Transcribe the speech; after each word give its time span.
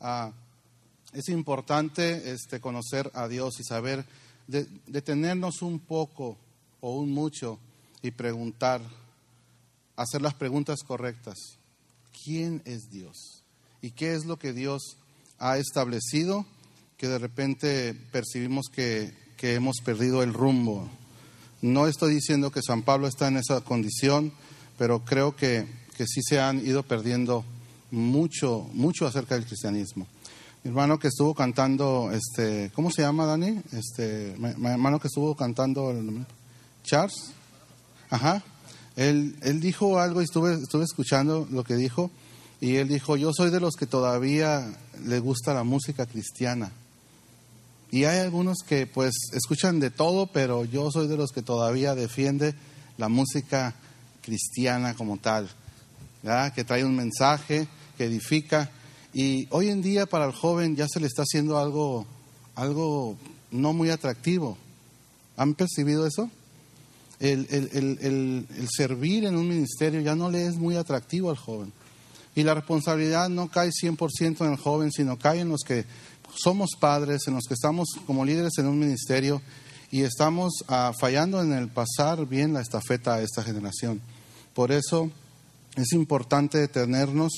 ah, 0.00 0.32
es 1.12 1.28
importante 1.28 2.32
este, 2.32 2.60
conocer 2.60 3.10
a 3.14 3.28
Dios 3.28 3.60
y 3.60 3.64
saber, 3.64 4.04
detenernos 4.86 5.62
un 5.62 5.78
poco 5.78 6.36
o 6.80 6.98
un 6.98 7.10
mucho 7.10 7.58
y 8.02 8.10
preguntar, 8.10 8.82
hacer 9.96 10.22
las 10.22 10.34
preguntas 10.34 10.80
correctas. 10.86 11.36
¿Quién 12.24 12.62
es 12.64 12.90
Dios? 12.90 13.42
¿Y 13.80 13.92
qué 13.92 14.14
es 14.14 14.26
lo 14.26 14.38
que 14.38 14.52
Dios 14.52 14.96
ha 15.38 15.58
establecido 15.58 16.46
que 16.96 17.08
de 17.08 17.18
repente 17.18 17.94
percibimos 18.12 18.66
que, 18.72 19.14
que 19.36 19.54
hemos 19.54 19.78
perdido 19.84 20.22
el 20.22 20.34
rumbo? 20.34 20.88
No 21.62 21.86
estoy 21.86 22.14
diciendo 22.14 22.50
que 22.50 22.62
San 22.62 22.82
Pablo 22.82 23.08
está 23.08 23.28
en 23.28 23.36
esa 23.36 23.60
condición, 23.62 24.32
pero 24.76 25.04
creo 25.04 25.34
que, 25.34 25.66
que 25.96 26.06
sí 26.06 26.20
se 26.22 26.40
han 26.40 26.64
ido 26.64 26.82
perdiendo 26.84 27.44
mucho, 27.90 28.68
mucho 28.72 29.06
acerca 29.06 29.34
del 29.34 29.46
cristianismo. 29.46 30.06
Mi 30.64 30.70
hermano 30.70 30.98
que 30.98 31.08
estuvo 31.08 31.34
cantando, 31.34 32.10
este, 32.12 32.70
¿cómo 32.74 32.90
se 32.90 33.02
llama, 33.02 33.26
Dani? 33.26 33.60
Este, 33.72 34.34
mi 34.38 34.68
hermano 34.68 34.98
que 34.98 35.08
estuvo 35.08 35.34
cantando, 35.34 35.94
Charles. 36.82 37.32
Ajá. 38.10 38.42
Él, 38.96 39.36
él 39.42 39.60
dijo 39.60 40.00
algo 40.00 40.20
y 40.20 40.24
estuve, 40.24 40.54
estuve 40.54 40.84
escuchando 40.84 41.46
lo 41.50 41.64
que 41.64 41.76
dijo. 41.76 42.10
Y 42.60 42.76
él 42.76 42.88
dijo, 42.88 43.16
yo 43.16 43.32
soy 43.32 43.50
de 43.50 43.60
los 43.60 43.74
que 43.76 43.86
todavía 43.86 44.66
le 45.04 45.20
gusta 45.20 45.54
la 45.54 45.62
música 45.62 46.06
cristiana. 46.06 46.72
Y 47.90 48.04
hay 48.04 48.18
algunos 48.18 48.58
que 48.66 48.86
pues 48.86 49.14
escuchan 49.32 49.80
de 49.80 49.90
todo, 49.90 50.26
pero 50.26 50.64
yo 50.64 50.90
soy 50.90 51.06
de 51.06 51.16
los 51.16 51.30
que 51.30 51.42
todavía 51.42 51.94
defiende 51.94 52.54
la 52.98 53.08
música 53.08 53.74
cristiana 54.20 54.94
como 54.94 55.16
tal, 55.16 55.48
que 56.54 56.64
trae 56.64 56.84
un 56.84 56.96
mensaje, 56.96 57.66
que 57.98 58.04
edifica. 58.04 58.70
Y 59.12 59.48
hoy 59.50 59.68
en 59.68 59.82
día 59.82 60.06
para 60.06 60.24
el 60.24 60.32
joven 60.32 60.76
ya 60.76 60.86
se 60.88 61.00
le 61.00 61.06
está 61.06 61.22
haciendo 61.22 61.58
algo, 61.58 62.06
algo 62.54 63.16
no 63.50 63.72
muy 63.72 63.90
atractivo. 63.90 64.56
¿Han 65.36 65.54
percibido 65.54 66.06
eso? 66.06 66.30
El, 67.20 67.46
el, 67.50 68.68
servir 68.70 69.24
en 69.24 69.36
un 69.36 69.48
ministerio 69.48 70.00
ya 70.00 70.14
no 70.14 70.30
le 70.30 70.46
es 70.46 70.56
muy 70.56 70.76
atractivo 70.76 71.30
al 71.30 71.36
joven. 71.36 71.72
Y 72.36 72.44
la 72.44 72.54
responsabilidad 72.54 73.28
no 73.28 73.50
cae 73.50 73.70
100% 73.70 74.46
en 74.46 74.52
el 74.52 74.58
joven, 74.58 74.92
sino 74.92 75.18
cae 75.18 75.40
en 75.40 75.48
los 75.48 75.62
que 75.66 75.84
somos 76.34 76.70
padres, 76.78 77.26
en 77.26 77.34
los 77.34 77.44
que 77.48 77.54
estamos 77.54 77.88
como 78.06 78.24
líderes 78.24 78.52
en 78.58 78.66
un 78.66 78.78
ministerio 78.78 79.42
y 79.90 80.02
estamos 80.02 80.52
ah, 80.68 80.92
fallando 80.98 81.42
en 81.42 81.52
el 81.52 81.68
pasar 81.68 82.26
bien 82.26 82.52
la 82.52 82.60
estafeta 82.60 83.14
a 83.14 83.22
esta 83.22 83.42
generación. 83.42 84.00
Por 84.54 84.70
eso 84.70 85.10
es 85.76 85.92
importante 85.92 86.58
detenernos 86.58 87.32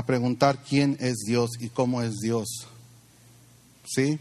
a 0.00 0.06
preguntar 0.06 0.58
quién 0.68 0.96
es 1.00 1.18
Dios 1.26 1.50
y 1.60 1.68
cómo 1.68 2.02
es 2.02 2.16
Dios. 2.22 2.66
¿Sí? 3.86 4.18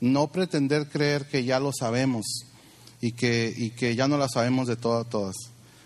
No 0.00 0.28
pretender 0.28 0.88
creer 0.88 1.26
que 1.26 1.44
ya 1.44 1.60
lo 1.60 1.72
sabemos 1.72 2.24
y 3.00 3.12
que, 3.12 3.52
y 3.56 3.70
que 3.70 3.94
ya 3.94 4.08
no 4.08 4.18
la 4.18 4.28
sabemos 4.28 4.68
de 4.68 4.76
todas, 4.76 5.08
todas. 5.08 5.36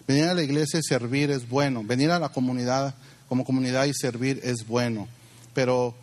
Venir 0.06 0.24
a 0.24 0.34
la 0.34 0.42
iglesia 0.42 0.80
y 0.80 0.82
servir 0.82 1.30
es 1.30 1.48
bueno. 1.48 1.82
Venir 1.84 2.10
a 2.10 2.18
la 2.18 2.30
comunidad 2.30 2.94
como 3.28 3.44
comunidad 3.44 3.86
y 3.86 3.94
servir 3.94 4.40
es 4.42 4.66
bueno. 4.66 5.08
Pero 5.54 5.94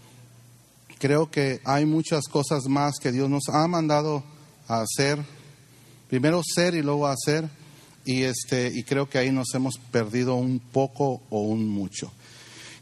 creo 0.98 1.30
que 1.30 1.62
hay 1.64 1.86
muchas 1.86 2.26
cosas 2.26 2.66
más 2.68 2.96
que 3.00 3.12
Dios 3.12 3.30
nos 3.30 3.50
ha 3.50 3.68
mandado 3.68 4.24
a 4.68 4.82
hacer. 4.82 5.20
Primero 6.10 6.42
ser 6.44 6.76
y 6.76 6.82
luego 6.82 7.08
hacer. 7.08 7.50
Y, 8.06 8.24
este, 8.24 8.72
y 8.74 8.84
creo 8.84 9.10
que 9.10 9.18
ahí 9.18 9.32
nos 9.32 9.54
hemos 9.54 9.78
perdido 9.92 10.36
un 10.36 10.60
poco 10.60 11.22
o 11.30 11.42
un 11.42 11.68
mucho. 11.68 12.12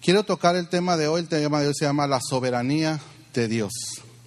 Quiero 0.07 0.23
tocar 0.23 0.55
el 0.55 0.69
tema 0.69 0.95
de 0.95 1.09
hoy, 1.09 1.19
el 1.19 1.27
tema 1.27 1.59
de 1.59 1.67
hoy 1.67 1.73
se 1.77 1.83
llama 1.83 2.07
la 2.07 2.21
soberanía 2.21 3.01
de 3.33 3.49
Dios. 3.49 3.73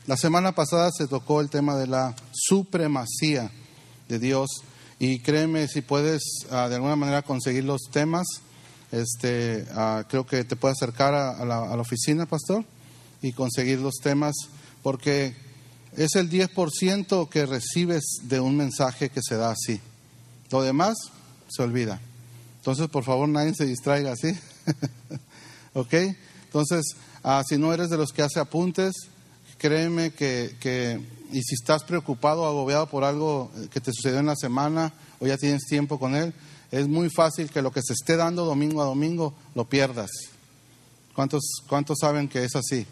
La 0.07 0.19
semana 0.19 0.53
pasada 0.53 0.91
se 0.93 1.07
tocó 1.07 1.41
el 1.41 1.49
tema 1.49 1.75
de 1.75 1.87
la 1.87 2.15
supremacía 2.35 3.51
de 4.07 4.19
Dios 4.19 4.51
y 4.99 5.21
créeme, 5.21 5.69
si 5.69 5.81
puedes 5.81 6.23
ah, 6.51 6.69
de 6.69 6.75
alguna 6.75 6.97
manera 6.97 7.23
conseguir 7.23 7.65
los 7.65 7.81
temas, 7.91 8.27
este, 8.93 9.65
ah, 9.71 10.05
creo 10.07 10.27
que 10.27 10.45
te 10.45 10.55
puede 10.55 10.73
acercar 10.73 11.15
a, 11.15 11.43
la, 11.47 11.63
a 11.63 11.77
la 11.77 11.81
oficina, 11.81 12.27
pastor, 12.27 12.63
y 13.23 13.33
conseguir 13.33 13.79
los 13.79 13.95
temas, 14.03 14.35
porque 14.83 15.35
es 15.97 16.15
el 16.15 16.29
10% 16.29 17.27
que 17.31 17.47
recibes 17.47 18.05
de 18.25 18.39
un 18.39 18.55
mensaje 18.55 19.09
que 19.09 19.23
se 19.23 19.37
da 19.39 19.53
así. 19.53 19.81
Lo 20.51 20.61
demás 20.61 20.99
se 21.49 21.63
olvida. 21.63 22.03
Entonces, 22.59 22.87
por 22.89 23.03
favor, 23.03 23.31
nadie 23.31 23.55
se 23.55 23.65
distraiga 23.65 24.13
así. 24.13 24.39
¿Ok? 25.75 25.95
Entonces, 26.45 26.97
ah, 27.23 27.43
si 27.47 27.59
no 27.59 27.73
eres 27.73 27.91
de 27.91 27.97
los 27.97 28.13
que 28.13 28.23
hace 28.23 28.41
apuntes, 28.41 28.93
créeme 29.59 30.11
que, 30.13 30.57
que, 30.59 31.01
y 31.33 31.43
si 31.43 31.55
estás 31.55 31.85
preocupado 31.85 32.43
o 32.43 32.47
agobiado 32.47 32.89
por 32.89 33.05
algo 33.05 33.51
que 33.73 33.81
te 33.81 33.93
sucedió 33.93 34.19
en 34.19 34.27
la 34.27 34.37
semana 34.37 34.93
o 35.21 35.27
ya 35.27 35.37
tienes 35.37 35.65
tiempo 35.67 35.99
con 35.99 36.15
él, 36.15 36.33
es 36.71 36.89
muy 36.89 37.11
fácil 37.11 37.51
que 37.51 37.63
lo 37.63 37.71
que 37.71 37.83
se 37.83 37.93
esté 37.93 38.17
dando 38.17 38.45
domingo 38.45 38.83
a 38.83 38.87
domingo 38.87 39.35
lo 39.55 39.65
pierdas. 39.65 40.11
¿Cuántos, 41.15 41.43
cuántos 41.69 41.99
saben 42.01 42.29
que 42.29 42.45
es 42.45 42.57
así? 42.57 42.87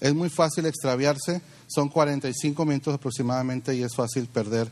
Es 0.00 0.14
muy 0.14 0.28
fácil 0.28 0.66
extraviarse, 0.66 1.40
son 1.66 1.88
45 1.88 2.64
minutos 2.64 2.94
aproximadamente 2.94 3.74
y 3.74 3.82
es 3.82 3.94
fácil 3.94 4.26
perder 4.26 4.70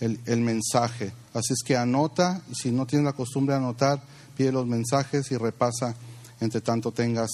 el, 0.00 0.18
el 0.24 0.40
mensaje. 0.40 1.12
Así 1.34 1.52
es 1.52 1.62
que 1.64 1.76
anota, 1.76 2.42
y 2.50 2.54
si 2.54 2.70
no 2.70 2.86
tienes 2.86 3.04
la 3.04 3.12
costumbre 3.12 3.54
de 3.54 3.60
anotar, 3.60 4.02
pide 4.36 4.52
los 4.52 4.66
mensajes 4.66 5.30
y 5.30 5.36
repasa 5.36 5.94
entre 6.40 6.60
tanto 6.60 6.92
tengas 6.92 7.30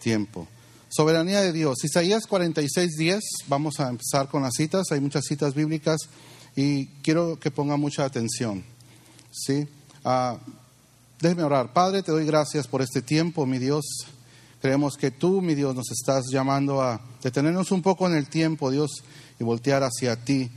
tiempo. 0.00 0.46
Soberanía 0.88 1.40
de 1.40 1.52
Dios. 1.52 1.84
Isaías 1.84 2.26
46, 2.26 2.96
10. 2.96 3.20
Vamos 3.46 3.78
a 3.78 3.88
empezar 3.88 4.28
con 4.28 4.42
las 4.42 4.54
citas. 4.56 4.90
Hay 4.90 5.00
muchas 5.00 5.24
citas 5.24 5.54
bíblicas 5.54 6.00
y 6.56 6.86
quiero 7.02 7.38
que 7.38 7.52
ponga 7.52 7.76
mucha 7.76 8.04
atención. 8.04 8.64
¿Sí? 9.30 9.68
Ah, 10.04 10.38
déjeme 11.20 11.44
orar. 11.44 11.72
Padre, 11.72 12.02
te 12.02 12.10
doy 12.10 12.26
gracias 12.26 12.66
por 12.66 12.82
este 12.82 13.02
tiempo, 13.02 13.46
mi 13.46 13.58
Dios. 13.58 13.84
Creemos 14.60 14.96
que 14.96 15.12
tú, 15.12 15.40
mi 15.40 15.54
Dios, 15.54 15.76
nos 15.76 15.90
estás 15.92 16.24
llamando 16.28 16.82
a 16.82 17.00
detenernos 17.22 17.70
un 17.70 17.82
poco 17.82 18.08
en 18.08 18.16
el 18.16 18.28
tiempo, 18.28 18.70
Dios, 18.70 18.90
y 19.38 19.44
voltear 19.44 19.84
hacia 19.84 20.22
ti 20.24 20.50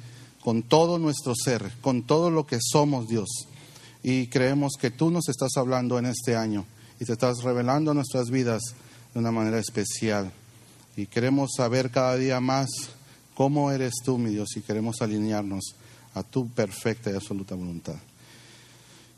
con 0.44 0.64
todo 0.64 0.98
nuestro 0.98 1.34
ser, 1.36 1.72
con 1.80 2.04
todo 2.04 2.32
lo 2.32 2.48
que 2.48 2.58
somos, 2.60 3.08
Dios. 3.08 3.30
Y 4.02 4.28
creemos 4.28 4.74
que 4.80 4.90
tú 4.90 5.12
nos 5.12 5.30
estás 5.30 5.52
hablando 5.58 6.00
en 6.00 6.08
este 6.08 6.36
año 6.36 6.66
y 7.00 7.06
te 7.06 7.14
estás 7.14 7.44
revelando 7.44 7.94
nuestras 7.94 8.30
vidas 8.30 8.62
de 9.14 9.20
una 9.20 9.32
manera 9.32 9.60
especial. 9.60 10.32
Y 10.96 11.08
queremos 11.08 11.52
saber 11.58 11.92
cada 11.92 12.16
día 12.18 12.40
más 12.40 12.70
cómo 13.36 13.72
eres 13.72 13.94
tú, 14.04 14.18
mi 14.18 14.30
Dios, 14.30 14.56
y 14.56 14.62
queremos 14.62 15.02
alinearnos 15.02 15.76
a 16.14 16.24
tu 16.24 16.50
perfecta 16.50 17.12
y 17.12 17.16
absoluta 17.16 17.56
voluntad. 17.56 17.96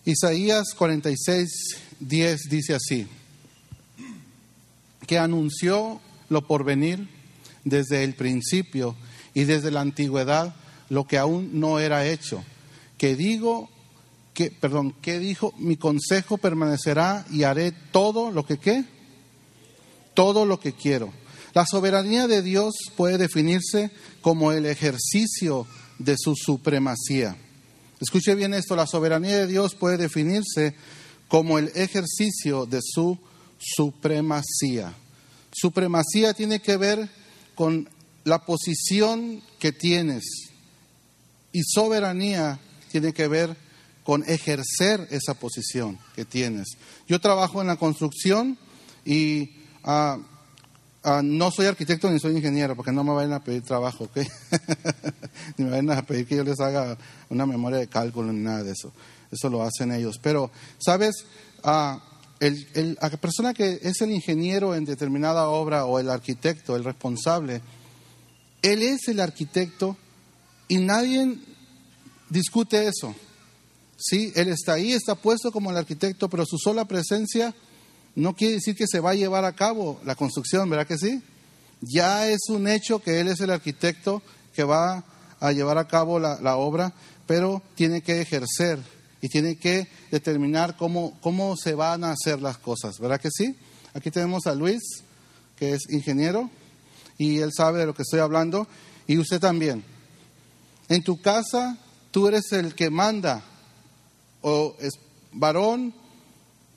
Isaías 0.05 0.73
46, 0.77 1.49
10 1.99 2.41
dice 2.49 2.75
así, 2.75 3.07
que 5.07 5.17
anunció 5.17 5.99
lo 6.29 6.47
por 6.47 6.63
venir 6.63 7.07
desde 7.63 8.03
el 8.03 8.15
principio 8.15 8.95
y 9.33 9.43
desde 9.43 9.71
la 9.71 9.81
antigüedad 9.81 10.55
lo 10.89 11.05
que 11.07 11.17
aún 11.17 11.59
no 11.59 11.79
era 11.79 12.07
hecho, 12.07 12.43
que 12.97 13.15
digo 13.15 13.69
perdón, 14.59 14.95
¿qué 15.01 15.19
dijo? 15.19 15.53
Mi 15.57 15.77
consejo 15.77 16.37
permanecerá 16.37 17.25
y 17.31 17.43
haré 17.43 17.71
todo 17.71 18.31
lo 18.31 18.45
que 18.45 18.57
qué? 18.57 18.83
Todo 20.13 20.45
lo 20.45 20.59
que 20.59 20.73
quiero. 20.73 21.11
La 21.53 21.65
soberanía 21.65 22.27
de 22.27 22.41
Dios 22.41 22.73
puede 22.97 23.17
definirse 23.17 23.91
como 24.21 24.51
el 24.51 24.65
ejercicio 24.65 25.65
de 25.99 26.15
su 26.17 26.35
supremacía. 26.35 27.37
Escuche 28.01 28.35
bien 28.35 28.53
esto, 28.53 28.75
la 28.75 28.87
soberanía 28.87 29.37
de 29.37 29.47
Dios 29.47 29.73
puede 29.73 29.97
definirse 29.97 30.75
como 31.29 31.57
el 31.57 31.71
ejercicio 31.75 32.65
de 32.65 32.81
su 32.81 33.17
supremacía. 33.57 34.93
Supremacía 35.53 36.33
tiene 36.33 36.61
que 36.61 36.75
ver 36.75 37.09
con 37.55 37.89
la 38.25 38.45
posición 38.45 39.41
que 39.59 39.71
tienes 39.71 40.25
y 41.53 41.63
soberanía 41.63 42.59
tiene 42.91 43.13
que 43.13 43.29
ver 43.29 43.55
con 44.05 44.23
ejercer 44.27 45.07
esa 45.09 45.33
posición 45.33 45.97
que 46.15 46.25
tienes. 46.25 46.77
Yo 47.07 47.19
trabajo 47.19 47.59
en 47.59 47.67
la 47.67 47.75
construcción 47.75 48.55
y 49.03 49.49
ah, 49.83 50.19
ah, 51.03 51.21
no 51.23 51.49
soy 51.49 51.65
arquitecto 51.65 52.09
ni 52.11 52.19
soy 52.19 52.35
ingeniero, 52.35 52.75
porque 52.75 52.91
no 52.91 53.03
me 53.03 53.13
vayan 53.13 53.33
a 53.33 53.43
pedir 53.43 53.63
trabajo, 53.63 54.03
¿ok? 54.03 54.17
ni 55.57 55.65
me 55.65 55.71
vayan 55.71 55.89
a 55.89 56.05
pedir 56.05 56.27
que 56.27 56.35
yo 56.35 56.43
les 56.43 56.59
haga 56.59 56.95
una 57.31 57.47
memoria 57.47 57.79
de 57.79 57.87
cálculo 57.87 58.31
ni 58.31 58.41
nada 58.41 58.63
de 58.63 58.73
eso. 58.73 58.93
Eso 59.31 59.49
lo 59.49 59.63
hacen 59.63 59.91
ellos. 59.91 60.19
Pero, 60.21 60.51
¿sabes? 60.77 61.25
Ah, 61.63 61.99
la 62.39 63.09
persona 63.17 63.55
que 63.55 63.79
es 63.81 64.01
el 64.01 64.11
ingeniero 64.11 64.75
en 64.75 64.85
determinada 64.85 65.47
obra 65.47 65.85
o 65.85 65.97
el 65.97 66.11
arquitecto, 66.11 66.75
el 66.75 66.83
responsable, 66.83 67.59
él 68.61 68.83
es 68.83 69.07
el 69.07 69.19
arquitecto 69.19 69.97
y 70.67 70.77
nadie 70.77 71.39
discute 72.29 72.87
eso. 72.87 73.15
Sí, 73.97 74.31
Él 74.35 74.49
está 74.49 74.73
ahí, 74.73 74.91
está 74.91 75.15
puesto 75.15 75.51
como 75.51 75.71
el 75.71 75.77
arquitecto, 75.77 76.29
pero 76.29 76.45
su 76.45 76.57
sola 76.57 76.85
presencia 76.85 77.53
no 78.15 78.35
quiere 78.35 78.55
decir 78.55 78.75
que 78.75 78.87
se 78.87 78.99
va 78.99 79.11
a 79.11 79.15
llevar 79.15 79.45
a 79.45 79.53
cabo 79.53 79.99
la 80.05 80.15
construcción, 80.15 80.69
¿verdad 80.69 80.87
que 80.87 80.97
sí? 80.97 81.21
Ya 81.81 82.27
es 82.29 82.49
un 82.49 82.67
hecho 82.67 83.01
que 83.01 83.19
Él 83.19 83.27
es 83.27 83.39
el 83.41 83.51
arquitecto 83.51 84.21
que 84.53 84.63
va 84.63 85.03
a 85.39 85.51
llevar 85.51 85.77
a 85.77 85.87
cabo 85.87 86.19
la, 86.19 86.55
obra, 86.55 86.93
pero 87.27 87.61
tiene 87.75 88.01
que 88.01 88.21
ejercer 88.21 88.79
y 89.21 89.27
tiene 89.27 89.57
que 89.57 89.87
determinar 90.11 90.77
cómo, 90.77 91.17
cómo 91.21 91.55
se 91.57 91.73
van 91.73 92.03
a 92.03 92.11
hacer 92.11 92.41
las 92.41 92.57
cosas, 92.57 92.99
¿verdad 92.99 93.19
que 93.19 93.29
sí? 93.31 93.55
Aquí 93.93 94.11
tenemos 94.11 94.45
a 94.47 94.55
Luis, 94.55 94.81
que 95.57 95.73
es 95.73 95.89
ingeniero, 95.89 96.49
y 97.17 97.39
él 97.39 97.51
sabe 97.55 97.79
de 97.79 97.85
lo 97.85 97.93
que 97.93 98.03
estoy 98.03 98.19
hablando, 98.19 98.67
y 99.07 99.17
usted 99.17 99.39
también. 99.39 99.83
En 100.89 101.03
tu 101.03 101.21
casa, 101.21 101.77
tú 102.11 102.27
eres 102.27 102.51
el 102.51 102.75
que 102.75 102.89
manda, 102.89 103.43
o 104.47 104.75
es 104.79 104.99
varón 105.31 105.91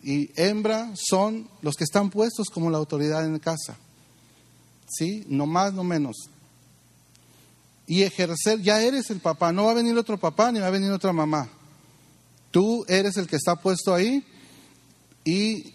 y 0.03 0.31
hembra 0.41 0.91
son 0.95 1.47
los 1.61 1.77
que 1.77 1.85
están 1.85 2.09
puestos 2.09 2.49
como 2.49 2.71
la 2.71 2.79
autoridad 2.79 3.27
en 3.27 3.39
casa. 3.39 3.77
¿Sí? 4.89 5.27
No 5.29 5.45
más, 5.45 5.75
no 5.75 5.85
menos. 5.85 6.17
Y 7.87 8.05
ejercer, 8.05 8.63
ya 8.63 8.81
eres 8.81 9.11
el 9.11 9.21
papá, 9.21 9.53
no 9.53 9.65
va 9.65 9.73
a 9.73 9.75
venir 9.75 9.99
otro 9.99 10.17
papá 10.17 10.51
ni 10.51 10.61
va 10.61 10.69
a 10.69 10.71
venir 10.71 10.91
otra 10.91 11.13
mamá. 11.13 11.51
Tú 12.51 12.87
eres 12.89 13.19
el 13.19 13.27
que 13.27 13.37
está 13.37 13.57
puesto 13.57 13.93
ahí 13.93 14.25
y 15.23 15.75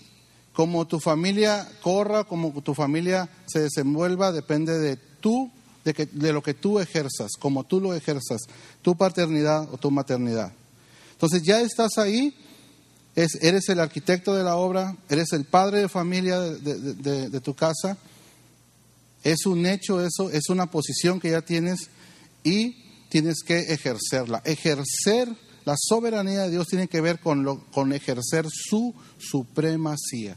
como 0.51 0.87
tu 0.87 0.99
familia 0.99 1.69
corra, 1.83 2.23
como 2.23 2.59
tu 2.63 2.73
familia 2.73 3.29
se 3.45 3.59
desenvuelva, 3.59 4.31
depende 4.31 4.79
de 4.79 4.97
tú, 4.97 5.51
de, 5.85 5.93
que, 5.93 6.07
de 6.07 6.33
lo 6.33 6.41
que 6.41 6.55
tú 6.55 6.79
ejerzas, 6.79 7.33
como 7.37 7.65
tú 7.65 7.79
lo 7.79 7.93
ejerzas, 7.93 8.41
tu 8.81 8.95
paternidad 8.95 9.71
o 9.71 9.77
tu 9.77 9.91
maternidad. 9.91 10.53
Entonces 11.23 11.47
ya 11.47 11.61
estás 11.61 11.97
ahí, 11.99 12.35
es, 13.15 13.35
eres 13.41 13.69
el 13.69 13.79
arquitecto 13.79 14.35
de 14.35 14.43
la 14.43 14.57
obra, 14.57 14.97
eres 15.07 15.31
el 15.31 15.45
padre 15.45 15.79
de 15.79 15.87
familia 15.87 16.37
de, 16.37 17.39
tu 17.39 17.53
casa, 17.53 17.97
es 19.23 19.45
un 19.45 19.65
hecho 19.65 20.05
eso, 20.05 20.29
es 20.29 20.49
una 20.49 20.69
posición 20.69 21.21
que 21.21 21.31
ya 21.31 21.41
tienes 21.41 21.87
y 22.43 22.75
tienes 23.07 23.37
que 23.41 23.57
ejercerla. 23.57 24.41
Ejercer 24.43 25.29
la 25.63 25.75
soberanía 25.77 26.41
de 26.41 26.51
Dios 26.51 26.67
tiene 26.67 26.89
que 26.89 26.99
ver 26.99 27.21
con, 27.21 27.61
con 27.71 27.93
ejercer 27.93 28.45
su 28.51 28.93
supremacía. 29.17 30.35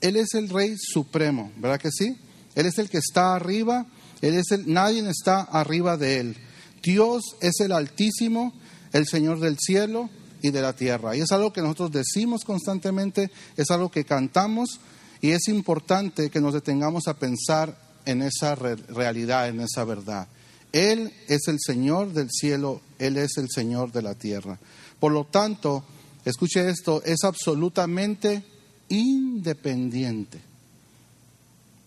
Él 0.00 0.16
es 0.16 0.34
el 0.34 0.48
rey 0.48 0.74
supremo, 0.76 1.52
¿verdad 1.58 1.78
que 1.80 1.92
sí? 1.92 2.18
Él 2.56 2.66
es 2.66 2.78
el 2.78 2.90
que 2.90 2.98
está 2.98 3.36
arriba, 3.36 3.86
él 4.22 4.34
es 4.34 4.50
el, 4.50 4.72
nadie 4.72 5.08
está 5.08 5.42
arriba 5.42 5.96
de 5.96 6.18
él. 6.18 6.36
Dios 6.82 7.22
es 7.40 7.60
el 7.60 7.70
altísimo, 7.70 8.52
el 8.96 9.06
Señor 9.06 9.40
del 9.40 9.58
cielo 9.58 10.08
y 10.42 10.50
de 10.50 10.62
la 10.62 10.74
tierra. 10.74 11.16
Y 11.16 11.20
es 11.20 11.32
algo 11.32 11.52
que 11.52 11.62
nosotros 11.62 11.92
decimos 11.92 12.44
constantemente, 12.44 13.30
es 13.56 13.70
algo 13.70 13.90
que 13.90 14.04
cantamos 14.04 14.80
y 15.20 15.30
es 15.30 15.48
importante 15.48 16.30
que 16.30 16.40
nos 16.40 16.54
detengamos 16.54 17.08
a 17.08 17.14
pensar 17.14 17.76
en 18.04 18.22
esa 18.22 18.54
realidad, 18.54 19.48
en 19.48 19.60
esa 19.60 19.84
verdad. 19.84 20.28
Él 20.72 21.12
es 21.28 21.48
el 21.48 21.58
Señor 21.60 22.12
del 22.12 22.30
cielo, 22.30 22.80
Él 22.98 23.16
es 23.16 23.36
el 23.36 23.48
Señor 23.50 23.92
de 23.92 24.02
la 24.02 24.14
tierra. 24.14 24.58
Por 25.00 25.12
lo 25.12 25.24
tanto, 25.24 25.84
escuche 26.24 26.68
esto, 26.68 27.02
es 27.04 27.24
absolutamente 27.24 28.42
independiente. 28.88 30.40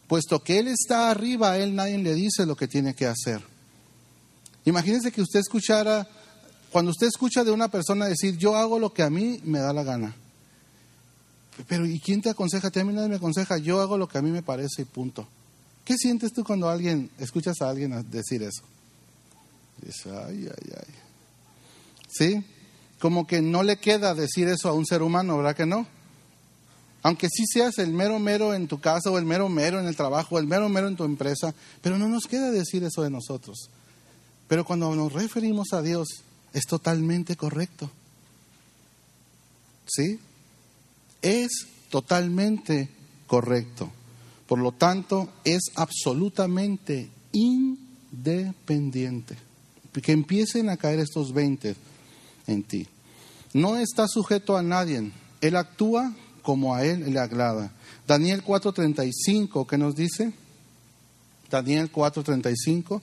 Puesto 0.07 0.43
que 0.43 0.59
Él 0.59 0.67
está 0.67 1.11
arriba, 1.11 1.51
a 1.51 1.57
Él 1.57 1.75
nadie 1.75 1.97
le 1.97 2.13
dice 2.13 2.45
lo 2.45 2.55
que 2.55 2.67
tiene 2.67 2.93
que 2.95 3.05
hacer. 3.05 3.41
Imagínense 4.65 5.11
que 5.11 5.21
usted 5.21 5.39
escuchara, 5.39 6.07
cuando 6.71 6.91
usted 6.91 7.07
escucha 7.07 7.43
de 7.43 7.51
una 7.51 7.67
persona 7.67 8.05
decir, 8.05 8.37
yo 8.37 8.55
hago 8.55 8.79
lo 8.79 8.93
que 8.93 9.03
a 9.03 9.09
mí 9.09 9.39
me 9.43 9.59
da 9.59 9.73
la 9.73 9.83
gana. 9.83 10.15
Pero 11.67 11.85
¿y 11.85 11.99
quién 11.99 12.21
te 12.21 12.29
aconseja? 12.29 12.69
A 12.73 12.83
mí 12.83 12.93
nadie 12.93 13.09
me 13.09 13.15
aconseja, 13.15 13.57
yo 13.57 13.81
hago 13.81 13.97
lo 13.97 14.07
que 14.07 14.17
a 14.17 14.21
mí 14.21 14.31
me 14.31 14.43
parece 14.43 14.83
y 14.83 14.85
punto. 14.85 15.27
¿Qué 15.83 15.97
sientes 15.97 16.31
tú 16.31 16.43
cuando 16.43 16.69
alguien, 16.69 17.09
escuchas 17.17 17.61
a 17.61 17.69
alguien 17.69 18.05
decir 18.11 18.43
eso? 18.43 18.61
Dices, 19.81 20.05
ay, 20.05 20.47
ay, 20.47 20.73
ay. 20.77 20.93
¿Sí? 22.09 22.45
Como 22.99 23.25
que 23.25 23.41
no 23.41 23.63
le 23.63 23.77
queda 23.77 24.13
decir 24.13 24.47
eso 24.47 24.69
a 24.69 24.73
un 24.73 24.85
ser 24.85 25.01
humano, 25.01 25.37
¿verdad 25.37 25.55
que 25.55 25.65
no? 25.65 25.87
Aunque 27.01 27.27
sí 27.29 27.45
seas 27.47 27.77
el 27.79 27.93
mero 27.93 28.19
mero 28.19 28.53
en 28.53 28.67
tu 28.67 28.79
casa 28.79 29.09
o 29.09 29.17
el 29.17 29.25
mero 29.25 29.47
mero 29.47 29.79
en 29.79 29.87
el 29.87 29.95
trabajo, 29.95 30.35
o 30.35 30.39
el 30.39 30.47
mero 30.47 30.67
mero 30.69 30.87
en 30.87 30.97
tu 30.97 31.05
empresa, 31.05 31.53
pero 31.81 31.97
no 31.97 32.07
nos 32.07 32.25
queda 32.25 32.51
decir 32.51 32.83
eso 32.83 33.01
de 33.01 33.09
nosotros. 33.09 33.69
Pero 34.47 34.65
cuando 34.65 34.93
nos 34.95 35.13
referimos 35.13 35.73
a 35.73 35.81
Dios, 35.81 36.23
es 36.53 36.65
totalmente 36.65 37.35
correcto. 37.35 37.89
¿Sí? 39.87 40.19
Es 41.21 41.67
totalmente 41.89 42.89
correcto. 43.27 43.91
Por 44.47 44.59
lo 44.59 44.71
tanto, 44.71 45.29
es 45.43 45.63
absolutamente 45.75 47.09
independiente. 47.31 49.37
Que 50.01 50.13
empiecen 50.13 50.69
a 50.69 50.77
caer 50.77 50.99
estos 50.99 51.33
20 51.33 51.75
en 52.47 52.63
ti. 52.63 52.87
No 53.53 53.77
está 53.77 54.07
sujeto 54.07 54.55
a 54.55 54.63
nadie. 54.63 55.11
Él 55.41 55.55
actúa 55.55 56.15
como 56.41 56.73
a 56.73 56.85
él 56.85 57.11
le 57.11 57.19
agrada. 57.19 57.71
Daniel 58.07 58.43
4:35, 58.43 59.67
¿qué 59.67 59.77
nos 59.77 59.95
dice? 59.95 60.33
Daniel 61.49 61.91
4:35. 61.91 63.01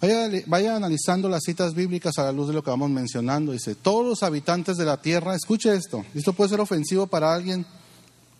Vaya, 0.00 0.30
vaya 0.46 0.76
analizando 0.76 1.28
las 1.28 1.42
citas 1.42 1.74
bíblicas 1.74 2.18
a 2.18 2.24
la 2.24 2.32
luz 2.32 2.48
de 2.48 2.54
lo 2.54 2.62
que 2.62 2.70
vamos 2.70 2.90
mencionando. 2.90 3.52
Dice, 3.52 3.74
todos 3.74 4.06
los 4.06 4.22
habitantes 4.22 4.76
de 4.76 4.84
la 4.84 5.00
tierra, 5.00 5.34
escuche 5.34 5.74
esto, 5.74 6.04
esto 6.14 6.32
puede 6.32 6.50
ser 6.50 6.60
ofensivo 6.60 7.06
para 7.06 7.34
alguien 7.34 7.66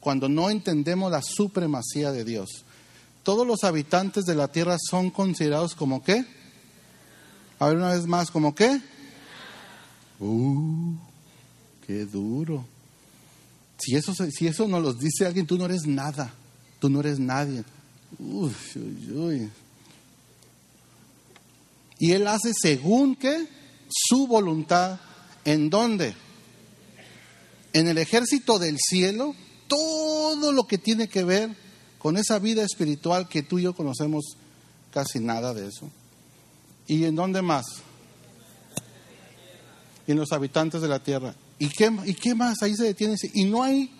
cuando 0.00 0.28
no 0.28 0.50
entendemos 0.50 1.10
la 1.10 1.22
supremacía 1.22 2.12
de 2.12 2.24
Dios. 2.24 2.64
Todos 3.22 3.46
los 3.46 3.64
habitantes 3.64 4.24
de 4.24 4.34
la 4.34 4.48
tierra 4.48 4.76
son 4.78 5.10
considerados 5.10 5.74
como 5.74 6.02
qué? 6.02 6.24
A 7.58 7.66
ver 7.66 7.76
una 7.76 7.90
vez 7.90 8.06
más, 8.06 8.30
¿como 8.30 8.54
qué? 8.54 8.80
Uh, 10.20 10.94
qué 11.86 12.04
duro. 12.06 12.64
Si 13.78 13.96
eso, 13.96 14.14
si 14.14 14.46
eso 14.46 14.66
nos 14.66 14.82
lo 14.82 14.92
dice 14.92 15.26
alguien, 15.26 15.46
tú 15.46 15.58
no 15.58 15.64
eres 15.64 15.86
nada, 15.86 16.32
tú 16.80 16.88
no 16.88 17.00
eres 17.00 17.18
nadie. 17.18 17.64
Uy, 18.18 18.52
uy, 18.76 19.12
uy. 19.12 19.50
Y 21.98 22.12
Él 22.12 22.26
hace 22.26 22.52
según 22.54 23.16
que 23.16 23.48
su 23.88 24.26
voluntad, 24.26 25.00
¿en 25.44 25.70
dónde? 25.70 26.14
En 27.72 27.88
el 27.88 27.98
ejército 27.98 28.58
del 28.58 28.76
cielo 28.78 29.34
todo 29.68 30.52
lo 30.52 30.66
que 30.66 30.78
tiene 30.78 31.08
que 31.08 31.24
ver 31.24 31.54
con 31.98 32.16
esa 32.16 32.38
vida 32.38 32.62
espiritual 32.62 33.28
que 33.28 33.42
tú 33.42 33.58
y 33.58 33.62
yo 33.62 33.74
conocemos 33.74 34.36
casi 34.92 35.20
nada 35.20 35.54
de 35.54 35.68
eso. 35.68 35.90
¿Y 36.86 37.04
en 37.04 37.14
dónde 37.14 37.42
más? 37.42 37.66
En 40.06 40.16
los 40.16 40.32
habitantes 40.32 40.80
de 40.80 40.88
la 40.88 41.02
tierra. 41.02 41.34
¿Y 41.58 41.68
qué, 41.68 41.94
y 42.06 42.14
qué 42.14 42.34
más? 42.34 42.62
Ahí 42.62 42.74
se 42.74 42.84
detiene. 42.84 43.16
Y 43.34 43.44
no 43.44 43.62
hay, 43.62 43.90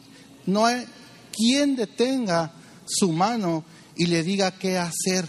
no 0.47 0.65
hay 0.65 0.87
quien 1.33 1.77
detenga 1.77 2.53
su 2.87 3.13
mano 3.13 3.65
y 3.95 4.07
le 4.07 4.23
diga 4.23 4.53
qué 4.53 4.79
hacer. 4.79 5.29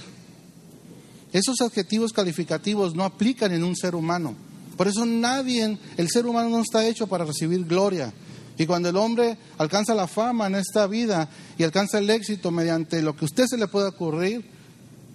Esos 1.31 1.61
adjetivos 1.61 2.11
calificativos 2.11 2.95
no 2.95 3.03
aplican 3.03 3.51
en 3.51 3.63
un 3.63 3.75
ser 3.75 3.95
humano. 3.95 4.35
Por 4.75 4.87
eso 4.87 5.05
nadie, 5.05 5.77
el 5.97 6.09
ser 6.09 6.25
humano 6.25 6.49
no 6.49 6.61
está 6.61 6.87
hecho 6.87 7.07
para 7.07 7.25
recibir 7.25 7.65
gloria. 7.65 8.13
Y 8.57 8.65
cuando 8.65 8.89
el 8.89 8.97
hombre 8.97 9.37
alcanza 9.57 9.93
la 9.93 10.07
fama 10.07 10.47
en 10.47 10.55
esta 10.55 10.87
vida 10.87 11.29
y 11.57 11.63
alcanza 11.63 11.99
el 11.99 12.09
éxito 12.09 12.51
mediante 12.51 13.01
lo 13.01 13.15
que 13.15 13.25
usted 13.25 13.45
se 13.47 13.57
le 13.57 13.67
pueda 13.67 13.89
ocurrir, 13.89 14.43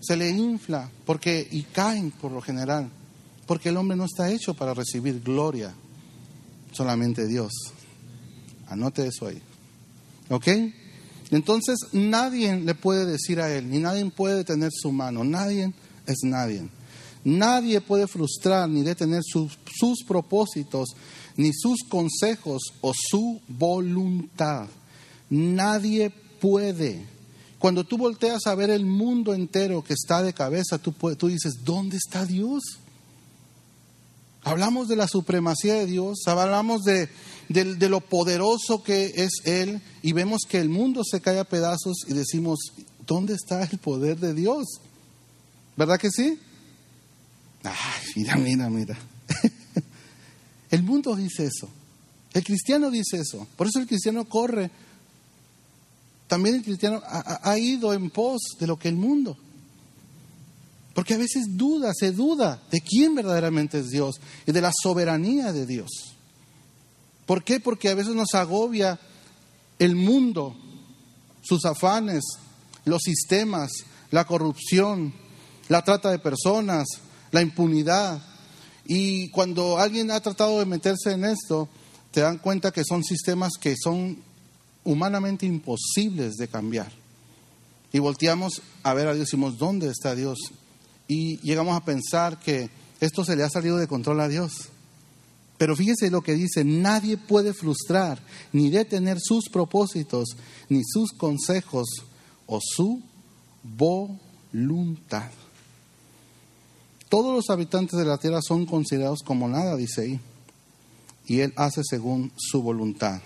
se 0.01 0.17
le 0.17 0.31
infla 0.31 0.91
porque 1.05 1.47
y 1.51 1.63
caen 1.63 2.11
por 2.11 2.31
lo 2.31 2.41
general, 2.41 2.89
porque 3.47 3.71
el 3.71 3.77
hombre 3.77 3.97
no 3.97 4.05
está 4.05 4.31
hecho 4.31 4.55
para 4.55 4.75
recibir 4.75 5.21
gloria, 5.23 5.75
solamente 6.73 7.27
Dios. 7.27 7.53
Anote 8.69 9.07
eso 9.07 9.27
ahí. 9.27 9.41
¿Ok? 10.31 10.49
Entonces 11.31 11.79
nadie 11.93 12.57
le 12.57 12.75
puede 12.75 13.07
decir 13.07 13.41
a 13.41 13.53
él, 13.53 13.71
ni 13.71 13.79
nadie 13.79 14.05
puede 14.11 14.37
detener 14.37 14.71
su 14.73 14.93
mano, 14.93 15.25
nadie 15.25 15.73
es 16.07 16.19
nadie. 16.23 16.69
Nadie 17.25 17.81
puede 17.81 18.07
frustrar 18.07 18.69
ni 18.69 18.83
detener 18.83 19.23
sus, 19.25 20.05
propósitos 20.07 20.91
ni 21.37 21.53
sus 21.53 21.83
consejos 21.89 22.63
o 22.81 22.93
su 22.95 23.41
voluntad. 23.49 24.67
Nadie 25.31 26.11
puede. 26.41 27.07
Cuando 27.59 27.85
tú 27.85 27.97
volteas 27.97 28.47
a 28.47 28.55
ver 28.55 28.69
el 28.69 28.85
mundo 28.85 29.33
entero 29.33 29.83
que 29.83 29.95
está 29.95 30.23
de 30.23 30.35
cabeza, 30.35 30.79
tú, 30.79 30.93
tú 31.17 31.29
dices, 31.29 31.65
¿dónde 31.65 31.97
está 31.97 32.27
Dios? 32.27 32.63
Hablamos 34.43 34.89
de 34.89 34.97
la 34.97 35.09
supremacía 35.09 35.75
de 35.75 35.87
Dios, 35.87 36.19
hablamos 36.27 36.83
de, 36.83 37.09
de, 37.49 37.89
lo 37.89 38.03
poderoso 38.03 38.83
que 38.83 39.13
es 39.17 39.41
Él 39.45 39.81
y 40.03 40.13
vemos 40.13 40.43
que 40.47 40.59
el 40.59 40.69
mundo 40.69 41.03
se 41.03 41.23
cae 41.23 41.39
a 41.39 41.45
pedazos 41.45 42.05
y 42.07 42.13
decimos, 42.13 42.59
¿dónde 43.07 43.33
está 43.33 43.65
el 43.65 43.79
poder 43.79 44.19
de 44.19 44.35
Dios? 44.35 44.67
¿Verdad 45.77 45.99
que 45.99 46.11
sí? 46.11 46.39
Ay, 47.63 48.13
mira, 48.17 48.37
mira, 48.37 48.71
mira. 48.71 48.99
El 50.71 50.83
mundo 50.83 51.15
dice 51.17 51.47
eso. 51.47 51.69
El 52.33 52.45
cristiano 52.45 52.91
dice 52.91 53.19
eso. 53.19 53.47
Por 53.57 53.69
eso 53.69 53.79
el 53.79 53.87
cristiano 53.87 54.25
corre 54.25 54.71
también 56.27 56.57
el 56.57 56.65
cristiano 56.65 57.03
ha, 57.07 57.49
ha 57.49 57.59
ido 57.59 57.93
en 57.93 58.11
pos 58.11 58.41
de 58.59 58.67
lo 58.67 58.79
que 58.79 58.89
el 58.89 58.97
mundo. 58.97 59.37
Porque 60.95 61.15
a 61.15 61.19
veces 61.19 61.47
duda, 61.51 61.93
se 61.95 62.13
duda 62.13 62.63
de 62.71 62.81
quién 62.81 63.15
verdaderamente 63.15 63.81
es 63.81 63.91
Dios 63.91 64.17
y 64.47 64.53
de 64.53 64.61
la 64.61 64.73
soberanía 64.83 65.53
de 65.53 65.67
Dios. 65.67 66.15
¿Por 67.27 67.43
qué? 67.43 67.61
Porque 67.61 67.89
a 67.89 67.95
veces 67.95 68.15
nos 68.15 68.35
agobia 68.35 68.99
el 69.79 69.97
mundo, 69.97 70.57
sus 71.43 71.65
afanes, 71.65 72.23
los 72.85 73.03
sistemas, 73.03 73.71
la 74.11 74.25
corrupción, 74.25 75.13
la 75.69 75.83
trata 75.83 76.11
de 76.11 76.19
personas, 76.19 76.87
la 77.31 77.43
impunidad. 77.43 78.23
Y 78.87 79.31
cuando 79.31 79.79
alguien 79.79 80.11
ha 80.11 80.21
tratado 80.21 80.59
de 80.59 80.67
meterse 80.67 81.13
en 81.13 81.25
esto, 81.25 81.69
te 82.11 82.21
dan 82.21 82.39
cuenta 82.39 82.71
que 82.71 82.85
son 82.85 83.03
sistemas 83.03 83.53
que 83.61 83.75
son 83.77 84.19
humanamente 84.85 85.47
imposibles 85.47 86.35
de 86.35 86.49
cambiar. 86.49 86.93
Y 87.93 87.99
volteamos 87.99 88.63
a 88.83 88.95
ver 88.95 89.09
a 89.09 89.15
Dios 89.15 89.29
y 89.29 89.31
decimos, 89.31 89.59
¿dónde 89.59 89.89
está 89.89 90.15
Dios? 90.15 90.39
Y 91.09 91.39
llegamos 91.39 91.77
a 91.77 91.85
pensar 91.85 92.41
que 92.41 92.71
esto 93.01 93.25
se 93.25 93.37
le 93.37 93.43
ha 93.43 93.51
salido 93.51 93.77
de 93.77 93.87
control 93.87 94.21
a 94.21 94.29
Dios. 94.29 94.69
Pero 95.59 95.77
fíjese 95.77 96.11
lo 96.11 96.23
que 96.23 96.35
dice, 96.35 96.65
nadie 96.65 97.17
puede 97.17 97.55
frustrar 97.55 98.21
ni 98.53 98.71
detener 98.71 99.19
sus 99.21 99.49
propósitos, 99.49 100.37
ni 100.69 100.83
sus 100.85 101.13
consejos 101.13 101.87
o 102.47 102.61
su 102.61 103.03
voluntad. 103.63 105.31
Todos 107.15 107.33
los 107.33 107.49
habitantes 107.49 107.97
de 107.97 108.05
la 108.05 108.19
tierra 108.19 108.41
son 108.43 108.67
considerados 108.67 109.21
como 109.25 109.49
nada, 109.49 109.77
dice 109.77 110.01
ahí. 110.01 110.21
Y 111.29 111.43
Él 111.43 111.53
hace 111.55 111.83
según 111.85 112.33
su 112.37 112.61
voluntad. 112.61 113.23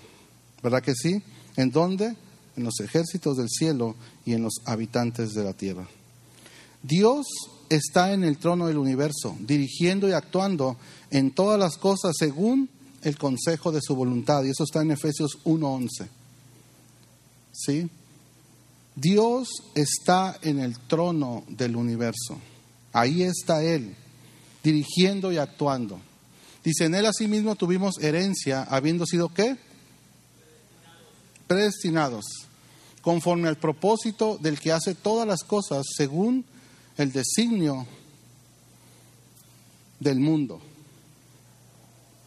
¿Verdad 0.62 0.82
que 0.82 0.94
sí? 0.94 1.22
¿En 1.56 1.70
dónde? 1.70 2.14
En 2.54 2.64
los 2.64 2.80
ejércitos 2.80 3.38
del 3.38 3.48
cielo 3.48 3.96
y 4.26 4.34
en 4.34 4.42
los 4.42 4.56
habitantes 4.66 5.32
de 5.32 5.42
la 5.42 5.54
tierra. 5.54 5.88
Dios 6.82 7.28
está 7.70 8.12
en 8.12 8.24
el 8.24 8.36
trono 8.36 8.66
del 8.66 8.76
universo, 8.76 9.34
dirigiendo 9.40 10.06
y 10.06 10.12
actuando 10.12 10.76
en 11.10 11.30
todas 11.30 11.58
las 11.58 11.78
cosas 11.78 12.14
según 12.18 12.68
el 13.00 13.16
consejo 13.16 13.72
de 13.72 13.80
su 13.80 13.96
voluntad. 13.96 14.44
Y 14.44 14.50
eso 14.50 14.64
está 14.64 14.82
en 14.82 14.90
Efesios 14.90 15.38
1.11. 15.46 16.08
¿Sí? 17.52 17.88
Dios 18.94 19.48
está 19.74 20.36
en 20.42 20.58
el 20.58 20.78
trono 20.78 21.44
del 21.48 21.74
universo. 21.74 22.38
Ahí 22.98 23.22
está 23.22 23.62
Él, 23.62 23.94
dirigiendo 24.64 25.30
y 25.30 25.38
actuando. 25.38 26.00
Dice, 26.64 26.86
en 26.86 26.96
Él 26.96 27.06
asimismo 27.06 27.54
tuvimos 27.54 27.98
herencia, 28.00 28.64
habiendo 28.64 29.06
sido 29.06 29.32
qué? 29.32 29.56
Predestinados, 31.46 32.24
conforme 33.00 33.46
al 33.46 33.56
propósito 33.56 34.36
del 34.38 34.58
que 34.58 34.72
hace 34.72 34.96
todas 34.96 35.28
las 35.28 35.44
cosas 35.44 35.86
según 35.96 36.44
el 36.96 37.12
designio 37.12 37.86
del 40.00 40.18
mundo. 40.18 40.60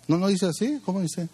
¿No 0.08 0.20
lo 0.20 0.30
dice 0.30 0.46
así? 0.46 0.80
¿Cómo 0.86 1.02
dice? 1.02 1.28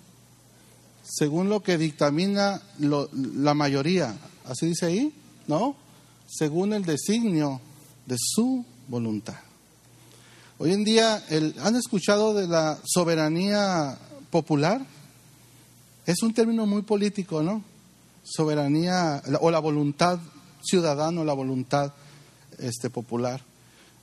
Según 1.04 1.48
lo 1.48 1.62
que 1.62 1.78
dictamina 1.78 2.60
la 2.80 3.54
mayoría. 3.54 4.18
¿Así 4.46 4.66
dice 4.66 4.88
ahí? 4.88 5.14
¿No? 5.46 5.76
Según 6.28 6.74
el 6.74 6.84
designio 6.84 7.62
de 8.08 8.16
su 8.18 8.66
voluntad. 8.88 9.36
Hoy 10.60 10.74
en 10.74 10.84
día, 10.84 11.24
¿han 11.62 11.76
escuchado 11.76 12.34
de 12.34 12.48
la 12.48 12.80
soberanía 12.84 13.98
popular? 14.32 14.86
Es 16.06 16.24
un 16.24 16.34
término 16.34 16.66
muy 16.66 16.82
político, 16.82 17.44
¿no? 17.44 17.64
Soberanía 18.24 19.22
o 19.42 19.52
la 19.52 19.60
voluntad 19.60 20.20
ciudadana 20.64 21.22
o 21.22 21.26
la 21.26 21.34
voluntad 21.34 21.94
este, 22.58 22.90
popular. 22.90 23.42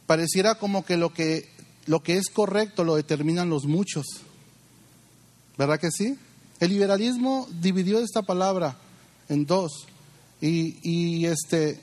Pareciera 0.07 0.55
como 0.57 0.85
que 0.85 0.97
lo, 0.97 1.13
que 1.13 1.49
lo 1.87 2.03
que 2.03 2.19
es 2.19 2.29
correcto 2.29 2.85
lo 2.85 2.97
determinan 2.97 3.51
los 3.51 3.65
muchos. 3.65 4.07
¿Verdad 5.59 5.81
que 5.81 5.91
sí? 5.91 6.19
El 6.61 6.71
liberalismo 6.71 7.49
dividió 7.61 7.99
esta 7.99 8.23
palabra 8.23 8.77
en 9.29 9.47
dos. 9.47 9.87
Y, 10.41 10.79
y 10.83 11.27
este, 11.27 11.83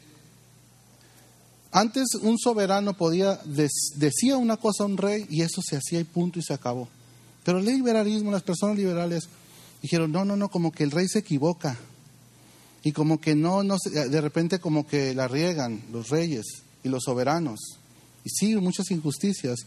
antes 1.72 2.16
un 2.22 2.38
soberano 2.38 2.98
podía, 2.98 3.40
decía 3.96 4.36
una 4.36 4.58
cosa 4.58 4.84
a 4.84 4.88
un 4.88 4.98
rey 4.98 5.26
y 5.30 5.42
eso 5.42 5.62
se 5.62 5.78
hacía 5.78 6.02
y 6.02 6.04
punto 6.04 6.38
y 6.38 6.44
se 6.44 6.54
acabó. 6.54 6.90
Pero 7.46 7.60
el 7.60 7.66
liberalismo, 7.66 8.30
las 8.30 8.44
personas 8.44 8.76
liberales 8.76 9.30
dijeron, 9.82 10.12
no, 10.12 10.26
no, 10.26 10.36
no, 10.36 10.50
como 10.50 10.72
que 10.74 10.84
el 10.84 10.92
rey 10.92 11.08
se 11.08 11.20
equivoca. 11.20 11.78
Y 12.84 12.92
como 12.92 13.22
que 13.22 13.36
no, 13.36 13.64
no, 13.64 13.78
de 13.86 14.22
repente 14.22 14.60
como 14.60 14.86
que 14.86 15.14
la 15.14 15.28
riegan 15.30 15.82
los 15.94 16.10
reyes 16.10 16.46
y 16.84 16.90
los 16.90 17.04
soberanos. 17.04 17.60
Y 18.26 18.30
sí, 18.30 18.56
muchas 18.58 18.92
injusticias. 18.92 19.60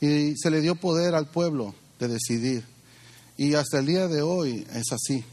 Y 0.00 0.36
se 0.36 0.50
le 0.50 0.60
dio 0.60 0.76
poder 0.76 1.16
al 1.16 1.26
pueblo 1.26 1.74
de 1.98 2.06
decidir. 2.06 2.64
Y 3.36 3.54
hasta 3.54 3.80
el 3.80 3.86
día 3.86 4.06
de 4.06 4.22
hoy 4.22 4.64
es 4.74 4.92
así. 4.92 5.24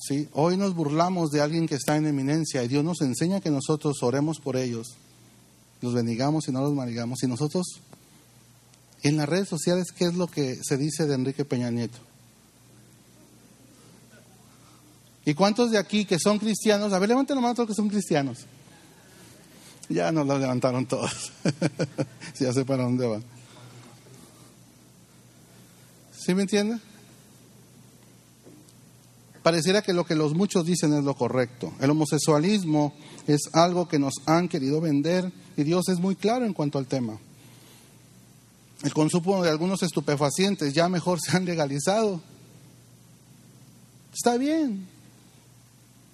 ¿Sí? 0.00 0.28
Hoy 0.32 0.56
nos 0.56 0.74
burlamos 0.74 1.30
de 1.30 1.40
alguien 1.40 1.68
que 1.68 1.76
está 1.76 1.96
en 1.96 2.06
eminencia 2.06 2.62
y 2.62 2.68
Dios 2.68 2.84
nos 2.84 3.00
enseña 3.00 3.40
que 3.40 3.50
nosotros 3.50 4.02
oremos 4.02 4.38
por 4.38 4.56
ellos 4.56 4.96
los 5.80 5.94
bendigamos 5.94 6.48
y 6.48 6.52
no 6.52 6.60
los 6.60 6.74
maldigamos. 6.74 7.22
Y 7.22 7.26
nosotros, 7.26 7.80
en 9.02 9.16
las 9.16 9.28
redes 9.28 9.48
sociales, 9.48 9.92
¿qué 9.96 10.06
es 10.06 10.14
lo 10.14 10.26
que 10.26 10.58
se 10.62 10.76
dice 10.76 11.06
de 11.06 11.14
Enrique 11.14 11.44
Peña 11.44 11.70
Nieto? 11.70 11.98
¿Y 15.24 15.34
cuántos 15.34 15.70
de 15.70 15.78
aquí 15.78 16.04
que 16.04 16.18
son 16.18 16.38
cristianos? 16.38 16.92
A 16.92 16.98
ver, 16.98 17.08
levanten 17.08 17.36
la 17.36 17.42
mano 17.42 17.54
todos 17.54 17.70
que 17.70 17.74
son 17.74 17.88
cristianos. 17.88 18.46
Ya 19.88 20.12
nos 20.12 20.26
la 20.26 20.38
levantaron 20.38 20.86
todos. 20.86 21.32
ya 22.38 22.52
sé 22.52 22.64
para 22.64 22.84
dónde 22.84 23.06
van. 23.06 23.24
¿Sí 26.18 26.34
me 26.34 26.42
entiende? 26.42 26.78
Pareciera 29.42 29.82
que 29.82 29.92
lo 29.92 30.06
que 30.06 30.14
los 30.14 30.34
muchos 30.34 30.64
dicen 30.64 30.94
es 30.94 31.04
lo 31.04 31.14
correcto. 31.14 31.72
El 31.80 31.90
homosexualismo 31.90 32.94
es 33.26 33.42
algo 33.52 33.88
que 33.88 33.98
nos 33.98 34.14
han 34.24 34.48
querido 34.48 34.80
vender 34.80 35.30
y 35.56 35.62
Dios 35.62 35.88
es 35.88 35.98
muy 35.98 36.16
claro 36.16 36.44
en 36.44 36.52
cuanto 36.52 36.78
al 36.78 36.86
tema. 36.86 37.18
El 38.82 38.92
consumo 38.92 39.42
de 39.42 39.50
algunos 39.50 39.82
estupefacientes 39.82 40.74
ya 40.74 40.88
mejor 40.88 41.20
se 41.24 41.36
han 41.36 41.44
legalizado. 41.44 42.20
Está 44.12 44.36
bien. 44.36 44.86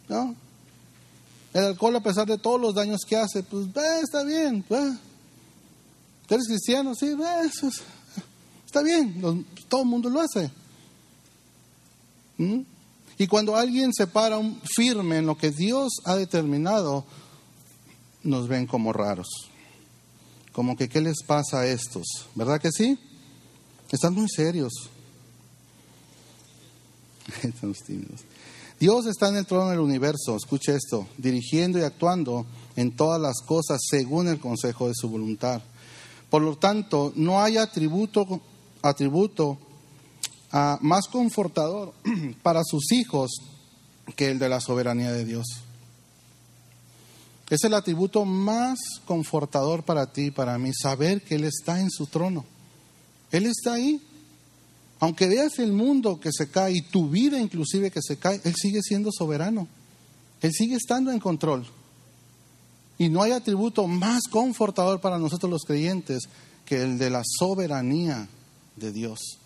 ¿No? 0.08 0.34
El 1.52 1.64
alcohol, 1.64 1.96
a 1.96 2.00
pesar 2.00 2.26
de 2.26 2.38
todos 2.38 2.60
los 2.60 2.74
daños 2.74 3.00
que 3.06 3.16
hace, 3.16 3.42
pues 3.42 3.66
está 4.02 4.22
bien. 4.22 4.64
¿Eres 6.28 6.46
cristiano? 6.46 6.94
Sí, 6.94 7.16
está 8.64 8.82
bien. 8.82 9.44
todo 9.68 9.82
el 9.82 9.88
mundo 9.88 10.08
lo 10.08 10.20
hace. 10.20 10.50
¿Mm? 12.38 12.60
Y 13.18 13.26
cuando 13.26 13.56
alguien 13.56 13.92
se 13.92 14.06
para 14.06 14.40
firme 14.76 15.18
en 15.18 15.26
lo 15.26 15.36
que 15.36 15.50
Dios 15.50 15.94
ha 16.04 16.14
determinado, 16.14 17.04
nos 18.22 18.48
ven 18.48 18.66
como 18.66 18.92
raros. 18.92 19.28
Como 20.52 20.76
que, 20.76 20.88
¿qué 20.88 21.00
les 21.00 21.22
pasa 21.22 21.60
a 21.60 21.66
estos? 21.66 22.06
¿Verdad 22.34 22.60
que 22.60 22.70
sí? 22.72 22.98
Están 23.90 24.14
muy 24.14 24.28
serios. 24.28 24.72
Dios 28.80 29.06
está 29.06 29.28
en 29.28 29.36
el 29.36 29.46
trono 29.46 29.70
del 29.70 29.80
universo, 29.80 30.36
escuche 30.36 30.74
esto, 30.74 31.06
dirigiendo 31.18 31.78
y 31.78 31.82
actuando 31.82 32.46
en 32.76 32.96
todas 32.96 33.20
las 33.20 33.42
cosas 33.46 33.80
según 33.88 34.28
el 34.28 34.40
consejo 34.40 34.88
de 34.88 34.94
su 34.94 35.08
voluntad. 35.08 35.62
Por 36.30 36.42
lo 36.42 36.56
tanto, 36.56 37.12
no 37.16 37.42
hay 37.42 37.56
atributo, 37.56 38.40
atributo 38.82 39.58
ah, 40.52 40.78
más 40.80 41.08
confortador 41.08 41.92
para 42.42 42.62
sus 42.64 42.90
hijos 42.92 43.30
que 44.16 44.30
el 44.30 44.38
de 44.38 44.48
la 44.48 44.60
soberanía 44.60 45.12
de 45.12 45.24
Dios. 45.24 45.46
Es 47.50 47.64
el 47.64 47.74
atributo 47.74 48.24
más 48.24 48.78
confortador 49.04 49.82
para 49.82 50.12
ti 50.12 50.26
y 50.26 50.30
para 50.30 50.56
mí, 50.56 50.70
saber 50.72 51.22
que 51.22 51.34
Él 51.34 51.44
está 51.44 51.80
en 51.80 51.90
su 51.90 52.06
trono. 52.06 52.44
Él 53.32 53.46
está 53.46 53.74
ahí. 53.74 54.00
Aunque 55.00 55.28
veas 55.28 55.58
el 55.58 55.72
mundo 55.72 56.20
que 56.20 56.30
se 56.32 56.48
cae 56.48 56.76
y 56.76 56.82
tu 56.82 57.10
vida 57.10 57.40
inclusive 57.40 57.90
que 57.90 58.00
se 58.02 58.18
cae, 58.18 58.40
Él 58.44 58.54
sigue 58.54 58.80
siendo 58.82 59.10
soberano. 59.10 59.66
Él 60.40 60.52
sigue 60.52 60.76
estando 60.76 61.10
en 61.10 61.18
control. 61.18 61.66
Y 62.98 63.08
no 63.08 63.22
hay 63.22 63.32
atributo 63.32 63.88
más 63.88 64.28
confortador 64.30 65.00
para 65.00 65.18
nosotros 65.18 65.50
los 65.50 65.64
creyentes 65.64 66.28
que 66.64 66.82
el 66.82 66.98
de 66.98 67.10
la 67.10 67.22
soberanía 67.24 68.28
de 68.76 68.92
Dios. 68.92 69.38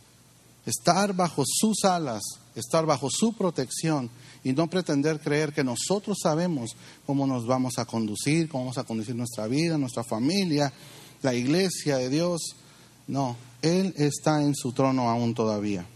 Estar 0.67 1.15
bajo 1.15 1.45
sus 1.47 1.85
alas, 1.85 2.23
estar 2.55 2.85
bajo 2.85 3.09
su 3.11 3.33
protección 3.33 4.11
y 4.45 4.53
no 4.53 4.69
pretender 4.69 5.19
creer 5.21 5.55
que 5.55 5.65
nosotros 5.65 6.19
sabemos 6.23 6.77
cómo 7.07 7.27
nos 7.27 7.47
vamos 7.47 7.79
a 7.79 7.87
conducir, 7.87 8.47
cómo 8.49 8.65
vamos 8.65 8.79
a 8.79 8.85
conducir 8.85 9.17
nuestra 9.17 9.47
vida, 9.47 9.79
nuestra 9.79 10.05
familia, 10.05 10.71
la 11.23 11.35
iglesia 11.35 11.97
de 11.97 12.11
Dios. 12.11 12.55
No, 13.07 13.37
Él 13.63 13.95
está 13.97 14.43
en 14.43 14.55
su 14.55 14.73
trono 14.73 15.09
aún 15.09 15.35
todavía. 15.35 15.87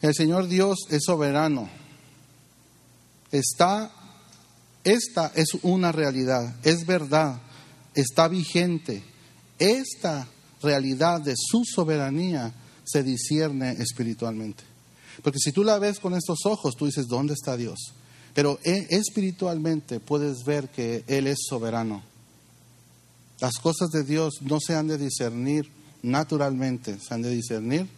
El 0.00 0.14
Señor 0.14 0.46
Dios 0.46 0.78
es 0.88 1.02
soberano. 1.04 1.68
Está, 3.32 3.90
esta 4.84 5.32
es 5.34 5.54
una 5.62 5.90
realidad, 5.90 6.54
es 6.62 6.86
verdad, 6.86 7.40
está 7.94 8.28
vigente. 8.28 9.02
Esta 9.58 10.28
realidad 10.60 11.20
de 11.20 11.34
su 11.36 11.64
soberanía 11.64 12.52
se 12.84 13.02
discierne 13.02 13.72
espiritualmente. 13.72 14.64
Porque 15.22 15.38
si 15.38 15.52
tú 15.52 15.64
la 15.64 15.78
ves 15.78 16.00
con 16.00 16.14
estos 16.14 16.46
ojos, 16.46 16.74
tú 16.76 16.86
dices, 16.86 17.06
¿dónde 17.06 17.34
está 17.34 17.56
Dios? 17.56 17.92
Pero 18.34 18.58
e, 18.64 18.86
espiritualmente 18.90 20.00
puedes 20.00 20.44
ver 20.44 20.68
que 20.68 21.04
Él 21.06 21.26
es 21.26 21.38
soberano. 21.48 22.02
Las 23.40 23.54
cosas 23.54 23.90
de 23.90 24.04
Dios 24.04 24.34
no 24.42 24.58
se 24.60 24.74
han 24.74 24.88
de 24.88 24.98
discernir 24.98 25.68
naturalmente, 26.02 26.98
se 26.98 27.14
han 27.14 27.22
de 27.22 27.30
discernir, 27.30 27.88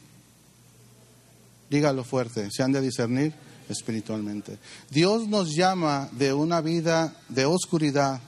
dígalo 1.71 2.05
fuerte, 2.05 2.49
se 2.51 2.63
han 2.63 2.73
de 2.73 2.81
discernir 2.81 3.33
espiritualmente. 3.69 4.59
Dios 4.91 5.29
nos 5.29 5.55
llama 5.55 6.09
de 6.13 6.33
una 6.33 6.61
vida 6.61 7.17
de 7.29 7.47
oscuridad, 7.47 8.21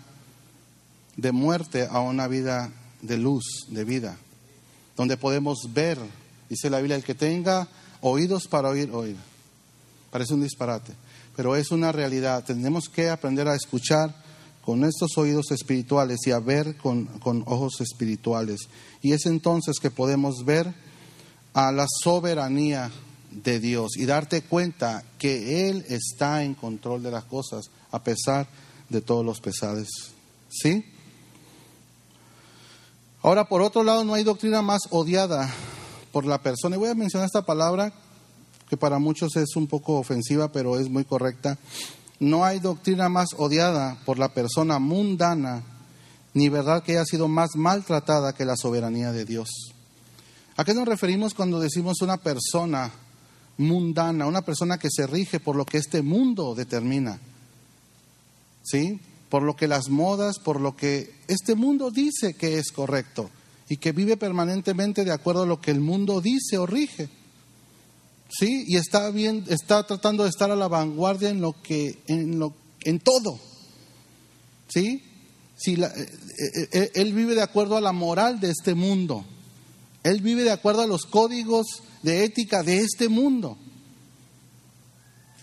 de 1.17 1.33
muerte, 1.33 1.87
a 1.91 2.01
una 2.01 2.29
vida 2.29 2.71
de 3.03 3.19
luz, 3.19 3.67
de 3.69 3.85
vida, 3.85 4.17
donde 4.97 5.17
podemos 5.17 5.59
ver, 5.73 5.99
dice 6.49 6.71
la 6.71 6.79
Biblia, 6.79 6.97
el 6.97 7.05
que 7.05 7.15
tenga 7.15 7.69
oídos 8.01 8.47
para 8.49 8.69
oír, 8.69 8.91
oír. 8.93 9.17
Parece 10.11 10.35
un 10.35 10.43
disparate, 10.43 10.93
pero 11.35 11.57
es 11.57 11.71
una 11.71 11.93
realidad. 11.93 12.45
Tenemos 12.45 12.89
que 12.89 13.11
aprender 13.11 13.49
a 13.49 13.55
escuchar 13.55 14.15
con 14.65 14.85
estos 14.85 15.17
oídos 15.17 15.51
espirituales 15.51 16.19
y 16.27 16.33
a 16.33 16.41
ver 16.41 16.77
con, 16.77 17.07
con 17.21 17.43
ojos 17.47 17.81
espirituales. 17.81 18.69
Y 19.03 19.13
es 19.13 19.27
entonces 19.27 19.79
que 19.81 19.91
podemos 19.91 20.45
ver 20.45 20.73
a 21.55 21.73
la 21.73 21.87
soberanía 22.03 22.91
de 23.31 23.61
Dios 23.61 23.97
y 23.97 24.07
darte 24.07 24.43
cuenta 24.43 25.05
que 25.19 25.69
Él 25.69 25.85
está 25.89 26.43
en 26.43 26.55
control 26.55 27.03
de 27.03 27.11
las 27.11 27.25
cosas 27.25 27.71
a 27.91 28.03
pesar 28.03 28.49
de 28.89 29.01
todos 29.01 29.25
los 29.25 29.41
pesares. 29.41 29.89
¿Sí? 30.49 30.85
Ahora, 33.23 33.49
por 33.49 33.63
otro 33.63 33.83
lado, 33.83 34.05
no 34.05 34.15
hay 34.15 34.23
doctrina 34.25 34.63
más 34.63 34.83
odiada 34.91 35.53
por 36.17 36.25
la 36.25 36.41
persona. 36.41 36.77
Y 36.77 36.79
voy 36.79 36.89
a 36.89 36.95
mencionar 36.95 37.27
esta 37.27 37.45
palabra 37.45 37.93
que 38.71 38.79
para 38.79 38.99
muchos 38.99 39.37
es 39.37 39.55
un 39.55 39.67
poco 39.67 39.99
ofensiva, 39.99 40.51
pero 40.51 40.79
es 40.79 40.89
muy 40.89 41.05
correcta. 41.05 41.59
No 42.19 42.43
hay 42.43 42.59
doctrina 42.59 43.11
más 43.11 43.35
odiada 43.37 43.99
por 44.07 44.19
la 44.19 44.33
persona 44.33 44.79
mundana, 44.79 45.63
ni 46.33 46.49
verdad 46.49 46.83
que 46.83 46.93
haya 46.93 47.05
sido 47.05 47.29
más 47.29 47.51
maltratada 47.55 48.33
que 48.33 48.47
la 48.47 48.57
soberanía 48.57 49.13
de 49.13 49.27
Dios. 49.27 49.75
¿A 50.57 50.65
qué 50.65 50.73
nos 50.73 50.89
referimos 50.89 51.35
cuando 51.35 51.61
decimos 51.61 52.01
una 52.01 52.17
persona 52.17 52.91
mundana, 53.59 54.25
una 54.25 54.41
persona 54.41 54.79
que 54.79 54.89
se 54.91 55.07
rige 55.07 55.39
por 55.39 55.55
lo 55.55 55.67
que 55.67 55.77
este 55.77 56.01
mundo 56.01 56.55
determina? 56.55 57.21
¿Sí? 58.63 59.01
Por 59.29 59.43
lo 59.43 59.55
que 59.55 59.69
las 59.69 59.91
modas, 59.91 60.39
por 60.39 60.63
lo 60.63 60.77
que 60.77 61.15
este 61.29 61.55
mundo 61.57 61.91
dice 61.91 62.33
que 62.33 62.57
es 62.57 62.73
correcto 62.73 63.29
y 63.69 63.77
que 63.79 63.93
vive 63.93 64.17
permanentemente 64.17 65.05
de 65.05 65.13
acuerdo 65.13 65.43
a 65.43 65.47
lo 65.47 65.61
que 65.61 65.71
el 65.71 65.81
mundo 65.81 66.21
dice 66.21 66.59
o 66.59 66.67
rige. 66.67 67.09
¿Sí? 68.29 68.65
Y 68.67 68.77
está 68.77 69.11
bien, 69.11 69.45
está 69.49 69.87
tratando 69.87 70.25
de 70.25 70.31
estar 70.31 70.51
a 70.51 70.57
la 70.57 70.69
vanguardia 70.69 71.31
en 71.31 71.41
lo 71.41 71.61
que 71.63 71.99
en 72.07 72.39
lo 72.39 72.55
en 72.83 73.01
todo. 73.01 73.39
¿Sí? 74.69 75.03
Eh, 75.65 75.77
eh, 75.79 76.69
eh, 76.73 76.91
él 76.95 77.13
vive 77.15 77.35
de 77.35 77.43
acuerdo 77.43 77.77
a 77.77 77.81
la 77.81 77.93
moral 77.93 78.41
de 78.41 78.51
este 78.51 78.75
mundo. 78.75 79.25
Él 80.03 80.21
vive 80.21 80.45
de 80.45 80.53
acuerdo 80.53 80.83
a 80.83 80.87
los 80.87 81.07
códigos 81.07 81.83
de 82.03 82.25
ética 82.25 82.63
de 82.63 82.79
este 82.79 83.09
mundo. 83.09 83.57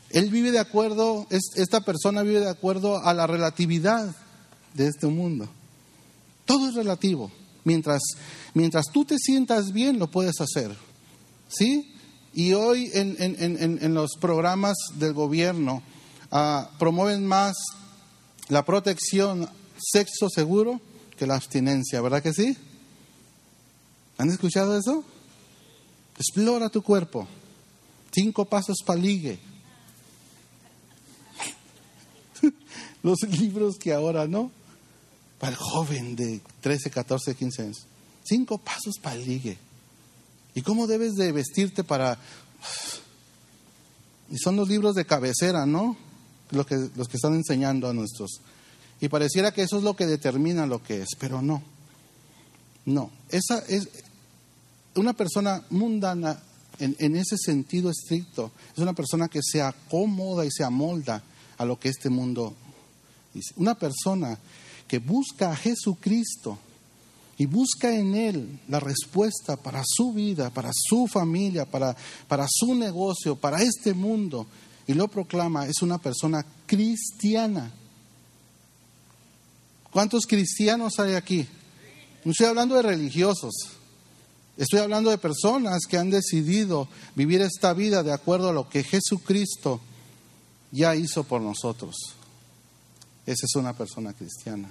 Él 0.10 0.30
vive 0.30 0.51
de 0.51 0.60
acuerdo, 0.60 1.25
esta 1.30 1.82
persona 1.82 2.22
vive 2.22 2.42
de 2.42 2.50
acuerdo 2.50 3.03
a 3.03 3.13
la 3.15 3.25
relatividad 3.25 4.15
de 4.75 4.88
este 4.88 5.07
mundo. 5.07 5.50
Todo 6.46 6.70
es 6.70 6.75
relativo. 6.75 7.31
Mientras, 7.63 8.01
mientras 8.53 8.87
tú 8.91 9.05
te 9.05 9.17
sientas 9.17 9.71
bien, 9.71 9.99
lo 9.99 10.07
puedes 10.11 10.41
hacer. 10.41 10.75
¿Sí? 11.47 11.93
Y 12.33 12.53
hoy 12.53 12.89
en, 12.93 13.15
en, 13.19 13.79
en, 13.81 13.93
los 13.93 14.15
programas 14.19 14.75
del 14.95 15.13
gobierno 15.13 15.83
ah, 16.31 16.69
promueven 16.79 17.27
más 17.27 17.55
la 18.49 18.65
protección 18.65 19.47
sexo 19.77 20.29
seguro 20.29 20.81
que 21.15 21.27
la 21.27 21.35
abstinencia, 21.35 22.01
¿verdad 22.01 22.23
que 22.23 22.33
sí? 22.33 22.57
¿Han 24.17 24.29
escuchado 24.29 24.77
eso? 24.77 25.03
Explora 26.17 26.69
tu 26.69 26.81
cuerpo. 26.81 27.27
Cinco 28.11 28.45
pasos 28.45 28.77
para 28.85 28.99
ligue. 28.99 29.39
Los 33.03 33.21
libros 33.23 33.77
que 33.77 33.93
ahora, 33.93 34.27
¿no? 34.27 34.51
Para 35.44 35.51
el 35.51 35.60
joven 35.60 36.16
de 36.16 36.40
13, 36.62 36.90
14, 36.90 37.36
15 37.36 37.62
años. 37.64 37.86
Cinco 38.24 38.58
pasos 38.60 38.96
para 39.01 39.18
el 39.18 39.25
ligue. 39.25 39.58
¿Y 40.56 40.62
cómo 40.62 40.88
debes 40.88 41.16
de 41.16 41.34
vestirte 41.34 41.84
para... 41.84 42.18
Y 44.32 44.38
son 44.38 44.56
los 44.56 44.70
libros 44.70 44.96
de 44.96 45.03
cabecera, 45.03 45.66
¿no? 45.66 45.98
Los 46.51 46.66
que, 46.66 46.88
los 46.96 47.10
que 47.10 47.18
están 47.18 47.34
enseñando 47.34 47.90
a 47.90 47.94
nuestros. 47.94 48.40
Y 49.01 49.10
pareciera 49.10 49.51
que 49.51 49.64
eso 49.64 49.79
es 49.79 49.84
lo 49.84 49.98
que 49.98 50.06
determina 50.06 50.66
lo 50.66 50.82
que 50.82 51.01
es, 51.01 51.10
pero 51.20 51.42
no. 51.42 51.62
No. 52.86 53.12
Esa 53.27 53.60
es 53.68 53.90
una 54.96 55.12
persona 55.12 55.62
mundana 55.72 56.42
en, 56.79 56.96
en 57.00 57.18
ese 57.18 57.36
sentido 57.38 57.90
estricto. 57.90 58.53
Es 58.72 58.79
una 58.79 58.94
persona 58.94 59.27
que 59.27 59.42
se 59.44 59.62
acomoda 59.62 60.46
y 60.46 60.51
se 60.51 60.64
amolda 60.64 61.22
a 61.58 61.66
lo 61.66 61.77
que 61.77 61.90
este 61.90 62.10
mundo 62.10 62.56
dice. 63.34 63.53
Una 63.58 63.75
persona 63.75 64.40
que 64.87 65.00
busca 65.00 65.51
a 65.51 65.55
Jesucristo 65.55 66.57
y 67.37 67.46
busca 67.46 67.93
en 67.93 68.15
Él 68.15 68.59
la 68.67 68.79
respuesta 68.79 69.57
para 69.57 69.83
su 69.85 70.13
vida, 70.13 70.50
para 70.50 70.72
su 70.74 71.07
familia, 71.07 71.65
para, 71.65 71.96
para 72.27 72.46
su 72.50 72.75
negocio, 72.75 73.35
para 73.35 73.61
este 73.61 73.93
mundo, 73.93 74.48
y 74.85 74.93
lo 74.93 75.07
proclama, 75.07 75.67
es 75.67 75.81
una 75.81 75.98
persona 75.98 76.46
cristiana. 76.65 77.72
¿Cuántos 79.91 80.25
cristianos 80.25 81.00
hay 81.00 81.13
aquí? 81.13 81.48
No 82.24 82.31
estoy 82.31 82.48
hablando 82.48 82.75
de 82.75 82.81
religiosos, 82.81 83.53
estoy 84.57 84.79
hablando 84.79 85.09
de 85.09 85.17
personas 85.17 85.85
que 85.89 85.98
han 85.98 86.09
decidido 86.09 86.87
vivir 87.15 87.41
esta 87.41 87.74
vida 87.74 88.03
de 88.03 88.13
acuerdo 88.13 88.50
a 88.50 88.53
lo 88.53 88.69
que 88.69 88.83
Jesucristo 88.83 89.81
ya 90.72 90.96
hizo 90.96 91.24
por 91.24 91.41
nosotros. 91.41 91.96
Esa 93.25 93.46
es 93.46 93.55
una 93.55 93.74
persona 93.74 94.14
cristiana. 94.14 94.70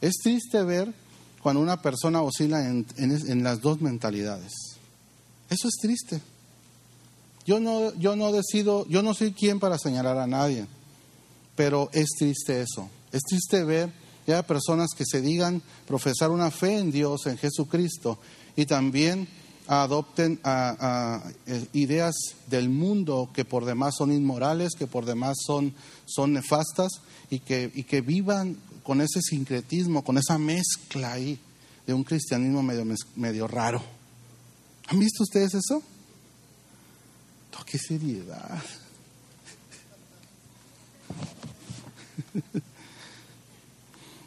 Es 0.00 0.14
triste 0.22 0.62
ver 0.62 0.92
cuando 1.42 1.60
una 1.60 1.80
persona 1.82 2.22
oscila 2.22 2.66
en, 2.68 3.42
las 3.42 3.60
dos 3.60 3.80
mentalidades. 3.80 4.52
Eso 5.50 5.68
es 5.68 5.74
triste. 5.80 6.20
Yo 7.44 7.58
no, 7.58 7.92
yo 7.94 8.14
no 8.14 8.30
decido, 8.30 8.86
yo 8.88 9.02
no 9.02 9.14
soy 9.14 9.32
quien 9.32 9.58
para 9.58 9.78
señalar 9.78 10.18
a 10.18 10.26
nadie, 10.28 10.66
pero 11.56 11.90
es 11.92 12.10
triste 12.16 12.62
eso. 12.62 12.88
Es 13.10 13.22
triste 13.22 13.64
ver 13.64 13.92
ya 14.26 14.46
personas 14.46 14.90
que 14.96 15.04
se 15.04 15.20
digan 15.20 15.62
profesar 15.86 16.30
una 16.30 16.50
fe 16.50 16.78
en 16.78 16.92
Dios, 16.92 17.26
en 17.26 17.38
Jesucristo, 17.38 18.18
y 18.54 18.66
también 18.66 19.26
adopten 19.66 20.40
eh, 20.44 21.66
ideas 21.72 22.14
del 22.48 22.68
mundo 22.68 23.30
que 23.32 23.44
por 23.44 23.64
demás 23.64 23.94
son 23.96 24.12
inmorales, 24.12 24.72
que 24.78 24.86
por 24.86 25.04
demás 25.04 25.36
son, 25.46 25.74
son 26.06 26.32
nefastas, 26.32 26.90
y 27.30 27.38
que, 27.38 27.70
y 27.74 27.84
que 27.84 28.00
vivan 28.00 28.56
con 28.82 29.00
ese 29.00 29.20
sincretismo, 29.22 30.04
con 30.04 30.18
esa 30.18 30.38
mezcla 30.38 31.12
ahí 31.12 31.38
de 31.86 31.94
un 31.94 32.04
cristianismo 32.04 32.62
medio, 32.62 32.84
medio 33.16 33.48
raro. 33.48 33.82
¿Han 34.88 34.98
visto 34.98 35.22
ustedes 35.22 35.54
eso? 35.54 35.82
¡Qué 37.72 37.78
seriedad! 37.78 38.62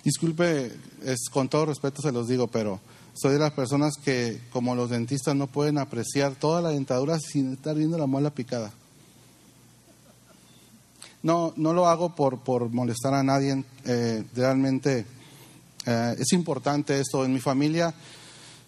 Disculpe, 0.03 0.75
es, 1.03 1.29
con 1.29 1.47
todo 1.47 1.67
respeto 1.67 2.01
se 2.01 2.11
los 2.11 2.27
digo, 2.27 2.47
pero 2.47 2.79
soy 3.15 3.33
de 3.33 3.39
las 3.39 3.53
personas 3.53 3.95
que, 4.03 4.41
como 4.51 4.75
los 4.75 4.89
dentistas, 4.89 5.35
no 5.35 5.47
pueden 5.47 5.77
apreciar 5.77 6.35
toda 6.35 6.61
la 6.61 6.69
dentadura 6.69 7.17
sin 7.19 7.53
estar 7.53 7.75
viendo 7.75 7.97
la 7.97 8.05
muela 8.05 8.29
picada. 8.29 8.71
No, 11.23 11.53
no 11.55 11.73
lo 11.73 11.87
hago 11.87 12.13
por, 12.13 12.39
por 12.39 12.69
molestar 12.69 13.13
a 13.15 13.23
nadie. 13.23 13.63
Eh, 13.85 14.23
realmente 14.35 15.05
eh, 15.85 16.15
es 16.19 16.33
importante 16.33 16.99
esto. 16.99 17.25
En 17.25 17.33
mi 17.33 17.39
familia, 17.39 17.93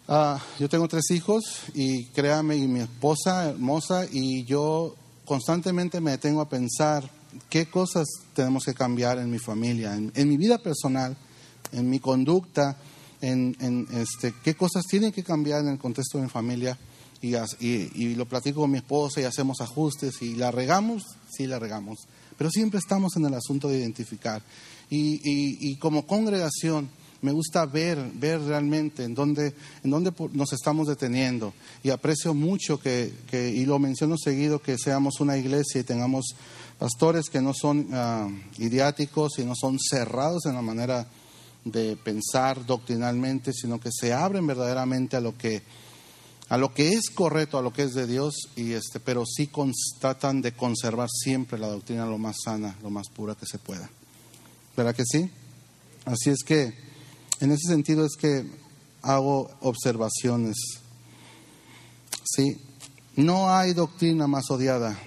ah, 0.08 0.40
yo 0.60 0.70
tengo 0.70 0.88
tres 0.88 1.12
hijos 1.12 1.64
y 1.74 2.06
créame, 2.06 2.56
y 2.58 2.68
mi 2.68 2.80
esposa 2.80 3.50
hermosa, 3.50 4.06
y 4.12 4.46
yo 4.46 4.96
constantemente 5.26 6.00
me 6.00 6.12
detengo 6.12 6.42
a 6.42 6.50
pensar 6.50 7.10
qué 7.50 7.70
cosas 7.70 8.08
tenemos 8.34 8.64
que 8.64 8.74
cambiar 8.74 9.20
en 9.20 9.30
mi 9.30 9.40
familia, 9.40 9.94
en, 9.96 10.30
mi 10.30 10.38
vida 10.38 10.58
personal, 10.58 11.16
en 11.72 11.90
mi 11.90 12.00
conducta, 12.00 12.78
en, 13.22 13.56
en, 13.60 13.88
este, 13.94 14.34
qué 14.44 14.56
cosas 14.56 14.86
tienen 14.86 15.12
que 15.12 15.24
cambiar 15.24 15.62
en 15.62 15.70
el 15.70 15.78
contexto 15.78 16.18
de 16.18 16.26
mi 16.26 16.30
familia. 16.30 16.78
y, 17.22 17.36
y, 17.66 18.16
lo 18.16 18.26
platico 18.26 18.62
con 18.62 18.72
mi 18.72 18.78
esposa 18.78 19.22
y 19.22 19.24
hacemos 19.24 19.60
ajustes 19.62 20.22
y 20.22 20.36
la 20.36 20.52
regamos, 20.52 21.04
sí 21.32 21.48
la 21.48 21.60
regamos. 21.60 22.08
Pero 22.38 22.52
siempre 22.52 22.80
estamos 22.80 23.16
en 23.16 23.26
el 23.26 23.34
asunto 23.34 23.68
de 23.70 23.80
identificar. 23.80 24.42
Y, 24.90 25.20
y 25.24 25.76
como 25.78 26.06
congregación 26.06 26.90
me 27.22 27.32
gusta 27.32 27.66
ver, 27.66 27.98
ver 28.14 28.42
realmente 28.42 29.04
en 29.04 29.16
dónde, 29.16 29.54
en 29.84 29.90
dónde 29.90 30.14
nos 30.34 30.54
estamos 30.54 30.88
deteniendo. 30.88 31.54
Y 31.84 31.90
aprecio 31.90 32.34
mucho 32.34 32.80
que, 32.80 33.12
que, 33.30 33.50
y 33.50 33.66
lo 33.66 33.80
menciono 33.80 34.18
seguido, 34.18 34.62
que 34.62 34.78
seamos 34.78 35.20
una 35.20 35.38
iglesia 35.38 35.82
y 35.82 35.84
tengamos 35.84 36.36
pastores 36.78 37.30
que 37.30 37.42
no 37.42 37.54
son 37.54 37.94
uh, 37.94 38.62
idiáticos 38.62 39.40
y 39.40 39.46
no 39.46 39.54
son 39.56 39.78
cerrados 39.80 40.46
en 40.46 40.54
la 40.54 40.62
manera 40.62 41.08
de 41.72 41.96
pensar 41.98 42.66
doctrinalmente, 42.66 43.54
sino 43.54 43.80
que 43.80 43.90
se 43.92 44.14
abren 44.14 44.46
verdaderamente 44.48 45.16
a 45.16 45.22
lo 45.22 45.38
que 45.38 45.64
a 46.50 46.58
lo 46.58 46.74
que 46.74 46.94
es 46.94 47.10
correcto, 47.10 47.58
a 47.58 47.62
lo 47.62 47.74
que 47.74 47.84
es 47.84 47.94
de 47.94 48.08
Dios, 48.08 48.34
y 48.56 48.72
este, 48.72 49.00
pero 49.00 49.26
sí 49.26 49.50
tratan 50.00 50.42
de 50.42 50.54
conservar 50.54 51.10
siempre 51.10 51.60
la 51.60 51.68
doctrina 51.68 52.06
lo 52.06 52.18
más 52.18 52.38
sana, 52.44 52.76
lo 52.82 52.90
más 52.90 53.10
pura 53.14 53.36
que 53.36 53.46
se 53.46 53.58
pueda. 53.58 53.90
¿Verdad 54.76 54.96
que 54.96 55.04
sí? 55.06 55.30
Así 56.06 56.30
es 56.30 56.44
que, 56.46 56.74
en 57.42 57.52
ese 57.52 57.68
sentido 57.68 58.06
es 58.06 58.16
que 58.16 58.46
hago 59.02 59.52
observaciones. 59.60 60.56
Sí, 62.24 62.62
no 63.18 63.54
hay 63.54 63.74
doctrina 63.74 64.28
más 64.28 64.50
odiada 64.50 64.98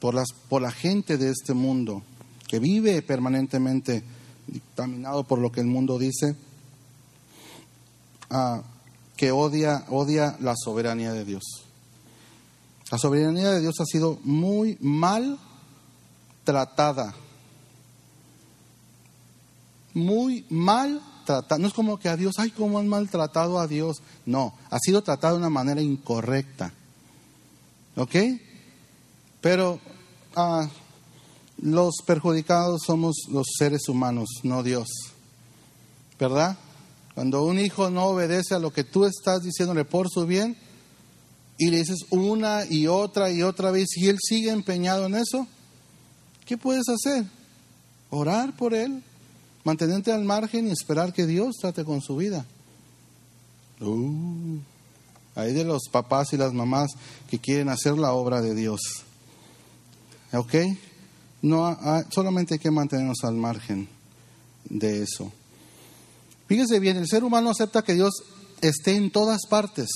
por, 0.00 0.14
las, 0.14 0.28
por 0.48 0.62
la 0.62 0.70
gente 0.70 1.18
de 1.18 1.30
este 1.30 1.52
mundo 1.52 2.02
que 2.48 2.58
vive 2.58 3.02
permanentemente 3.02 4.02
dictaminado 4.46 5.24
por 5.24 5.38
lo 5.38 5.52
que 5.52 5.60
el 5.60 5.66
mundo 5.66 5.98
dice. 5.98 6.36
Ah, 8.30 8.62
que 9.16 9.30
odia, 9.32 9.84
odia 9.88 10.36
la 10.40 10.54
soberanía 10.56 11.12
de 11.12 11.24
Dios. 11.24 11.42
La 12.90 12.98
soberanía 12.98 13.50
de 13.50 13.60
Dios 13.60 13.74
ha 13.80 13.84
sido 13.84 14.18
muy 14.24 14.76
mal 14.80 15.38
tratada. 16.44 17.14
Muy 19.94 20.44
mal 20.50 21.00
tratada. 21.24 21.58
No 21.58 21.68
es 21.68 21.74
como 21.74 21.98
que 21.98 22.08
a 22.08 22.16
Dios, 22.16 22.34
ay, 22.38 22.50
cómo 22.50 22.78
han 22.78 22.88
maltratado 22.88 23.58
a 23.58 23.66
Dios. 23.66 24.02
No, 24.26 24.54
ha 24.70 24.78
sido 24.78 25.02
tratada 25.02 25.34
de 25.34 25.38
una 25.38 25.50
manera 25.50 25.80
incorrecta. 25.80 26.72
¿Ok? 27.96 28.16
Pero 29.40 29.78
ah, 30.34 30.68
los 31.58 31.96
perjudicados 32.04 32.82
somos 32.86 33.26
los 33.30 33.46
seres 33.58 33.88
humanos, 33.88 34.28
no 34.42 34.62
Dios. 34.62 34.88
¿Verdad? 36.18 36.56
Cuando 37.14 37.44
un 37.44 37.58
hijo 37.58 37.90
no 37.90 38.06
obedece 38.06 38.54
a 38.54 38.58
lo 38.58 38.72
que 38.72 38.84
tú 38.84 39.04
estás 39.04 39.42
diciéndole 39.42 39.84
por 39.84 40.10
su 40.10 40.26
bien 40.26 40.56
y 41.58 41.70
le 41.70 41.78
dices 41.78 42.00
una 42.10 42.64
y 42.68 42.88
otra 42.88 43.30
y 43.30 43.42
otra 43.42 43.70
vez 43.70 43.96
y 43.96 44.08
él 44.08 44.18
sigue 44.20 44.50
empeñado 44.50 45.06
en 45.06 45.14
eso, 45.14 45.46
¿qué 46.44 46.56
puedes 46.56 46.88
hacer? 46.88 47.24
Orar 48.10 48.56
por 48.56 48.74
él, 48.74 49.02
mantenerte 49.62 50.12
al 50.12 50.24
margen 50.24 50.66
y 50.68 50.72
esperar 50.72 51.12
que 51.12 51.26
Dios 51.26 51.56
trate 51.60 51.84
con 51.84 52.00
su 52.00 52.16
vida. 52.16 52.44
Uh, 53.80 54.58
hay 55.36 55.52
de 55.52 55.64
los 55.64 55.82
papás 55.90 56.32
y 56.32 56.36
las 56.36 56.52
mamás 56.52 56.90
que 57.28 57.38
quieren 57.38 57.68
hacer 57.68 57.96
la 57.96 58.12
obra 58.12 58.40
de 58.40 58.54
Dios. 58.54 58.80
¿Ok? 60.32 60.54
No, 61.44 61.76
solamente 62.08 62.54
hay 62.54 62.58
que 62.58 62.70
mantenernos 62.70 63.18
al 63.22 63.34
margen 63.34 63.86
de 64.64 65.02
eso. 65.02 65.30
Fíjese 66.46 66.80
bien, 66.80 66.96
el 66.96 67.06
ser 67.06 67.22
humano 67.22 67.50
acepta 67.50 67.82
que 67.82 67.92
Dios 67.92 68.14
esté 68.62 68.96
en 68.96 69.10
todas 69.10 69.42
partes, 69.50 69.90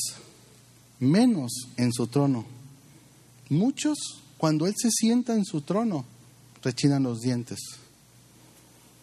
menos 1.00 1.50
en 1.78 1.90
su 1.90 2.06
trono. 2.06 2.44
Muchos, 3.48 3.96
cuando 4.36 4.66
Él 4.66 4.74
se 4.76 4.90
sienta 4.90 5.32
en 5.32 5.46
su 5.46 5.62
trono, 5.62 6.04
rechinan 6.62 7.04
los 7.04 7.20
dientes. 7.20 7.60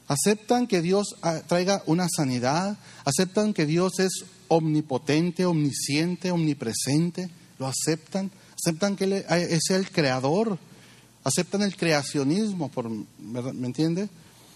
Aceptan 0.08 0.68
que 0.68 0.84
Dios 0.84 1.16
ah, 1.24 1.42
traiga 1.48 1.82
una 1.88 2.08
sanidad, 2.16 2.78
aceptan 3.06 3.56
que 3.56 3.66
Dios 3.66 3.98
es 3.98 4.24
omnipotente, 4.50 5.48
omnisciente, 5.48 6.30
omnipresente, 6.30 7.28
lo 7.58 7.66
aceptan, 7.66 8.30
aceptan 8.54 8.96
que 8.96 9.06
Él 9.06 9.14
es 9.14 9.72
el 9.72 9.90
creador, 9.90 10.60
aceptan 11.26 11.64
el 11.64 11.76
creacionismo, 11.76 12.70
por, 12.70 12.90
¿me 12.90 13.68
entiende? 13.68 14.08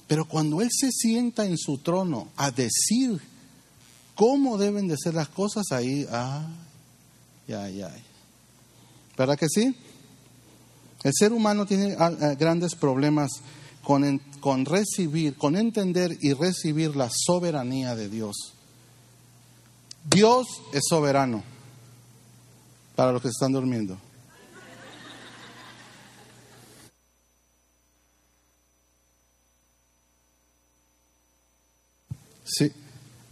Pero 0.08 0.26
cuando 0.26 0.62
Él 0.62 0.70
se 0.72 0.92
sienta 0.92 1.46
en 1.46 1.58
su 1.58 1.80
trono 1.80 2.30
a 2.38 2.52
decir 2.52 3.20
cómo 4.16 4.58
deben 4.58 4.88
de 4.88 4.96
ser 4.98 5.16
las 5.16 5.30
cosas, 5.30 5.66
ahí, 5.72 6.08
ay, 6.12 7.54
ay, 7.54 7.82
ay. 7.82 8.04
¿Verdad 9.18 9.38
que 9.38 9.48
sí? 9.50 9.76
El 11.04 11.12
ser 11.14 11.34
humano 11.34 11.66
tiene 11.66 11.96
ah, 11.98 12.12
ah, 12.22 12.36
grandes 12.36 12.76
problemas 12.76 13.32
con, 13.84 14.20
con 14.40 14.66
recibir, 14.66 15.36
con 15.38 15.56
entender 15.56 16.18
y 16.22 16.34
recibir 16.34 16.96
la 16.96 17.10
soberanía 17.12 17.96
de 17.96 18.10
Dios. 18.10 18.36
Dios 20.10 20.48
es 20.72 20.84
soberano 20.88 21.44
para 22.96 23.12
los 23.12 23.22
que 23.22 23.30
están 23.30 23.54
durmiendo. 23.54 23.98
Sí, 32.50 32.72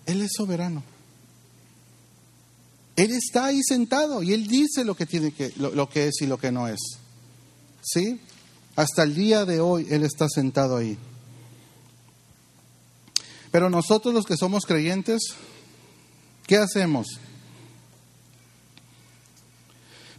Él 0.05 0.21
es 0.21 0.31
soberano. 0.35 0.83
Él 2.95 3.11
está 3.11 3.45
ahí 3.45 3.61
sentado 3.63 4.23
y 4.23 4.33
Él 4.33 4.47
dice 4.47 4.83
lo 4.83 4.95
que, 4.95 5.05
tiene 5.05 5.31
que, 5.31 5.53
lo, 5.57 5.89
que 5.89 6.07
es 6.07 6.21
y 6.21 6.27
lo 6.27 6.37
que 6.37 6.51
no 6.51 6.67
es. 6.67 6.79
¿Sí? 7.81 8.19
Hasta 8.75 9.03
el 9.03 9.15
día 9.15 9.45
de 9.45 9.59
hoy 9.59 9.87
Él 9.89 10.03
está 10.03 10.27
sentado 10.29 10.77
ahí. 10.77 10.97
Pero 13.51 13.69
nosotros 13.69 14.13
los 14.13 14.25
que 14.25 14.37
somos 14.37 14.65
creyentes, 14.65 15.21
¿qué 16.45 16.57
hacemos? 16.57 17.19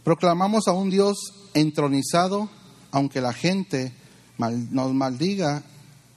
Proclamamos 0.03 0.67
a 0.67 0.71
un 0.71 0.89
Dios 0.89 1.17
entronizado, 1.53 2.49
aunque 2.91 3.21
la 3.21 3.33
gente 3.33 3.93
nos 4.37 4.93
maldiga 4.93 5.63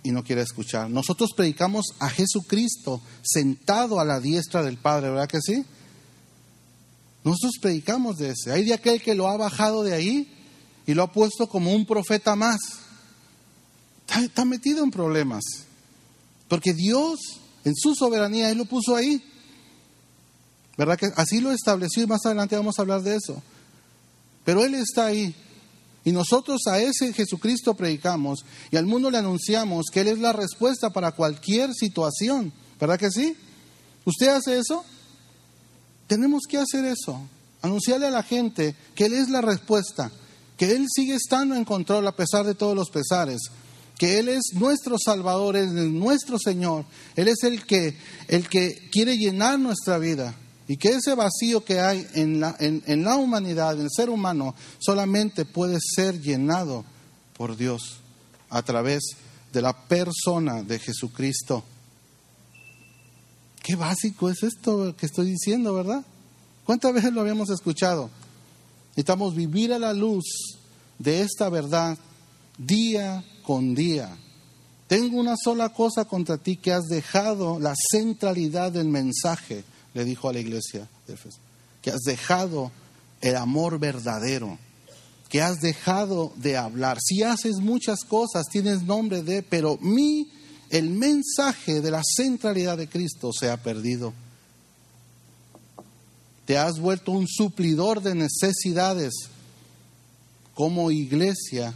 y 0.02 0.10
no 0.10 0.24
quiere 0.24 0.42
escuchar. 0.42 0.90
Nosotros 0.90 1.30
predicamos 1.36 1.86
a 1.98 2.08
Jesucristo 2.08 3.00
sentado 3.22 4.00
a 4.00 4.04
la 4.04 4.20
diestra 4.20 4.62
del 4.62 4.76
Padre, 4.76 5.10
¿verdad 5.10 5.28
que 5.28 5.40
sí? 5.40 5.64
Nosotros 7.24 7.52
predicamos 7.60 8.16
de 8.16 8.30
ese. 8.30 8.52
Hay 8.52 8.64
de 8.64 8.74
aquel 8.74 9.00
que 9.00 9.14
lo 9.14 9.28
ha 9.28 9.36
bajado 9.36 9.84
de 9.84 9.94
ahí 9.94 10.32
y 10.86 10.94
lo 10.94 11.04
ha 11.04 11.12
puesto 11.12 11.48
como 11.48 11.72
un 11.72 11.86
profeta 11.86 12.34
más. 12.34 12.58
Está, 14.20 14.44
metido 14.44 14.82
en 14.82 14.90
problemas. 14.90 15.42
Porque 16.48 16.74
Dios, 16.74 17.20
en 17.64 17.74
su 17.76 17.94
soberanía, 17.94 18.50
Él 18.50 18.58
lo 18.58 18.64
puso 18.64 18.96
ahí. 18.96 19.22
¿Verdad 20.76 20.98
que 20.98 21.12
así 21.16 21.40
lo 21.40 21.52
estableció 21.52 22.02
y 22.02 22.06
más 22.06 22.26
adelante 22.26 22.56
vamos 22.56 22.78
a 22.78 22.82
hablar 22.82 23.02
de 23.02 23.16
eso? 23.16 23.40
Pero 24.44 24.64
Él 24.64 24.74
está 24.74 25.06
ahí 25.06 25.34
y 26.04 26.12
nosotros 26.12 26.62
a 26.66 26.80
ese 26.80 27.12
Jesucristo 27.12 27.74
predicamos 27.74 28.44
y 28.70 28.76
al 28.76 28.86
mundo 28.86 29.10
le 29.10 29.18
anunciamos 29.18 29.86
que 29.92 30.00
Él 30.00 30.08
es 30.08 30.18
la 30.18 30.32
respuesta 30.32 30.90
para 30.90 31.12
cualquier 31.12 31.72
situación. 31.74 32.52
¿Verdad 32.80 32.98
que 32.98 33.10
sí? 33.10 33.36
¿Usted 34.04 34.28
hace 34.28 34.58
eso? 34.58 34.84
Tenemos 36.08 36.42
que 36.48 36.58
hacer 36.58 36.84
eso. 36.84 37.20
Anunciarle 37.62 38.06
a 38.06 38.10
la 38.10 38.24
gente 38.24 38.74
que 38.96 39.06
Él 39.06 39.12
es 39.12 39.28
la 39.28 39.40
respuesta, 39.40 40.10
que 40.56 40.72
Él 40.72 40.86
sigue 40.92 41.14
estando 41.14 41.54
en 41.54 41.64
control 41.64 42.06
a 42.08 42.16
pesar 42.16 42.44
de 42.44 42.56
todos 42.56 42.74
los 42.74 42.90
pesares, 42.90 43.40
que 43.96 44.18
Él 44.18 44.28
es 44.28 44.42
nuestro 44.54 44.96
Salvador, 44.98 45.56
es 45.56 45.70
nuestro 45.70 46.36
Señor, 46.40 46.84
Él 47.14 47.28
es 47.28 47.44
el 47.44 47.64
que, 47.64 47.96
el 48.26 48.48
que 48.48 48.88
quiere 48.90 49.16
llenar 49.16 49.60
nuestra 49.60 49.98
vida. 49.98 50.34
Y 50.72 50.78
que 50.78 50.88
ese 50.88 51.14
vacío 51.14 51.62
que 51.62 51.80
hay 51.80 52.06
en 52.14 52.40
la, 52.40 52.56
en, 52.58 53.04
la 53.04 53.16
humanidad, 53.16 53.74
en 53.74 53.82
el 53.82 53.90
ser 53.94 54.08
humano, 54.08 54.54
solamente 54.78 55.44
puede 55.44 55.76
ser 55.78 56.18
llenado 56.18 56.86
por 57.36 57.58
Dios 57.58 57.98
a 58.48 58.62
través 58.62 59.02
de 59.52 59.60
la 59.60 59.86
persona 59.86 60.62
de 60.62 60.78
Jesucristo. 60.78 61.62
Qué 63.62 63.76
básico 63.76 64.30
es 64.30 64.42
esto 64.42 64.96
que 64.96 65.04
estoy 65.04 65.32
diciendo, 65.32 65.74
¿verdad? 65.74 66.06
¿Cuántas 66.64 66.94
veces 66.94 67.12
lo 67.12 67.20
habíamos 67.20 67.50
escuchado? 67.50 68.08
Necesitamos 68.92 69.34
vivir 69.34 69.74
a 69.74 69.78
la 69.78 69.92
luz 69.92 70.24
de 70.98 71.20
esta 71.20 71.50
verdad 71.50 71.98
día 72.56 73.22
con 73.42 73.74
día. 73.74 74.16
Tengo 74.86 75.20
una 75.20 75.34
sola 75.36 75.68
cosa 75.68 76.06
contra 76.06 76.38
ti, 76.38 76.56
que 76.56 76.72
has 76.72 76.84
dejado 76.84 77.60
la 77.60 77.74
centralidad 77.90 78.72
del 78.72 78.88
mensaje 78.88 79.64
le 79.94 80.04
dijo 80.04 80.28
a 80.28 80.32
la 80.32 80.40
iglesia 80.40 80.88
de 81.06 81.14
Éfeso, 81.14 81.38
que 81.80 81.90
has 81.90 82.02
dejado 82.02 82.70
el 83.20 83.36
amor 83.36 83.78
verdadero, 83.78 84.58
que 85.28 85.40
has 85.40 85.60
dejado 85.60 86.32
de 86.36 86.56
hablar. 86.56 86.98
Si 87.00 87.22
haces 87.22 87.56
muchas 87.56 88.04
cosas, 88.04 88.46
tienes 88.50 88.82
nombre 88.82 89.22
de, 89.22 89.42
pero 89.42 89.78
mi, 89.80 90.30
el 90.70 90.90
mensaje 90.90 91.80
de 91.80 91.90
la 91.90 92.02
centralidad 92.04 92.76
de 92.76 92.88
Cristo 92.88 93.30
se 93.32 93.50
ha 93.50 93.62
perdido. 93.62 94.12
Te 96.44 96.58
has 96.58 96.78
vuelto 96.78 97.12
un 97.12 97.28
suplidor 97.28 98.02
de 98.02 98.14
necesidades 98.14 99.14
como 100.54 100.90
iglesia, 100.90 101.72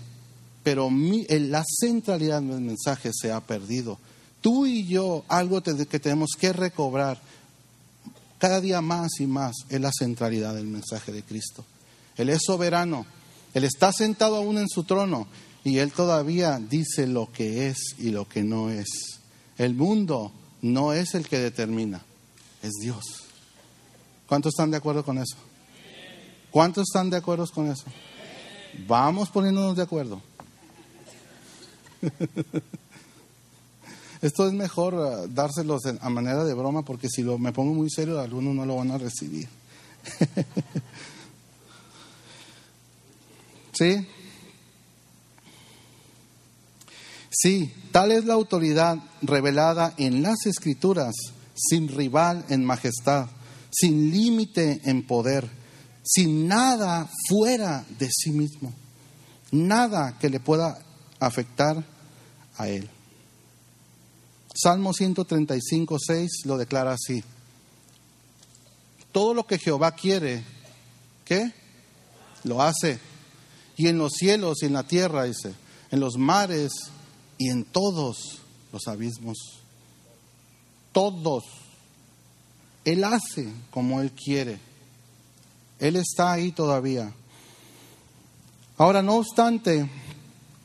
pero 0.63 0.91
la 0.91 1.65
centralidad 1.81 2.43
del 2.43 2.61
mensaje 2.61 3.11
se 3.15 3.33
ha 3.33 3.41
perdido. 3.41 3.99
Tú 4.41 4.67
y 4.67 4.85
yo, 4.87 5.25
algo 5.29 5.63
que 5.63 6.01
tenemos 6.01 6.31
que 6.39 6.53
recobrar 6.53 7.21
cada 8.39 8.61
día 8.61 8.81
más 8.81 9.21
y 9.21 9.27
más, 9.27 9.55
es 9.69 9.81
la 9.81 9.91
centralidad 9.97 10.55
del 10.55 10.67
mensaje 10.67 11.13
de 11.13 11.23
Cristo. 11.23 11.65
Él 12.17 12.29
es 12.29 12.43
soberano, 12.45 13.07
Él 13.55 13.65
está 13.65 13.93
sentado 13.93 14.37
aún 14.37 14.59
en 14.59 14.69
su 14.69 14.85
trono 14.85 15.27
y 15.65 15.79
Él 15.79 15.93
todavía 15.93 16.59
dice 16.59 17.07
lo 17.07 17.31
que 17.33 17.69
es 17.69 17.95
y 17.99 18.11
lo 18.11 18.29
que 18.29 18.43
no 18.43 18.71
es. 18.71 19.21
El 19.59 19.75
mundo 19.75 20.33
no 20.63 20.93
es 20.93 21.15
el 21.15 21.27
que 21.27 21.39
determina, 21.39 22.03
es 22.63 22.73
Dios. 22.81 23.05
¿Cuántos 24.29 24.53
están 24.55 24.71
de 24.71 24.77
acuerdo 24.77 25.05
con 25.05 25.19
eso? 25.19 25.37
¿Cuántos 26.51 26.85
están 26.89 27.11
de 27.11 27.17
acuerdo 27.17 27.47
con 27.49 27.71
eso? 27.71 27.85
Vamos 28.87 29.31
poniéndonos 29.31 29.77
de 29.77 29.83
acuerdo. 29.83 30.21
Esto 34.23 34.47
es 34.47 34.53
mejor 34.53 34.95
uh, 34.95 35.29
dárselos 35.29 35.83
a 36.01 36.11
manera 36.11 36.45
de 36.45 36.55
broma 36.55 36.83
porque 36.83 37.09
si 37.09 37.23
lo, 37.23 37.39
me 37.39 37.53
pongo 37.53 37.75
muy 37.75 37.91
serio 37.91 38.21
algunos 38.21 38.55
no 38.55 38.65
lo 38.65 38.77
van 38.77 38.91
a 38.91 38.99
recibir. 38.99 39.49
¿Sí? 43.73 44.07
Sí, 47.31 47.73
tal 47.93 48.13
es 48.13 48.25
la 48.25 48.33
autoridad 48.33 48.97
revelada 49.21 49.93
en 49.99 50.23
las 50.23 50.47
escrituras, 50.47 51.15
sin 51.55 51.89
rival 51.89 52.47
en 52.49 52.65
majestad, 52.65 53.29
sin 53.71 54.11
límite 54.11 54.81
en 54.85 55.07
poder, 55.07 55.47
sin 56.03 56.49
nada 56.49 57.07
fuera 57.29 57.85
de 57.99 58.09
sí 58.11 58.31
mismo, 58.31 58.73
nada 59.51 60.17
que 60.19 60.31
le 60.31 60.41
pueda 60.41 60.79
afectar 61.21 61.85
a 62.57 62.69
él. 62.69 62.89
Salmo 64.57 64.95
135, 64.95 65.99
6 65.99 66.31
lo 66.47 66.57
declara 66.57 66.93
así. 66.93 67.23
Todo 69.13 69.35
lo 69.35 69.47
que 69.47 69.59
Jehová 69.59 69.93
quiere, 69.93 70.45
¿qué? 71.27 71.53
Lo 72.43 72.63
hace. 72.63 72.99
Y 73.77 73.89
en 73.89 73.99
los 73.99 74.15
cielos 74.15 74.63
y 74.63 74.67
en 74.67 74.73
la 74.73 74.85
tierra, 74.85 75.25
dice, 75.25 75.55
en 75.91 76.01
los 76.01 76.17
mares 76.17 76.73
y 77.37 77.51
en 77.51 77.65
todos 77.65 78.39
los 78.73 78.89
abismos. 78.89 79.37
Todos. 80.93 81.45
Él 82.87 83.05
hace 83.05 83.53
como 83.71 84.01
Él 84.01 84.13
quiere. 84.13 84.59
Él 85.79 85.97
está 85.97 86.33
ahí 86.33 86.51
todavía. 86.53 87.13
Ahora, 88.79 89.03
no 89.03 89.17
obstante, 89.17 89.91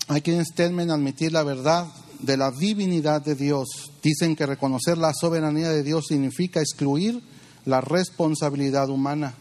hay 0.07 0.21
quienes 0.21 0.53
temen 0.55 0.91
admitir 0.91 1.33
la 1.33 1.43
verdad 1.43 1.87
de 2.21 2.37
la 2.37 2.51
divinidad 2.51 3.21
de 3.21 3.35
Dios. 3.35 3.91
Dicen 4.01 4.35
que 4.35 4.45
reconocer 4.45 4.97
la 4.97 5.13
soberanía 5.13 5.69
de 5.69 5.83
Dios 5.83 6.05
significa 6.07 6.59
excluir 6.61 7.21
la 7.65 7.81
responsabilidad 7.81 8.89
humana. 8.89 9.33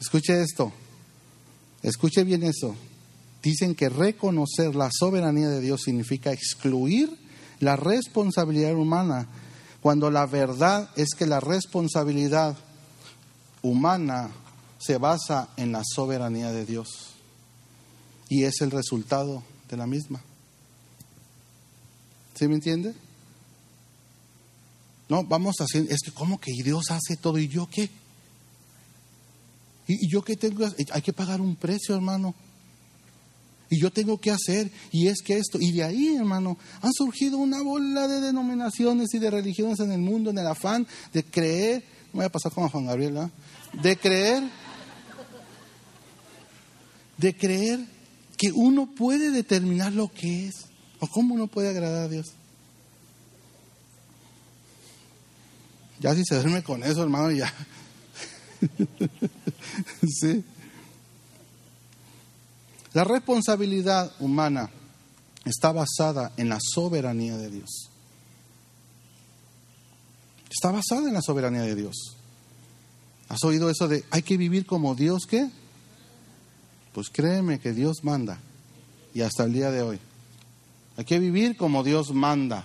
Escuche 0.00 0.40
esto, 0.40 0.72
escuche 1.82 2.24
bien 2.24 2.42
eso. 2.42 2.74
Dicen 3.42 3.74
que 3.74 3.88
reconocer 3.88 4.74
la 4.74 4.90
soberanía 4.92 5.48
de 5.48 5.60
Dios 5.60 5.82
significa 5.82 6.32
excluir 6.32 7.16
la 7.58 7.76
responsabilidad 7.76 8.74
humana, 8.74 9.28
cuando 9.82 10.10
la 10.10 10.26
verdad 10.26 10.90
es 10.96 11.10
que 11.16 11.26
la 11.26 11.40
responsabilidad 11.40 12.56
humana 13.62 14.30
se 14.78 14.98
basa 14.98 15.48
en 15.56 15.72
la 15.72 15.82
soberanía 15.84 16.52
de 16.52 16.64
Dios 16.64 16.88
y 18.28 18.44
es 18.44 18.60
el 18.60 18.70
resultado 18.70 19.42
de 19.68 19.76
la 19.76 19.86
misma. 19.86 20.22
¿Sí 22.40 22.48
me 22.48 22.54
entiende? 22.54 22.94
No, 25.10 25.22
vamos 25.24 25.56
a 25.60 25.64
hacer, 25.64 25.86
es 25.90 26.00
que 26.02 26.10
como 26.10 26.40
que 26.40 26.50
Dios 26.64 26.90
hace 26.90 27.18
todo 27.18 27.36
y 27.36 27.48
yo 27.48 27.68
qué? 27.70 27.90
¿Y, 29.86 30.08
yo 30.08 30.24
qué 30.24 30.36
tengo? 30.36 30.66
Hay 30.92 31.02
que 31.02 31.12
pagar 31.12 31.42
un 31.42 31.54
precio, 31.54 31.94
hermano. 31.94 32.34
Y 33.68 33.78
yo 33.78 33.90
tengo 33.90 34.18
que 34.18 34.30
hacer, 34.30 34.70
y 34.90 35.08
es 35.08 35.20
que 35.20 35.36
esto, 35.36 35.58
y 35.60 35.72
de 35.72 35.84
ahí, 35.84 36.16
hermano, 36.16 36.56
han 36.80 36.94
surgido 36.94 37.36
una 37.36 37.60
bola 37.60 38.08
de 38.08 38.22
denominaciones 38.22 39.12
y 39.12 39.18
de 39.18 39.30
religiones 39.30 39.78
en 39.80 39.92
el 39.92 40.00
mundo, 40.00 40.30
en 40.30 40.38
el 40.38 40.46
afán 40.46 40.86
de 41.12 41.22
creer, 41.22 41.84
voy 42.14 42.24
a 42.24 42.32
pasar 42.32 42.52
como 42.52 42.70
Juan 42.70 42.86
Gabriel, 42.86 43.18
¿ah? 43.18 43.30
de 43.82 43.98
creer, 43.98 44.44
de 47.18 47.36
creer 47.36 47.80
que 48.38 48.50
uno 48.50 48.86
puede 48.94 49.30
determinar 49.30 49.92
lo 49.92 50.10
que 50.10 50.48
es. 50.48 50.69
¿O 51.00 51.08
cómo 51.08 51.34
uno 51.34 51.46
puede 51.46 51.70
agradar 51.70 52.04
a 52.04 52.08
Dios? 52.08 52.32
Ya 55.98 56.14
si 56.14 56.24
se 56.24 56.36
duerme 56.36 56.62
con 56.62 56.82
eso, 56.82 57.02
hermano, 57.02 57.30
ya. 57.30 57.52
sí. 60.20 60.44
La 62.92 63.04
responsabilidad 63.04 64.12
humana 64.18 64.70
está 65.44 65.72
basada 65.72 66.32
en 66.36 66.48
la 66.48 66.58
soberanía 66.60 67.36
de 67.36 67.50
Dios. 67.50 67.90
Está 70.50 70.72
basada 70.72 71.08
en 71.08 71.14
la 71.14 71.22
soberanía 71.22 71.62
de 71.62 71.74
Dios. 71.76 72.16
¿Has 73.28 73.44
oído 73.44 73.70
eso 73.70 73.86
de 73.86 74.04
hay 74.10 74.22
que 74.22 74.36
vivir 74.36 74.66
como 74.66 74.94
Dios 74.94 75.22
qué? 75.28 75.48
Pues 76.92 77.08
créeme 77.10 77.60
que 77.60 77.72
Dios 77.72 78.02
manda. 78.02 78.40
Y 79.14 79.20
hasta 79.20 79.44
el 79.44 79.52
día 79.52 79.70
de 79.70 79.82
hoy. 79.82 80.00
Hay 81.00 81.06
que 81.06 81.18
vivir 81.18 81.56
como 81.56 81.82
Dios 81.82 82.12
manda. 82.12 82.62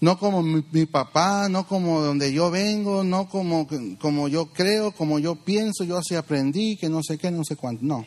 No 0.00 0.16
como 0.16 0.44
mi, 0.44 0.86
papá, 0.86 1.48
no 1.48 1.66
como 1.66 2.00
donde 2.00 2.32
yo 2.32 2.52
vengo, 2.52 3.02
no 3.02 3.28
como, 3.28 3.66
como 3.98 4.28
yo 4.28 4.46
creo, 4.52 4.92
como 4.92 5.18
yo 5.18 5.34
pienso, 5.34 5.82
yo 5.82 5.98
así 5.98 6.14
aprendí, 6.14 6.76
que 6.76 6.88
no 6.88 7.02
sé 7.02 7.18
qué, 7.18 7.32
no 7.32 7.42
sé 7.42 7.56
cuánto. 7.56 7.84
No. 7.84 8.06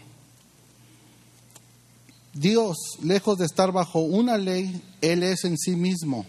Dios, 2.33 2.77
lejos 3.03 3.37
de 3.39 3.45
estar 3.45 3.73
bajo 3.73 3.99
una 3.99 4.37
ley, 4.37 4.81
Él 5.01 5.23
es 5.23 5.43
en 5.43 5.57
sí 5.57 5.75
mismo. 5.75 6.25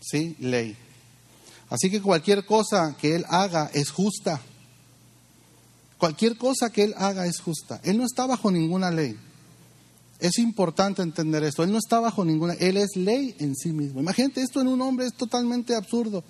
¿Sí? 0.00 0.36
Ley. 0.40 0.74
Así 1.68 1.90
que 1.90 2.00
cualquier 2.00 2.46
cosa 2.46 2.96
que 2.98 3.14
Él 3.14 3.26
haga 3.28 3.70
es 3.74 3.90
justa. 3.90 4.40
Cualquier 5.98 6.38
cosa 6.38 6.70
que 6.70 6.84
Él 6.84 6.94
haga 6.96 7.26
es 7.26 7.40
justa. 7.40 7.78
Él 7.84 7.98
no 7.98 8.06
está 8.06 8.24
bajo 8.24 8.50
ninguna 8.50 8.90
ley. 8.90 9.18
Es 10.18 10.38
importante 10.38 11.02
entender 11.02 11.44
esto. 11.44 11.62
Él 11.62 11.72
no 11.72 11.78
está 11.78 12.00
bajo 12.00 12.24
ninguna, 12.24 12.54
Él 12.54 12.76
es 12.76 12.96
ley 12.96 13.34
en 13.38 13.54
sí 13.54 13.72
mismo. 13.72 14.00
Imagínate, 14.00 14.42
esto 14.42 14.60
en 14.60 14.68
un 14.68 14.80
hombre 14.80 15.06
es 15.06 15.14
totalmente 15.14 15.74
absurdo. 15.74 16.24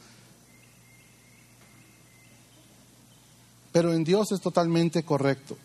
Pero 3.71 3.93
en 3.93 4.05
Dios 4.05 4.33
es 4.33 4.41
totalmente 4.41 5.03
correcto. 5.05 5.57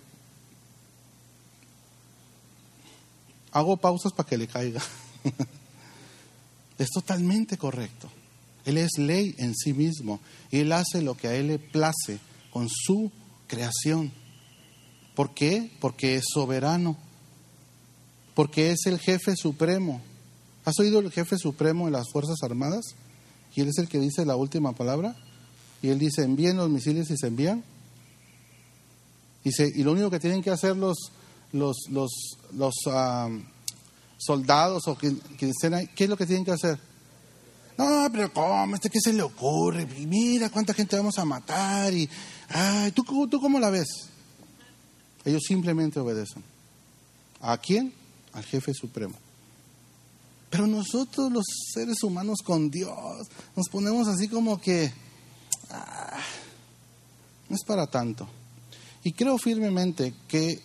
Hago 3.51 3.77
pausas 3.77 4.13
para 4.13 4.29
que 4.29 4.37
le 4.37 4.47
caiga. 4.47 4.81
es 6.77 6.89
totalmente 6.89 7.57
correcto. 7.57 8.09
Él 8.65 8.77
es 8.77 8.91
ley 8.97 9.33
en 9.37 9.55
sí 9.55 9.73
mismo. 9.73 10.19
Y 10.51 10.59
Él 10.59 10.71
hace 10.73 11.01
lo 11.01 11.15
que 11.15 11.27
a 11.27 11.35
Él 11.35 11.47
le 11.47 11.59
place 11.59 12.19
con 12.51 12.69
su 12.69 13.11
creación. 13.47 14.11
¿Por 15.15 15.33
qué? 15.33 15.71
Porque 15.79 16.17
es 16.17 16.25
soberano 16.31 16.97
porque 18.33 18.71
es 18.71 18.85
el 18.85 18.99
jefe 18.99 19.35
supremo. 19.35 20.01
¿Has 20.65 20.79
oído 20.79 20.99
el 20.99 21.11
jefe 21.11 21.37
supremo 21.37 21.85
de 21.85 21.91
las 21.91 22.09
Fuerzas 22.11 22.37
Armadas? 22.43 22.95
Y 23.55 23.61
él 23.61 23.69
es 23.69 23.77
el 23.77 23.87
que 23.87 23.99
dice 23.99 24.25
la 24.25 24.35
última 24.35 24.73
palabra. 24.73 25.15
Y 25.81 25.89
él 25.89 25.99
dice, 25.99 26.23
envíen 26.23 26.57
los 26.57 26.69
misiles 26.69 27.09
y 27.09 27.17
se 27.17 27.27
envían. 27.27 27.63
Dice, 29.43 29.71
y 29.73 29.83
lo 29.83 29.91
único 29.91 30.11
que 30.11 30.19
tienen 30.19 30.43
que 30.43 30.51
hacer 30.51 30.77
los, 30.77 31.11
los, 31.51 31.77
los, 31.89 32.11
los 32.53 32.75
soldados 34.17 34.87
o 34.87 34.97
que, 34.97 35.15
estén 35.41 35.73
ahí, 35.73 35.87
¿qué 35.95 36.03
es 36.03 36.09
lo 36.09 36.17
que 36.17 36.27
tienen 36.27 36.45
que 36.45 36.51
hacer? 36.51 36.79
No, 37.77 38.07
pero 38.11 38.31
¿cómo? 38.31 38.75
¿Este 38.75 38.89
qué 38.89 38.99
se 39.01 39.13
le 39.13 39.23
ocurre? 39.23 39.87
mira 40.05 40.49
cuánta 40.49 40.73
gente 40.73 40.95
vamos 40.95 41.17
a 41.17 41.25
matar. 41.25 41.91
Y, 41.91 42.07
ay, 42.49 42.91
¿tú, 42.91 43.03
¿Tú 43.27 43.41
cómo 43.41 43.59
la 43.59 43.71
ves? 43.71 43.87
Ellos 45.25 45.41
simplemente 45.47 45.99
obedecen. 45.99 46.43
¿A 47.41 47.57
quién? 47.57 47.91
Al 48.33 48.43
jefe 48.43 48.73
supremo. 48.73 49.15
Pero 50.49 50.67
nosotros 50.67 51.31
los 51.31 51.45
seres 51.73 52.03
humanos 52.03 52.39
con 52.43 52.69
Dios 52.69 53.27
nos 53.55 53.69
ponemos 53.69 54.07
así 54.07 54.27
como 54.27 54.59
que 54.59 54.91
ah, 55.69 56.19
no 57.47 57.55
es 57.55 57.63
para 57.63 57.87
tanto. 57.87 58.27
Y 59.03 59.13
creo 59.13 59.37
firmemente 59.37 60.13
que 60.27 60.61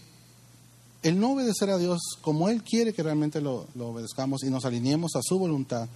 el 1.03 1.21
no 1.21 1.33
obedecer 1.33 1.71
a 1.71 1.79
Dios 1.79 2.01
como 2.21 2.49
Él 2.49 2.65
quiere 2.65 2.93
que 2.93 3.03
realmente 3.03 3.41
lo, 3.41 3.69
lo 3.77 3.89
obedezcamos 3.89 4.43
y 4.43 4.51
nos 4.51 4.65
alineemos 4.65 5.15
a 5.15 5.21
su 5.23 5.39
voluntad, 5.39 5.89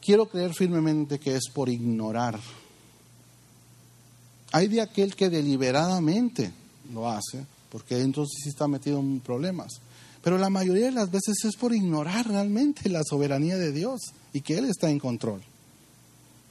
quiero 0.00 0.26
creer 0.26 0.54
firmemente 0.54 1.18
que 1.18 1.34
es 1.34 1.48
por 1.52 1.68
ignorar 1.68 2.38
Hay 4.52 4.68
de 4.68 4.80
aquel 4.80 5.16
que 5.16 5.30
deliberadamente 5.30 6.52
lo 6.92 7.08
hace, 7.08 7.44
porque 7.70 8.00
entonces 8.00 8.38
sí 8.42 8.50
está 8.50 8.68
metido 8.68 9.00
en 9.00 9.18
problemas. 9.18 9.80
Pero 10.24 10.38
la 10.38 10.48
mayoría 10.48 10.86
de 10.86 10.92
las 10.92 11.10
veces 11.10 11.44
es 11.44 11.54
por 11.54 11.74
ignorar 11.74 12.26
realmente 12.26 12.88
la 12.88 13.02
soberanía 13.04 13.58
de 13.58 13.72
Dios 13.72 14.00
y 14.32 14.40
que 14.40 14.56
Él 14.56 14.64
está 14.64 14.88
en 14.88 14.98
control. 14.98 15.42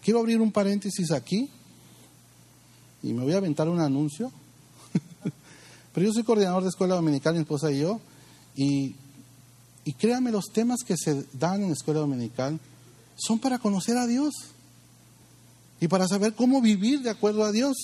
Quiero 0.04 0.20
abrir 0.20 0.40
un 0.40 0.52
paréntesis 0.52 1.12
aquí 1.12 1.50
y 3.02 3.14
me 3.14 3.24
voy 3.24 3.34
a 3.34 3.38
aventar 3.38 3.68
un 3.68 3.82
anuncio. 3.82 4.32
Pero 5.94 6.06
yo 6.06 6.14
soy 6.14 6.24
coordinador 6.24 6.62
de 6.62 6.70
escuela 6.70 6.94
dominical, 6.94 7.34
mi 7.34 7.40
esposa 7.40 7.72
y 7.72 7.80
yo, 7.80 8.00
y, 8.56 8.96
y 9.86 9.94
créanme, 9.94 10.32
los 10.32 10.52
temas 10.54 10.84
que 10.86 10.96
se 10.96 11.26
dan 11.34 11.64
en 11.64 11.72
escuela 11.72 12.02
dominical 12.02 12.60
son 13.16 13.40
para 13.40 13.58
conocer 13.58 13.98
a 13.98 14.06
Dios 14.06 14.36
y 15.82 15.88
para 15.88 16.08
saber 16.08 16.36
cómo 16.36 16.62
vivir 16.62 17.02
de 17.02 17.10
acuerdo 17.10 17.44
a 17.44 17.52
Dios. 17.52 17.76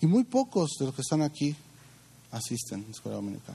Y 0.00 0.06
muy 0.06 0.22
pocos 0.22 0.76
de 0.78 0.86
los 0.86 0.94
que 0.94 1.02
están 1.02 1.22
aquí 1.22 1.56
asisten 2.32 2.80
a 2.80 2.84
la 2.86 2.90
escuela 2.90 3.16
dominical. 3.16 3.54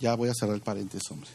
Ya 0.00 0.14
voy 0.14 0.30
a 0.30 0.34
cerrar 0.34 0.54
el 0.54 0.62
paréntesis, 0.62 1.10
hombre. 1.10 1.28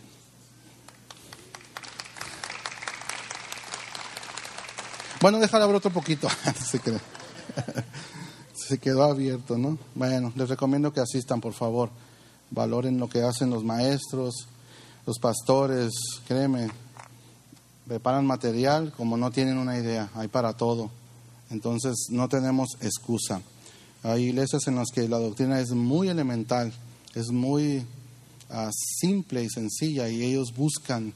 Bueno, 5.22 5.40
déjale 5.40 5.64
abrir 5.64 5.78
otro 5.78 5.92
poquito. 5.92 6.28
Se, 6.66 6.80
Se 8.54 8.78
quedó 8.80 9.04
abierto, 9.04 9.58
¿no? 9.58 9.78
Bueno, 9.94 10.34
les 10.36 10.50
recomiendo 10.50 10.92
que 10.92 11.02
asistan, 11.02 11.42
por 11.42 11.54
favor. 11.54 11.90
Valoren 12.52 13.00
lo 13.00 13.10
que 13.10 13.22
hacen 13.22 13.50
los 13.50 13.64
maestros, 13.64 14.48
los 15.06 15.20
pastores, 15.20 15.92
créeme. 16.28 16.70
Preparan 17.88 18.26
material 18.26 18.92
como 18.98 19.18
no 19.18 19.30
tienen 19.30 19.58
una 19.58 19.78
idea, 19.78 20.10
hay 20.16 20.28
para 20.28 20.54
todo. 20.54 20.90
Entonces 21.52 22.08
no 22.10 22.28
tenemos 22.28 22.70
excusa. 22.82 23.42
Hay 24.06 24.26
iglesias 24.26 24.68
en 24.68 24.76
las 24.76 24.92
que 24.94 25.10
la 25.10 25.18
doctrina 25.18 25.60
es 25.60 25.72
muy 25.72 26.10
elemental, 26.10 26.72
es 27.16 27.32
muy 27.32 27.84
ah, 28.52 28.70
simple 28.72 29.44
y 29.44 29.50
sencilla 29.50 30.08
y 30.10 30.24
ellos 30.24 30.54
buscan 30.56 31.12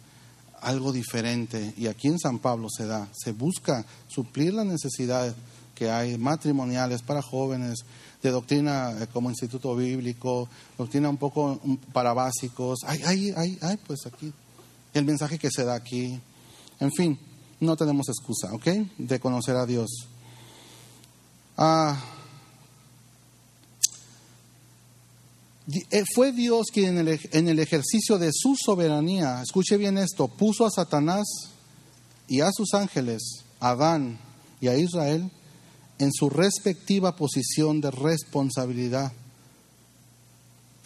algo 0.60 0.92
diferente. 0.92 1.72
Y 1.78 1.86
aquí 1.86 2.08
en 2.08 2.18
San 2.18 2.40
Pablo 2.40 2.68
se 2.68 2.88
da, 2.88 3.08
se 3.14 3.32
busca 3.32 3.86
suplir 4.08 4.56
las 4.56 4.66
necesidades 4.66 5.36
que 5.76 5.92
hay 5.92 6.18
matrimoniales 6.18 7.04
para 7.04 7.22
jóvenes, 7.22 7.86
de 8.24 8.32
doctrina 8.32 8.92
eh, 9.00 9.08
como 9.14 9.30
instituto 9.30 9.76
bíblico, 9.76 10.50
doctrina 10.76 11.10
un 11.10 11.18
poco 11.18 11.60
para 11.94 12.14
básicos. 12.14 12.80
Hay, 12.88 13.04
hay, 13.04 13.32
hay, 13.38 13.58
hay, 13.62 13.78
pues 13.78 14.08
aquí 14.08 14.34
el 14.96 15.06
mensaje 15.06 15.38
que 15.38 15.52
se 15.52 15.64
da 15.64 15.76
aquí. 15.76 16.20
En 16.80 16.92
fin, 16.92 17.20
no 17.60 17.78
tenemos 17.78 18.10
excusa, 18.10 18.52
¿ok? 18.52 18.66
De 18.98 19.20
conocer 19.20 19.56
a 19.58 19.68
Dios. 19.68 20.08
Ah, 21.56 22.04
fue 26.14 26.32
Dios 26.32 26.68
quien 26.72 26.98
en 26.98 27.48
el, 27.48 27.60
ejercicio 27.60 28.18
de 28.18 28.32
su 28.34 28.56
soberanía, 28.56 29.42
escuche 29.42 29.78
bien 29.78 29.98
esto, 29.98 30.28
puso 30.28 30.66
a 30.66 30.72
Satanás 30.72 31.28
y 32.28 32.42
a 32.42 32.52
sus 32.52 32.74
ángeles, 32.74 33.44
a 33.60 33.72
Adán 33.72 34.20
y 34.62 34.68
a 34.68 34.78
Israel, 34.78 35.30
en 36.00 36.12
su 36.14 36.30
respectiva 36.30 37.16
posición 37.16 37.82
de 37.82 37.92
responsabilidad. 37.92 39.12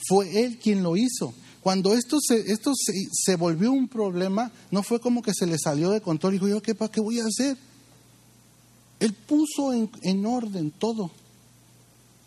Fue 0.07 0.43
Él 0.43 0.59
quien 0.59 0.83
lo 0.83 0.97
hizo. 0.97 1.33
Cuando 1.61 1.93
esto 1.93 2.17
se, 2.19 2.51
esto 2.51 2.73
se, 2.75 3.35
volvió 3.37 3.71
un 3.71 3.87
problema, 3.87 4.51
no 4.69 4.83
fue 4.83 4.99
como 4.99 5.21
que 5.21 5.33
se 5.33 5.47
le 5.47 5.57
salió 5.57 5.91
de 5.91 6.01
control 6.01 6.33
y 6.33 6.37
dijo, 6.37 6.47
yo, 6.49 6.61
¿qué, 6.61 6.75
¿qué 6.91 6.99
voy 6.99 7.19
a 7.19 7.25
hacer? 7.25 7.57
Él 8.99 9.13
puso 9.13 9.71
en, 9.71 9.89
en 10.01 10.25
orden 10.25 10.71
todo. 10.71 11.09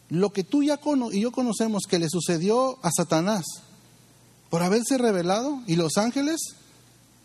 Lo 0.09 0.33
que 0.33 0.45
tú 0.45 0.63
ya 0.63 0.79
y 1.13 1.21
yo 1.21 1.33
conocemos 1.33 1.83
que 1.89 1.99
le 1.99 2.09
sucedió 2.09 2.79
a 2.85 2.91
Satanás 2.93 3.45
por 4.51 4.63
haberse 4.63 4.99
revelado 4.99 5.63
y 5.67 5.77
los 5.77 5.97
ángeles, 5.97 6.41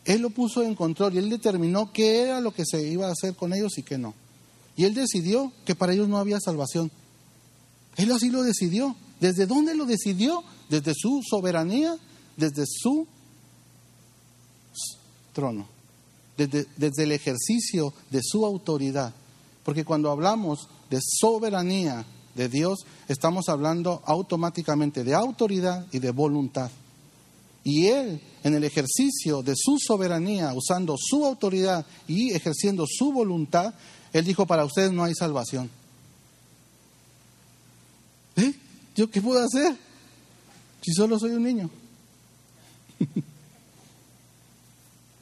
él 0.06 0.22
lo 0.22 0.32
puso 0.32 0.64
en 0.64 0.74
control 0.74 1.14
y 1.14 1.20
él 1.20 1.30
determinó 1.30 1.92
qué 1.94 2.22
era 2.24 2.42
lo 2.42 2.54
que 2.54 2.66
se 2.66 2.88
iba 2.88 3.08
a 3.08 3.12
hacer 3.12 3.36
con 3.36 3.54
ellos 3.54 3.78
y 3.78 3.84
qué 3.84 3.98
no. 3.98 4.16
Y 4.76 4.86
él 4.86 4.96
decidió 4.96 5.52
que 5.66 5.76
para 5.76 5.94
ellos 5.94 6.08
no 6.08 6.18
había 6.18 6.40
salvación. 6.40 6.92
Él 7.98 8.12
así 8.12 8.30
lo 8.30 8.42
decidió. 8.42 8.96
¿Desde 9.20 9.46
dónde 9.46 9.76
lo 9.76 9.86
decidió? 9.86 10.44
Desde 10.70 10.94
su 10.96 11.22
soberanía, 11.30 11.96
desde 12.36 12.64
su 12.66 13.06
trono, 15.34 15.68
desde, 16.36 16.66
desde 16.78 17.04
el 17.04 17.12
ejercicio 17.12 17.94
de 18.10 18.22
su 18.24 18.44
autoridad. 18.44 19.14
Porque 19.64 19.86
cuando 19.86 20.10
hablamos 20.10 20.68
de 20.90 21.00
soberanía 21.02 22.04
de 22.36 22.50
Dios, 22.50 22.86
estamos 23.08 23.50
hablando 23.50 24.02
automáticamente 24.06 25.04
de 25.04 25.14
autoridad 25.14 25.86
y 25.92 26.00
de 26.00 26.12
voluntad. 26.12 26.72
Y 27.64 27.88
Él, 27.88 28.22
en 28.44 28.56
el 28.56 28.64
ejercicio 28.64 29.44
de 29.44 29.54
su 29.56 29.78
soberanía, 29.80 30.54
usando 30.54 30.96
su 30.98 31.26
autoridad 31.26 31.86
y 32.08 32.34
ejerciendo 32.34 32.86
su 32.88 33.12
voluntad, 33.12 33.74
él 34.14 34.26
dijo, 34.26 34.46
para 34.46 34.66
ustedes 34.66 34.92
no 34.92 35.04
hay 35.04 35.14
salvación. 35.16 35.70
¿Eh? 38.36 38.54
¿Yo 38.96 39.10
qué 39.10 39.22
puedo 39.22 39.44
hacer? 39.44 39.76
Si 40.82 40.92
solo 40.94 41.18
soy 41.18 41.32
un 41.32 41.44
niño. 41.44 41.70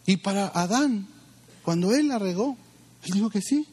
y 0.05 0.17
para 0.17 0.47
Adán, 0.47 1.07
cuando 1.63 1.93
él 1.93 2.07
la 2.07 2.17
regó, 2.17 2.57
él 3.03 3.11
dijo 3.13 3.29
que 3.29 3.41
sí. 3.41 3.67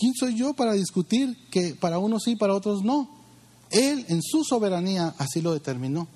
¿Quién 0.00 0.14
soy 0.14 0.34
yo 0.34 0.54
para 0.54 0.72
discutir 0.72 1.36
que 1.50 1.74
para 1.74 1.98
unos 1.98 2.22
sí, 2.24 2.34
para 2.34 2.54
otros 2.54 2.82
no? 2.82 3.10
Él 3.70 4.06
en 4.08 4.22
su 4.22 4.44
soberanía 4.44 5.14
así 5.18 5.42
lo 5.42 5.52
determinó. 5.52 6.08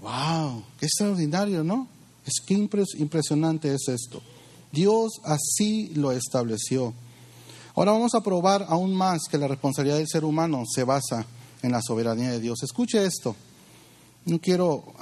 ¡Wow! 0.00 0.64
¡Qué 0.80 0.86
extraordinario, 0.86 1.62
¿no? 1.62 1.86
Es 2.24 2.40
que 2.46 2.54
impresionante 2.54 3.74
es 3.74 3.86
esto. 3.86 4.22
Dios 4.72 5.20
así 5.24 5.88
lo 5.94 6.10
estableció. 6.12 6.94
Ahora 7.74 7.92
vamos 7.92 8.14
a 8.14 8.22
probar 8.22 8.64
aún 8.70 8.94
más 8.94 9.24
que 9.30 9.36
la 9.36 9.46
responsabilidad 9.46 9.98
del 9.98 10.08
ser 10.08 10.24
humano 10.24 10.64
se 10.66 10.84
basa 10.84 11.26
en 11.62 11.72
la 11.72 11.82
soberanía 11.82 12.30
de 12.30 12.40
Dios. 12.40 12.62
Escuche 12.62 13.04
esto. 13.04 13.36
No 14.24 14.40
quiero 14.40 14.94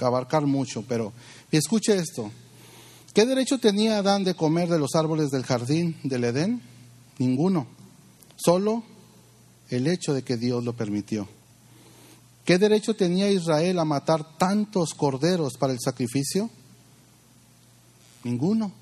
abarcar 0.00 0.46
mucho, 0.46 0.82
pero 0.88 1.12
escuche 1.50 1.94
esto. 1.96 2.30
¿Qué 3.14 3.26
derecho 3.26 3.58
tenía 3.58 3.98
Adán 3.98 4.24
de 4.24 4.34
comer 4.34 4.70
de 4.70 4.78
los 4.78 4.94
árboles 4.94 5.28
del 5.28 5.44
jardín 5.44 5.96
del 6.02 6.24
Edén? 6.24 6.62
Ninguno. 7.18 7.66
Solo 8.36 8.84
el 9.68 9.86
hecho 9.86 10.14
de 10.14 10.22
que 10.22 10.38
Dios 10.38 10.64
lo 10.64 10.72
permitió. 10.74 11.28
¿Qué 12.44 12.58
derecho 12.58 12.94
tenía 12.94 13.30
Israel 13.30 13.78
a 13.78 13.84
matar 13.84 14.38
tantos 14.38 14.94
corderos 14.94 15.58
para 15.58 15.72
el 15.72 15.78
sacrificio? 15.80 16.50
Ninguno, 18.24 18.72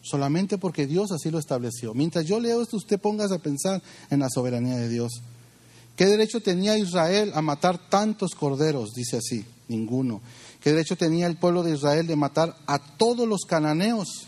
solamente 0.00 0.58
porque 0.58 0.86
Dios 0.86 1.10
así 1.12 1.30
lo 1.30 1.38
estableció. 1.38 1.92
Mientras 1.92 2.24
yo 2.24 2.40
leo 2.40 2.62
esto, 2.62 2.76
usted 2.76 3.00
póngase 3.00 3.34
a 3.34 3.38
pensar 3.38 3.82
en 4.10 4.20
la 4.20 4.28
soberanía 4.30 4.76
de 4.76 4.88
Dios. 4.88 5.22
¿Qué 5.96 6.06
derecho 6.06 6.40
tenía 6.40 6.78
Israel 6.78 7.32
a 7.34 7.42
matar 7.42 7.90
tantos 7.90 8.30
corderos? 8.34 8.92
Dice 8.94 9.18
así, 9.18 9.44
ninguno. 9.68 10.22
¿Qué 10.62 10.70
derecho 10.70 10.96
tenía 10.96 11.26
el 11.26 11.36
pueblo 11.36 11.62
de 11.62 11.74
Israel 11.74 12.06
de 12.06 12.16
matar 12.16 12.56
a 12.66 12.78
todos 12.78 13.26
los 13.26 13.42
cananeos? 13.42 14.26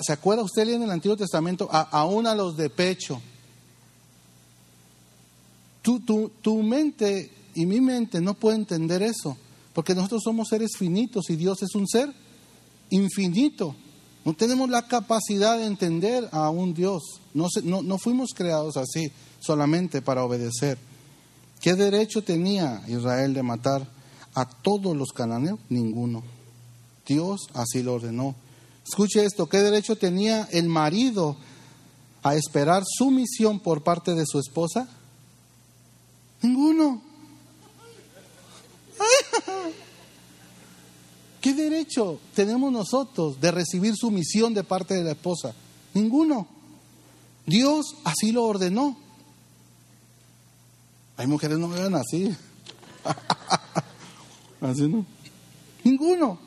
¿Se 0.00 0.12
acuerda 0.12 0.42
usted 0.42 0.68
en 0.68 0.82
el 0.82 0.90
Antiguo 0.90 1.16
Testamento? 1.16 1.68
aún 1.70 2.26
a 2.26 2.34
los 2.34 2.56
de 2.56 2.70
pecho 2.70 3.20
tu, 5.84 6.00
tu, 6.00 6.30
tu 6.40 6.62
mente 6.62 7.30
y 7.54 7.66
mi 7.66 7.78
mente 7.78 8.22
no 8.22 8.32
puede 8.32 8.56
entender 8.56 9.02
eso, 9.02 9.36
porque 9.74 9.94
nosotros 9.94 10.22
somos 10.24 10.48
seres 10.48 10.70
finitos 10.78 11.28
y 11.28 11.36
Dios 11.36 11.62
es 11.62 11.74
un 11.74 11.86
ser 11.86 12.10
infinito. 12.88 13.76
No 14.24 14.32
tenemos 14.32 14.70
la 14.70 14.88
capacidad 14.88 15.58
de 15.58 15.66
entender 15.66 16.26
a 16.32 16.48
un 16.48 16.72
Dios. 16.72 17.02
No, 17.34 17.48
no, 17.62 17.82
no, 17.82 17.98
fuimos 17.98 18.30
creados 18.34 18.78
así, 18.78 19.12
solamente 19.38 20.00
para 20.00 20.24
obedecer. 20.24 20.78
¿Qué 21.64 21.76
derecho 21.76 22.22
tenía 22.22 22.82
Israel 22.88 23.32
de 23.32 23.42
matar 23.42 23.88
a 24.34 24.46
todos 24.46 24.94
los 24.94 25.12
cananeos? 25.12 25.58
Ninguno. 25.70 26.22
Dios 27.06 27.48
así 27.54 27.82
lo 27.82 27.94
ordenó. 27.94 28.34
Escuche 28.86 29.24
esto, 29.24 29.48
¿qué 29.48 29.60
derecho 29.60 29.96
tenía 29.96 30.46
el 30.52 30.68
marido 30.68 31.38
a 32.22 32.34
esperar 32.34 32.82
su 32.86 33.10
misión 33.10 33.60
por 33.60 33.82
parte 33.82 34.14
de 34.14 34.26
su 34.26 34.38
esposa? 34.38 34.86
Ninguno. 36.42 37.00
¿Qué 41.40 41.54
derecho 41.54 42.20
tenemos 42.34 42.70
nosotros 42.72 43.40
de 43.40 43.52
recibir 43.52 43.94
su 43.96 44.10
misión 44.10 44.52
de 44.52 44.64
parte 44.64 44.92
de 44.92 45.04
la 45.04 45.12
esposa? 45.12 45.54
Ninguno. 45.94 46.46
Dios 47.46 47.96
así 48.04 48.32
lo 48.32 48.44
ordenó. 48.44 48.98
Hay 51.16 51.26
mujeres 51.26 51.58
no 51.58 51.68
me 51.68 51.80
ven 51.80 51.94
así. 51.94 52.34
Así 54.60 54.88
no. 54.88 55.04
Ninguno. 55.84 56.38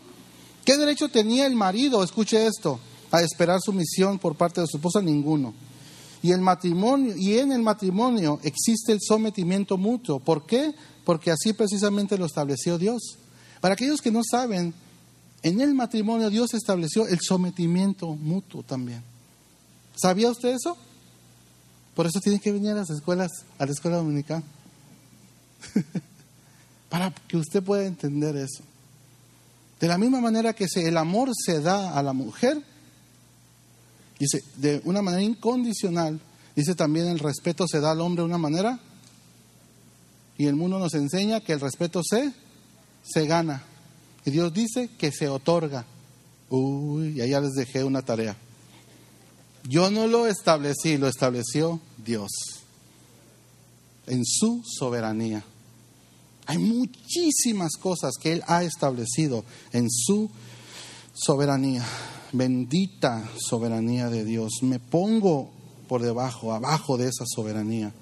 ¿Qué 0.66 0.76
derecho 0.76 1.08
tenía 1.08 1.46
el 1.46 1.56
marido, 1.56 2.04
escuche 2.04 2.46
esto, 2.46 2.80
a 3.12 3.22
esperar 3.22 3.62
sumisión 3.62 4.20
por 4.20 4.36
parte 4.36 4.60
de 4.60 4.68
su 4.68 4.78
esposa? 4.78 5.02
Ninguno. 5.02 5.54
Y 6.22 6.32
el 6.32 6.42
matrimonio, 6.42 7.16
y 7.16 7.38
en 7.38 7.52
el 7.52 7.62
matrimonio 7.62 8.40
existe 8.44 8.92
el 8.92 9.00
sometimiento 9.02 9.78
mutuo. 9.78 10.20
¿Por 10.20 10.46
qué? 10.46 10.74
Porque 11.06 11.32
así 11.32 11.54
precisamente 11.54 12.18
lo 12.18 12.26
estableció 12.26 12.78
Dios. 12.78 13.18
Para 13.62 13.76
aquellos 13.76 14.02
que 14.02 14.12
no 14.12 14.22
saben, 14.30 14.74
en 15.44 15.62
el 15.62 15.74
matrimonio 15.74 16.30
Dios 16.30 16.54
estableció 16.54 17.08
el 17.08 17.20
sometimiento 17.22 18.08
mutuo 18.16 18.64
también. 18.64 19.04
¿Sabía 19.96 20.30
usted 20.30 20.50
eso? 20.50 20.76
Por 21.96 22.08
eso 22.08 22.20
tiene 22.20 22.40
que 22.40 22.52
venir 22.52 22.72
a 22.72 22.76
las 22.76 22.90
escuelas, 22.90 23.32
a 23.58 23.66
la 23.66 23.72
escuela 23.72 23.98
dominical. 23.98 24.44
Para 26.90 27.12
que 27.12 27.38
usted 27.38 27.64
pueda 27.64 27.86
entender 27.86 28.36
eso. 28.36 28.64
De 29.80 29.88
la 29.88 29.98
misma 29.98 30.22
manera 30.22 30.54
que 30.54 30.66
el 30.76 30.98
amor 30.98 31.32
se 31.36 31.62
da 31.62 31.98
a 31.98 32.02
la 32.02 32.14
mujer, 32.14 32.62
dice, 34.18 34.44
de 34.56 34.82
una 34.86 35.02
manera 35.02 35.22
incondicional, 35.22 36.20
dice 36.56 36.74
también 36.74 37.08
el 37.08 37.20
respeto 37.20 37.68
se 37.68 37.80
da 37.80 37.92
al 37.92 38.02
hombre 38.02 38.24
de 38.24 38.30
una 38.30 38.38
manera, 38.38 38.80
y 40.38 40.46
el 40.46 40.56
mundo 40.56 40.80
nos 40.80 40.94
enseña 40.94 41.42
que 41.42 41.54
el 41.54 41.60
respeto 41.60 42.02
se, 42.04 42.32
se 43.04 43.26
gana. 43.26 43.64
Y 44.26 44.32
Dios 44.32 44.54
dice 44.54 44.90
que 44.98 45.12
se 45.12 45.28
otorga. 45.28 45.86
Uy, 46.50 47.22
allá 47.22 47.42
les 47.42 47.54
dejé 47.54 47.84
una 47.84 48.02
tarea. 48.02 48.36
Yo 49.68 49.92
no 49.92 50.08
lo 50.08 50.28
establecí, 50.28 50.98
lo 50.98 51.08
estableció 51.08 51.80
Dios 51.98 52.57
en 54.08 54.26
su 54.26 54.64
soberanía. 54.66 55.44
Hay 56.46 56.58
muchísimas 56.58 57.74
cosas 57.74 58.14
que 58.22 58.34
Él 58.34 58.44
ha 58.48 58.64
establecido 58.64 59.44
en 59.74 59.90
su 59.90 60.30
soberanía. 61.14 61.86
Bendita 62.32 63.30
soberanía 63.38 64.10
de 64.10 64.24
Dios. 64.24 64.60
Me 64.62 64.80
pongo 64.80 65.50
por 65.88 66.02
debajo, 66.02 66.54
abajo 66.54 66.98
de 66.98 67.10
esa 67.10 67.26
soberanía. 67.26 67.94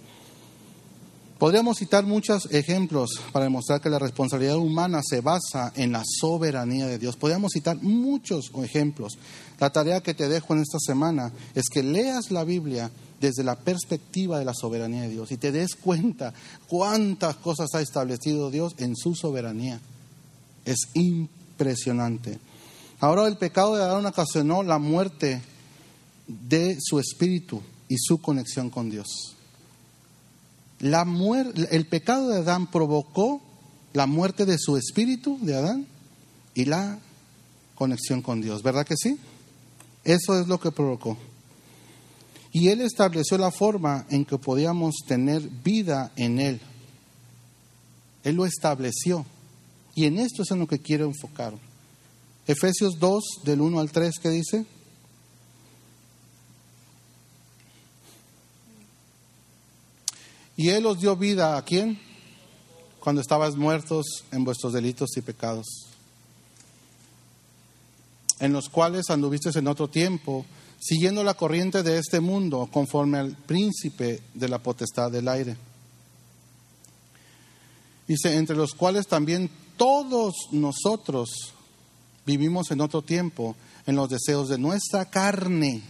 Podríamos 1.37 1.77
citar 1.79 2.05
muchos 2.05 2.47
ejemplos 2.51 3.19
para 3.33 3.45
demostrar 3.45 3.81
que 3.81 3.89
la 3.89 3.99
responsabilidad 3.99 4.57
humana 4.57 5.01
se 5.03 5.19
basa 5.19 5.73
en 5.75 5.91
la 5.91 6.03
soberanía 6.05 6.87
de 6.87 6.97
Dios. 6.97 7.17
Podríamos 7.17 7.51
citar 7.51 7.75
muchos 7.81 8.51
ejemplos. 8.63 9.17
La 9.59 9.69
tarea 9.69 10.01
que 10.01 10.13
te 10.13 10.29
dejo 10.29 10.53
en 10.53 10.61
esta 10.61 10.79
semana 10.79 11.33
es 11.53 11.65
que 11.69 11.83
leas 11.83 12.31
la 12.31 12.45
Biblia 12.45 12.89
desde 13.19 13.43
la 13.43 13.55
perspectiva 13.55 14.39
de 14.39 14.45
la 14.45 14.53
soberanía 14.53 15.01
de 15.01 15.09
Dios 15.09 15.31
y 15.31 15.37
te 15.37 15.51
des 15.51 15.75
cuenta 15.75 16.33
cuántas 16.67 17.35
cosas 17.37 17.69
ha 17.73 17.81
establecido 17.81 18.51
Dios 18.51 18.75
en 18.77 18.95
su 18.95 19.15
soberanía. 19.15 19.79
Es 20.65 20.89
impresionante. 20.93 22.39
Ahora 22.99 23.27
el 23.27 23.37
pecado 23.37 23.75
de 23.75 23.83
Adán 23.83 24.05
ocasionó 24.05 24.63
la 24.63 24.79
muerte 24.79 25.41
de 26.27 26.77
su 26.79 26.99
espíritu 26.99 27.61
y 27.87 27.97
su 27.97 28.19
conexión 28.21 28.69
con 28.69 28.89
Dios. 28.89 29.35
La 30.79 31.05
el 31.71 31.87
pecado 31.87 32.29
de 32.29 32.39
Adán 32.39 32.69
provocó 32.69 33.41
la 33.93 34.07
muerte 34.07 34.45
de 34.45 34.57
su 34.57 34.75
espíritu, 34.75 35.37
de 35.41 35.55
Adán, 35.55 35.87
y 36.53 36.65
la 36.65 36.99
conexión 37.75 38.21
con 38.21 38.41
Dios. 38.41 38.61
¿Verdad 38.61 38.85
que 38.85 38.95
sí? 38.97 39.17
Eso 40.03 40.39
es 40.39 40.47
lo 40.47 40.59
que 40.59 40.71
provocó. 40.71 41.17
Y 42.55 42.69
Él 42.69 42.79
estableció 42.79 43.37
la 43.37 43.51
forma 43.51 44.05
en 44.09 44.23
que 44.23 44.37
podíamos 44.37 44.95
tener 45.05 45.41
vida 45.41 46.13
en 46.15 46.39
Él. 46.39 46.61
Él 48.23 48.35
lo 48.37 48.45
estableció. 48.45 49.25
Y 49.93 50.05
en 50.05 50.19
esto 50.19 50.43
es 50.43 50.51
en 50.51 50.59
lo 50.59 50.65
que 50.65 50.79
quiero 50.79 51.03
enfocar. 51.03 51.53
Efesios 52.47 52.97
2, 52.97 53.23
del 53.43 53.59
1 53.59 53.77
al 53.77 53.91
3, 53.91 54.13
¿qué 54.21 54.29
dice? 54.29 54.65
Y 60.55 60.69
Él 60.69 60.85
os 60.85 61.01
dio 61.01 61.17
vida 61.17 61.57
a 61.57 61.65
quién? 61.65 61.99
Cuando 63.01 63.19
estabas 63.19 63.57
muertos 63.57 64.23
en 64.31 64.45
vuestros 64.45 64.71
delitos 64.71 65.09
y 65.17 65.21
pecados, 65.21 65.89
en 68.39 68.53
los 68.53 68.69
cuales 68.69 69.09
anduviste 69.09 69.49
en 69.59 69.67
otro 69.67 69.89
tiempo, 69.89 70.45
siguiendo 70.79 71.23
la 71.23 71.33
corriente 71.33 71.83
de 71.83 71.97
este 71.97 72.19
mundo, 72.19 72.69
conforme 72.71 73.17
al 73.17 73.35
príncipe 73.35 74.21
de 74.33 74.49
la 74.49 74.59
potestad 74.59 75.11
del 75.11 75.27
aire. 75.27 75.57
Dice, 78.07 78.35
entre 78.35 78.55
los 78.55 78.73
cuales 78.73 79.07
también 79.07 79.49
todos 79.77 80.35
nosotros 80.51 81.53
vivimos 82.25 82.71
en 82.71 82.81
otro 82.81 83.01
tiempo, 83.01 83.55
en 83.85 83.95
los 83.95 84.09
deseos 84.09 84.49
de 84.49 84.57
nuestra 84.57 85.05
carne, 85.09 85.81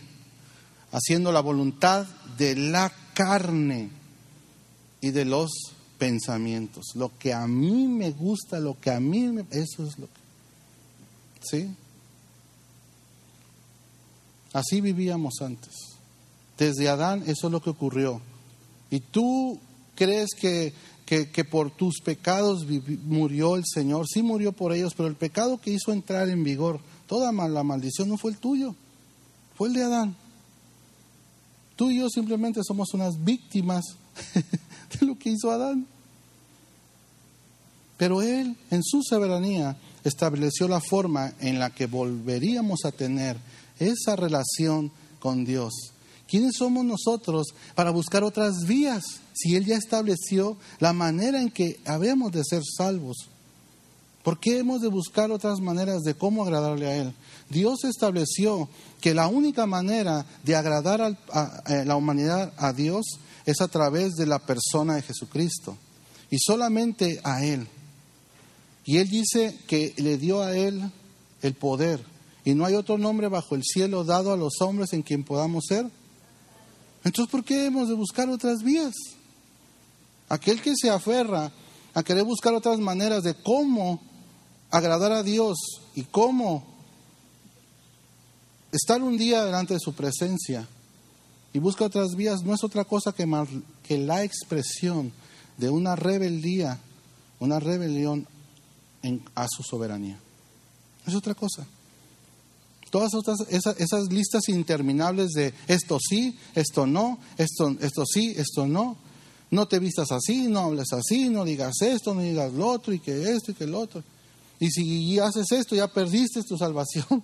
haciendo 0.91 1.31
la 1.31 1.41
voluntad 1.41 2.05
de 2.37 2.55
la 2.55 2.91
carne 3.13 3.89
y 5.01 5.11
de 5.11 5.25
los 5.25 5.51
pensamientos. 5.97 6.85
Lo 6.95 7.17
que 7.17 7.33
a 7.33 7.47
mí 7.47 7.87
me 7.87 8.11
gusta, 8.11 8.59
lo 8.59 8.79
que 8.79 8.91
a 8.91 8.99
mí 8.99 9.27
me... 9.27 9.45
Eso 9.51 9.85
es 9.85 9.97
lo 9.97 10.07
que... 10.07 10.21
¿Sí? 11.41 11.75
Así 14.55 14.79
vivíamos 14.79 15.41
antes. 15.41 15.73
Desde 16.57 16.87
Adán 16.87 17.23
eso 17.27 17.47
es 17.47 17.51
lo 17.51 17.61
que 17.61 17.71
ocurrió. 17.71 18.21
Y 18.89 19.01
tú 19.01 19.59
crees 19.95 20.29
que, 20.33 20.73
que, 21.05 21.43
por 21.43 21.71
tus 21.71 21.99
pecados 21.99 22.65
murió 23.03 23.57
el 23.57 23.65
Señor. 23.65 24.07
Sí 24.07 24.23
murió 24.23 24.53
por 24.53 24.71
ellos, 24.71 24.93
pero 24.95 25.09
el 25.09 25.15
pecado 25.15 25.59
que 25.59 25.71
hizo 25.71 25.91
entrar 25.91 26.29
en 26.29 26.45
vigor, 26.45 26.79
toda 27.05 27.33
la 27.33 27.63
maldición 27.63 28.07
no 28.07 28.17
fue 28.17 28.31
el 28.31 28.37
tuyo, 28.37 28.75
fue 29.57 29.67
el 29.67 29.73
de 29.73 29.83
Adán. 29.83 30.15
Tú 31.75 31.91
y 31.91 31.97
yo 31.97 32.07
simplemente 32.09 32.61
somos 32.65 32.93
unas 32.93 33.21
víctimas 33.25 33.83
de 34.99 35.05
lo 35.05 35.19
que 35.19 35.31
hizo 35.31 35.51
Adán. 35.51 35.85
Pero 37.97 38.21
Él, 38.21 38.55
en 38.71 38.81
su 38.81 39.01
soberanía, 39.03 39.75
estableció 40.05 40.69
la 40.69 40.79
forma 40.79 41.33
en 41.41 41.59
la 41.59 41.71
que 41.71 41.87
volveríamos 41.87 42.85
a 42.85 42.93
tener 42.93 43.35
esa 43.79 44.15
relación 44.15 44.91
con 45.19 45.45
Dios. 45.45 45.73
¿Quiénes 46.27 46.55
somos 46.57 46.83
nosotros 46.83 47.47
para 47.75 47.91
buscar 47.91 48.23
otras 48.23 48.65
vías 48.65 49.03
si 49.33 49.55
Él 49.55 49.65
ya 49.65 49.77
estableció 49.77 50.57
la 50.79 50.93
manera 50.93 51.41
en 51.41 51.51
que 51.51 51.79
habemos 51.85 52.31
de 52.31 52.43
ser 52.43 52.63
salvos? 52.65 53.29
¿Por 54.23 54.39
qué 54.39 54.57
hemos 54.57 54.81
de 54.81 54.87
buscar 54.87 55.31
otras 55.31 55.59
maneras 55.59 56.01
de 56.01 56.15
cómo 56.15 56.43
agradarle 56.43 56.87
a 56.87 56.97
Él? 56.97 57.13
Dios 57.47 57.83
estableció 57.83 58.67
que 58.99 59.13
la 59.13 59.27
única 59.27 59.67
manera 59.67 60.25
de 60.43 60.55
agradar 60.55 61.15
a, 61.31 61.83
la 61.85 61.95
humanidad 61.95 62.51
a 62.57 62.73
Dios 62.73 63.05
es 63.45 63.61
a 63.61 63.67
través 63.67 64.15
de 64.15 64.25
la 64.25 64.39
persona 64.39 64.95
de 64.95 65.03
Jesucristo 65.03 65.77
y 66.31 66.37
solamente 66.39 67.21
a 67.23 67.45
Él. 67.45 67.67
Y 68.83 68.97
Él 68.97 69.09
dice 69.09 69.59
que 69.67 69.93
le 69.97 70.17
dio 70.17 70.41
a 70.41 70.57
Él 70.57 70.91
el 71.43 71.53
poder 71.53 72.03
y 72.45 72.53
no 72.53 72.63
hay 72.63 72.75
otro 72.75 72.97
nombre 72.97 73.27
bajo 73.27 73.55
el 73.55 73.63
cielo 73.63 74.03
dado 74.03 74.31
a 74.31 74.37
los 74.37 74.61
hombres 74.61 74.93
en 74.93 75.01
quien 75.01 75.23
podamos 75.23 75.65
ser. 75.67 75.89
Entonces, 77.03 77.31
¿por 77.31 77.43
qué 77.43 77.65
hemos 77.65 77.89
de 77.89 77.95
buscar 77.95 78.29
otras 78.29 78.63
vías? 78.63 78.93
Aquel 80.29 80.61
que 80.61 80.75
se 80.75 80.89
aferra 80.89 81.51
a 81.93 82.03
querer 82.03 82.23
buscar 82.23 82.53
otras 82.53 82.79
maneras 82.79 83.23
de 83.23 83.33
cómo 83.33 83.99
agradar 84.69 85.11
a 85.11 85.23
Dios 85.23 85.57
y 85.95 86.03
cómo 86.03 86.63
estar 88.71 89.01
un 89.01 89.17
día 89.17 89.43
delante 89.43 89.73
de 89.73 89.79
su 89.79 89.93
presencia, 89.93 90.67
y 91.53 91.59
busca 91.59 91.85
otras 91.85 92.15
vías 92.15 92.43
no 92.43 92.53
es 92.53 92.65
otra 92.65 92.83
cosa 92.83 93.13
que, 93.13 93.25
que 93.81 93.97
la 93.97 94.23
expresión 94.25 95.13
de 95.57 95.69
una 95.69 95.95
rebeldía, 95.95 96.77
una 97.39 97.61
rebelión 97.61 98.27
a 99.35 99.47
su 99.47 99.63
soberanía. 99.63 100.19
Es 101.07 101.15
otra 101.15 101.33
cosa. 101.33 101.65
Todas 102.95 103.11
esas, 103.49 104.09
listas 104.09 104.47
interminables 104.47 105.31
de 105.31 105.53
esto 105.67 105.97
sí, 105.99 106.39
esto 106.55 106.87
no, 106.87 107.19
esto, 107.37 107.75
esto 107.81 108.05
sí, 108.05 108.33
esto 108.37 108.67
no. 108.67 108.95
No 109.51 109.67
te 109.67 109.79
vistas 109.79 110.13
así, 110.13 110.47
no 110.47 110.61
hables 110.61 110.93
así, 110.93 111.27
no 111.27 111.43
digas 111.43 111.81
esto, 111.81 112.15
no 112.15 112.21
digas 112.21 112.53
lo 112.53 112.69
otro, 112.69 112.93
y 112.93 112.99
que 112.99 113.33
esto 113.33 113.51
y 113.51 113.55
que 113.55 113.67
lo 113.67 113.79
otro. 113.79 114.01
Y 114.61 114.69
si 114.69 115.19
haces 115.19 115.51
esto, 115.51 115.75
ya 115.75 115.91
perdiste 115.91 116.41
tu 116.43 116.57
salvación. 116.57 117.21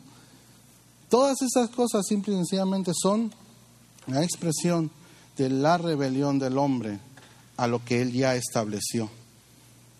Todas 1.09 1.41
esas 1.41 1.69
cosas 1.69 2.05
simple 2.05 2.33
y 2.33 2.35
sencillamente 2.35 2.91
son 2.93 3.31
la 4.07 4.25
expresión 4.25 4.91
de 5.37 5.49
la 5.49 5.77
rebelión 5.77 6.37
del 6.37 6.57
hombre 6.57 6.99
a 7.55 7.67
lo 7.67 7.81
que 7.85 8.01
él 8.01 8.11
ya 8.11 8.35
estableció. 8.35 9.09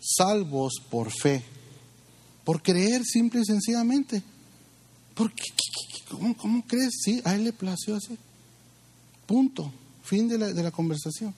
Salvos 0.01 0.74
por 0.89 1.11
fe, 1.11 1.41
por 2.43 2.61
creer 2.61 3.05
simple 3.05 3.39
y 3.39 3.45
sencillamente. 3.45 4.22
¿Por 5.14 5.34
qué? 5.34 5.43
¿Cómo, 6.38 6.64
crees? 6.68 7.01
Sí, 7.03 7.22
a 7.24 7.36
él 7.36 7.45
le 7.45 7.53
plació 7.53 7.95
así. 7.95 8.18
Punto. 9.26 9.72
Fin 10.03 10.28
de 10.28 10.38
la, 10.38 10.47
de 10.47 10.64
la 10.64 10.72
conversación. 10.72 11.34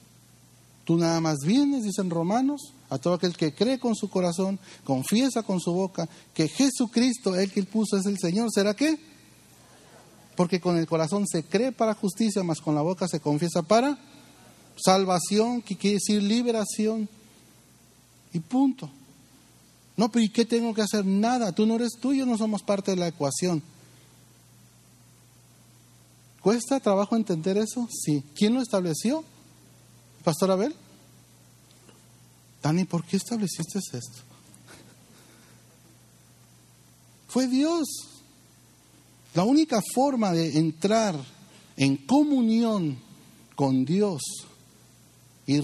Tú 0.84 0.96
nada 0.96 1.20
más 1.20 1.38
vienes, 1.44 1.84
dicen 1.84 2.10
Romanos, 2.10 2.72
a 2.90 2.98
todo 2.98 3.14
aquel 3.14 3.36
que 3.36 3.54
cree 3.54 3.78
con 3.78 3.94
su 3.94 4.10
corazón, 4.10 4.58
confiesa 4.84 5.42
con 5.42 5.60
su 5.60 5.72
boca 5.72 6.08
que 6.34 6.48
Jesucristo, 6.48 7.34
el 7.34 7.50
que 7.50 7.62
puso, 7.62 7.96
es 7.96 8.06
el 8.06 8.18
Señor. 8.18 8.50
¿Será 8.52 8.74
qué? 8.74 8.98
Porque 10.36 10.60
con 10.60 10.76
el 10.76 10.86
corazón 10.86 11.26
se 11.26 11.44
cree 11.44 11.72
para 11.72 11.94
justicia, 11.94 12.42
más 12.42 12.60
con 12.60 12.74
la 12.74 12.82
boca 12.82 13.08
se 13.08 13.20
confiesa 13.20 13.62
para 13.62 13.98
salvación, 14.76 15.62
que 15.62 15.76
quiere 15.76 15.94
decir 15.94 16.22
liberación. 16.22 17.08
Y 18.32 18.40
punto. 18.40 18.90
No, 19.96 20.10
pero 20.10 20.24
¿y 20.24 20.28
qué 20.28 20.44
tengo 20.44 20.74
que 20.74 20.82
hacer? 20.82 21.06
Nada. 21.06 21.52
Tú 21.52 21.66
no 21.66 21.76
eres 21.76 21.92
tú 22.00 22.12
y 22.12 22.18
yo 22.18 22.26
no 22.26 22.36
somos 22.36 22.62
parte 22.62 22.90
de 22.90 22.96
la 22.96 23.08
ecuación. 23.08 23.62
¿Cuesta 26.40 26.80
trabajo 26.80 27.16
entender 27.16 27.56
eso? 27.56 27.88
Sí. 27.90 28.22
¿Quién 28.34 28.54
lo 28.54 28.60
estableció? 28.60 29.24
¿Pastor 30.24 30.50
Abel? 30.50 30.74
Dani, 32.62 32.84
¿por 32.84 33.04
qué 33.04 33.16
estableciste 33.16 33.78
esto? 33.78 33.98
Fue 37.28 37.46
Dios. 37.46 37.86
La 39.34 39.44
única 39.44 39.80
forma 39.94 40.32
de 40.32 40.58
entrar 40.58 41.16
en 41.76 41.96
comunión 41.96 42.98
con 43.56 43.84
Dios 43.84 44.22
y 45.46 45.60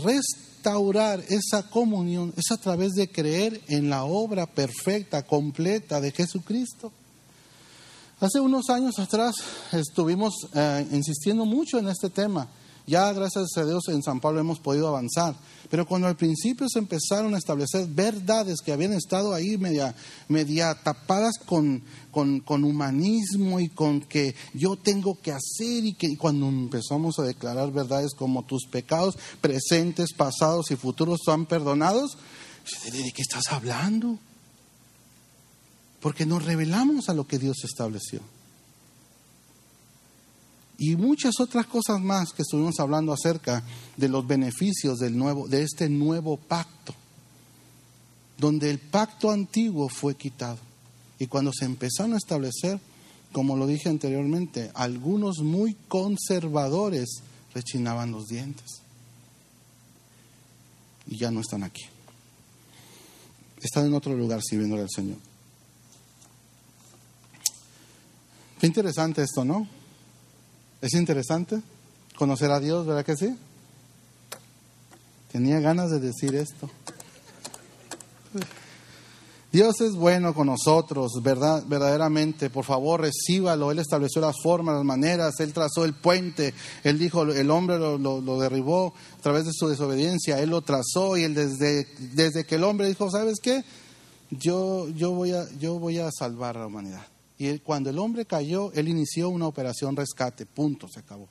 restaurar 0.61 1.25
esa 1.31 1.63
comunión 1.63 2.35
es 2.37 2.51
a 2.51 2.59
través 2.59 2.93
de 2.93 3.11
creer 3.11 3.63
en 3.69 3.89
la 3.89 4.05
obra 4.05 4.47
perfecta, 4.47 5.23
completa 5.23 6.03
de 6.03 6.13
Jesucristo. 6.13 6.93
Hace 8.21 8.41
unos 8.41 8.69
años 8.69 8.99
atrás 8.99 9.37
estuvimos 9.73 10.35
eh, 10.55 10.87
insistiendo 10.93 11.47
mucho 11.47 11.79
en 11.79 11.89
este 11.89 12.11
tema 12.11 12.47
ya 12.91 13.13
gracias 13.13 13.57
a 13.57 13.65
Dios 13.65 13.87
en 13.87 14.03
San 14.03 14.19
Pablo 14.19 14.41
hemos 14.41 14.59
podido 14.59 14.89
avanzar. 14.89 15.37
Pero 15.71 15.87
cuando 15.87 16.09
al 16.09 16.17
principio 16.17 16.67
se 16.69 16.81
empezaron 16.81 17.33
a 17.35 17.39
establecer 17.39 17.87
verdades 17.87 18.61
que 18.61 18.73
habían 18.73 18.93
estado 18.93 19.33
ahí 19.33 19.57
media, 19.57 19.95
media 20.27 20.75
tapadas 20.75 21.39
con, 21.47 21.83
con, 22.11 22.65
humanismo 22.65 23.61
y 23.61 23.69
con 23.69 24.01
que 24.01 24.35
yo 24.55 24.75
tengo 24.75 25.21
que 25.21 25.31
hacer 25.31 25.85
y 25.85 25.95
que 25.95 26.17
cuando 26.17 26.49
empezamos 26.49 27.21
a 27.21 27.23
declarar 27.23 27.71
verdades 27.71 28.13
como 28.15 28.45
tus 28.45 28.67
pecados 28.67 29.17
presentes, 29.41 30.13
pasados 30.13 30.73
y 30.73 30.77
futuros 30.77 31.21
son 31.25 31.47
perdonados, 31.47 32.19
¿de 32.93 33.13
qué 33.13 33.23
estás 33.23 33.53
hablando? 33.53 34.19
Porque 36.01 36.27
nos 36.27 36.45
revelamos 36.45 37.09
a 37.09 37.15
lo 37.15 37.29
que 37.29 37.39
Dios 37.39 37.63
estableció 37.63 38.21
y 40.81 40.97
muchas 40.97 41.35
otras 41.41 41.67
cosas 41.67 42.01
más 42.01 42.33
que 42.33 42.41
estuvimos 42.41 42.81
hablando 42.81 43.13
acerca 43.13 43.63
de 43.99 44.09
los 44.09 44.27
beneficios 44.27 44.99
del 44.99 45.15
nuevo, 45.15 45.47
de 45.47 45.63
este 45.63 45.91
nuevo 45.91 46.39
pacto, 46.39 46.95
donde 48.39 48.71
el 48.71 48.79
pacto 48.79 49.31
antiguo 49.31 49.91
fue 49.91 50.15
quitado. 50.15 50.57
Y 51.19 51.27
cuando 51.27 51.53
se 51.53 51.67
empezaron 51.67 52.15
a 52.15 52.17
establecer, 52.17 52.81
como 53.31 53.59
lo 53.59 53.67
dije 53.67 53.91
anteriormente, 53.91 54.71
algunos 54.73 55.41
muy 55.41 55.75
conservadores 55.87 57.25
rechinaban 57.55 58.11
los 58.11 58.29
dientes. 58.29 58.81
Y 61.09 61.19
ya 61.19 61.31
no 61.31 61.43
están 61.43 61.63
aquí. 61.63 61.85
Están 63.61 63.85
en 63.85 63.93
otro 63.93 64.17
lugar 64.17 64.41
sirviéndole 64.43 64.85
al 64.85 64.91
Señor. 64.91 65.19
Qué 68.59 68.67
interesante 68.67 69.23
esto, 69.23 69.45
¿no? 69.45 69.80
Es 70.81 70.95
interesante 70.95 71.61
conocer 72.17 72.51
a 72.51 72.61
Dios, 72.61 72.87
¿verdad 72.87 73.05
que 73.05 73.17
sí? 73.17 73.37
Tenía 75.31 75.61
ganas 75.61 75.91
de 75.91 76.01
decir 76.01 76.35
esto. 76.35 76.69
Dios 79.53 79.81
es 79.81 79.95
bueno 79.95 80.33
con 80.33 80.47
nosotros, 80.47 81.11
verdad, 81.23 81.65
verdaderamente. 81.67 82.51
Por 82.51 82.65
favor, 82.65 83.01
recíbalo. 83.01 83.73
Él 83.73 83.81
estableció 83.81 84.21
las 84.21 84.37
formas, 84.41 84.77
las 84.77 84.85
maneras. 84.85 85.41
Él 85.41 85.53
trazó 85.53 85.85
el 85.85 85.95
puente. 85.95 86.55
Él 86.85 86.99
dijo, 86.99 87.23
el 87.23 87.51
hombre 87.51 87.79
lo, 87.79 88.39
derribó 88.39 88.95
a 89.19 89.23
través 89.23 89.47
de 89.47 89.53
su 89.53 89.69
desobediencia. 89.69 90.41
Él 90.41 90.51
lo 90.51 90.63
trazó 90.63 91.17
y 91.17 91.25
él 91.25 91.35
desde, 91.35 91.87
desde 92.15 92.45
que 92.45 92.55
el 92.57 92.65
hombre 92.65 92.89
dijo, 92.89 93.11
¿sabes 93.11 93.39
qué? 93.43 93.65
Yo, 94.31 94.89
yo, 94.91 95.13
voy 95.13 95.33
a, 95.33 95.49
yo 95.59 95.81
voy 95.81 95.99
a 95.99 96.11
salvar 96.13 96.57
a 96.57 96.61
la 96.61 96.67
humanidad. 96.67 97.03
Y 97.41 97.59
cuando 97.61 97.89
el 97.89 97.99
hombre 97.99 98.27
cayó, 98.27 98.71
él 98.75 98.87
inició 98.89 99.31
una 99.31 99.47
operación 99.47 99.97
rescate. 99.97 100.45
Punto, 100.45 100.89
se 100.89 101.01
acabó. 101.01 101.27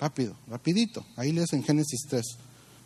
Rápido, 0.00 0.34
rapidito. 0.48 1.04
Ahí 1.14 1.30
lees 1.30 1.52
en 1.52 1.62
Génesis 1.62 2.06
3. 2.08 2.24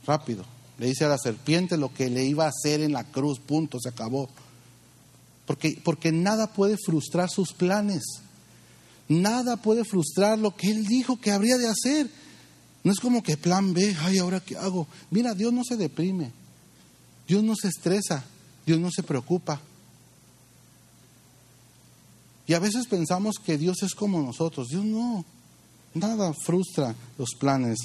Rápido. 0.04 0.44
Le 0.76 0.86
dice 0.88 1.04
a 1.04 1.08
la 1.08 1.16
serpiente 1.16 1.76
lo 1.76 1.94
que 1.94 2.10
le 2.10 2.24
iba 2.24 2.46
a 2.46 2.48
hacer 2.48 2.80
en 2.80 2.92
la 2.92 3.04
cruz. 3.04 3.38
Punto, 3.38 3.78
se 3.78 3.88
acabó. 3.88 4.28
Porque, 5.46 5.80
porque 5.84 6.10
nada 6.10 6.52
puede 6.52 6.76
frustrar 6.76 7.30
sus 7.30 7.52
planes. 7.52 8.02
Nada 9.06 9.56
puede 9.56 9.84
frustrar 9.84 10.36
lo 10.36 10.56
que 10.56 10.72
él 10.72 10.86
dijo 10.86 11.20
que 11.20 11.30
habría 11.30 11.56
de 11.56 11.68
hacer. 11.68 12.10
No 12.82 12.90
es 12.90 12.98
como 12.98 13.22
que 13.22 13.36
plan 13.36 13.72
B, 13.72 13.94
ay, 14.00 14.18
ahora 14.18 14.40
qué 14.40 14.56
hago. 14.56 14.88
Mira, 15.12 15.34
Dios 15.34 15.52
no 15.52 15.62
se 15.62 15.76
deprime. 15.76 16.32
Dios 17.28 17.44
no 17.44 17.54
se 17.54 17.68
estresa. 17.68 18.24
Dios 18.66 18.80
no 18.80 18.90
se 18.90 19.04
preocupa. 19.04 19.60
Y 22.50 22.54
a 22.54 22.58
veces 22.58 22.88
pensamos 22.88 23.36
que 23.38 23.56
Dios 23.56 23.80
es 23.84 23.94
como 23.94 24.20
nosotros. 24.20 24.70
Dios 24.70 24.84
no. 24.84 25.24
Nada 25.94 26.32
frustra 26.34 26.96
los 27.16 27.36
planes 27.38 27.78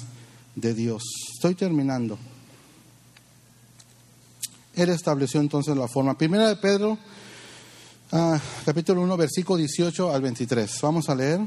de 0.56 0.74
Dios. 0.74 1.04
Estoy 1.34 1.54
terminando. 1.54 2.18
Él 4.74 4.88
estableció 4.88 5.38
entonces 5.38 5.76
la 5.76 5.86
forma. 5.86 6.18
Primera 6.18 6.48
de 6.48 6.56
Pedro, 6.56 6.98
ah, 8.10 8.40
capítulo 8.64 9.02
1, 9.02 9.16
versículo 9.16 9.58
18 9.58 10.12
al 10.12 10.22
23. 10.22 10.80
Vamos 10.82 11.08
a 11.08 11.14
leer. 11.14 11.38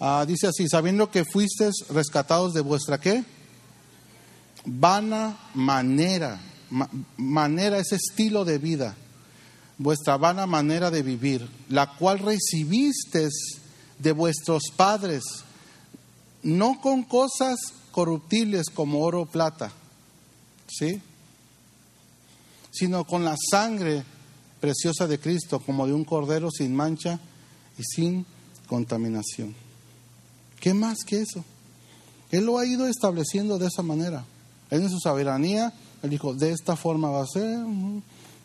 Ah, 0.00 0.24
dice 0.26 0.48
así, 0.48 0.66
sabiendo 0.68 1.12
que 1.12 1.24
fuisteis 1.24 1.86
rescatados 1.90 2.54
de 2.54 2.60
vuestra 2.60 2.98
qué? 2.98 3.24
Vana 4.64 5.38
manera, 5.54 6.40
manera, 7.16 7.78
ese 7.78 7.94
estilo 7.94 8.44
de 8.44 8.58
vida 8.58 8.96
vuestra 9.78 10.16
vana 10.16 10.46
manera 10.46 10.90
de 10.90 11.02
vivir, 11.02 11.48
la 11.68 11.96
cual 11.96 12.18
recibisteis 12.20 13.60
de 13.98 14.12
vuestros 14.12 14.64
padres, 14.76 15.22
no 16.42 16.80
con 16.80 17.02
cosas 17.02 17.58
corruptibles 17.90 18.66
como 18.72 19.00
oro 19.00 19.22
o 19.22 19.26
plata, 19.26 19.72
¿sí? 20.68 21.00
sino 22.70 23.04
con 23.04 23.24
la 23.24 23.36
sangre 23.50 24.04
preciosa 24.60 25.06
de 25.06 25.18
Cristo, 25.18 25.60
como 25.60 25.86
de 25.86 25.92
un 25.92 26.04
cordero 26.04 26.50
sin 26.50 26.74
mancha 26.74 27.20
y 27.78 27.82
sin 27.84 28.26
contaminación. 28.66 29.54
¿Qué 30.58 30.74
más 30.74 30.98
que 31.06 31.20
eso? 31.20 31.44
Él 32.30 32.46
lo 32.46 32.58
ha 32.58 32.66
ido 32.66 32.88
estableciendo 32.88 33.58
de 33.58 33.68
esa 33.68 33.82
manera. 33.82 34.24
Él 34.70 34.82
en 34.82 34.90
su 34.90 34.98
soberanía, 34.98 35.72
él 36.02 36.10
dijo, 36.10 36.34
de 36.34 36.50
esta 36.50 36.74
forma 36.74 37.10
va 37.10 37.22
a 37.22 37.26
ser, 37.26 37.58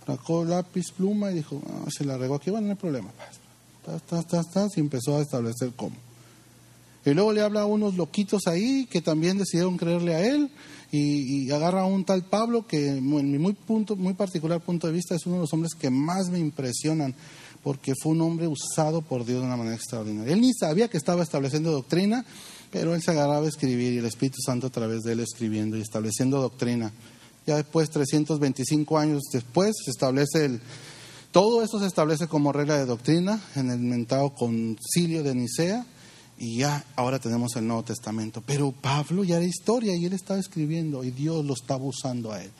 sacó 0.05 0.45
lápiz, 0.45 0.91
pluma 0.91 1.31
y 1.31 1.35
dijo, 1.35 1.61
ah, 1.67 1.87
se 1.89 2.05
la 2.05 2.17
regó 2.17 2.35
aquí, 2.35 2.49
bueno, 2.49 2.67
no 2.67 2.73
hay 2.73 2.77
problema. 2.77 3.09
y 4.75 4.79
empezó 4.79 5.17
a 5.17 5.21
establecer 5.21 5.71
cómo. 5.75 5.95
Y 7.05 7.13
luego 7.13 7.31
le 7.31 7.41
habla 7.41 7.61
a 7.61 7.65
unos 7.65 7.95
loquitos 7.95 8.47
ahí 8.47 8.85
que 8.89 9.01
también 9.01 9.37
decidieron 9.37 9.77
creerle 9.77 10.15
a 10.15 10.25
él 10.25 10.51
y, 10.91 11.49
agarra 11.51 11.81
a 11.81 11.85
un 11.85 12.03
tal 12.03 12.23
Pablo 12.23 12.67
que 12.67 12.87
en 12.87 13.31
mi 13.31 13.37
muy, 13.37 13.53
punto, 13.53 13.95
muy 13.95 14.13
particular 14.13 14.59
punto 14.61 14.87
de 14.87 14.93
vista 14.93 15.15
es 15.15 15.25
uno 15.25 15.35
de 15.35 15.41
los 15.41 15.53
hombres 15.53 15.73
que 15.75 15.89
más 15.89 16.29
me 16.29 16.39
impresionan 16.39 17.15
porque 17.63 17.93
fue 18.01 18.13
un 18.13 18.21
hombre 18.21 18.47
usado 18.47 19.01
por 19.01 19.25
Dios 19.25 19.41
de 19.41 19.47
una 19.47 19.57
manera 19.57 19.75
extraordinaria. 19.75 20.33
Él 20.33 20.41
ni 20.41 20.53
sabía 20.53 20.87
que 20.87 20.97
estaba 20.97 21.23
estableciendo 21.23 21.71
doctrina, 21.71 22.25
pero 22.71 22.95
él 22.95 23.01
se 23.01 23.11
agarraba 23.11 23.45
a 23.45 23.49
escribir 23.49 23.93
y 23.93 23.97
el 23.97 24.05
Espíritu 24.05 24.37
Santo 24.45 24.67
a 24.67 24.71
través 24.71 25.01
de 25.01 25.13
él 25.13 25.19
escribiendo 25.19 25.77
y 25.77 25.81
estableciendo 25.81 26.41
doctrina. 26.41 26.91
Ya 27.49 27.55
después, 27.55 27.89
325 27.89 28.99
años 28.99 29.23
después, 29.33 29.75
se 29.83 29.89
establece 29.89 30.45
el... 30.45 30.61
Todo 31.31 31.63
eso 31.63 31.79
se 31.79 31.87
establece 31.87 32.27
como 32.27 32.51
regla 32.51 32.77
de 32.77 32.85
doctrina 32.85 33.41
en 33.55 33.71
el 33.71 33.79
mentado 33.79 34.35
concilio 34.35 35.23
de 35.23 35.33
Nicea 35.33 35.83
y 36.37 36.57
ya 36.59 36.85
ahora 36.95 37.17
tenemos 37.17 37.55
el 37.55 37.65
Nuevo 37.65 37.81
Testamento. 37.81 38.43
Pero 38.45 38.71
Pablo 38.71 39.23
ya 39.23 39.37
era 39.37 39.45
historia 39.45 39.95
y 39.95 40.05
él 40.05 40.13
estaba 40.13 40.39
escribiendo 40.39 41.03
y 41.03 41.09
Dios 41.09 41.43
lo 41.43 41.55
estaba 41.55 41.83
usando 41.83 42.31
a 42.31 42.43
él. 42.43 42.51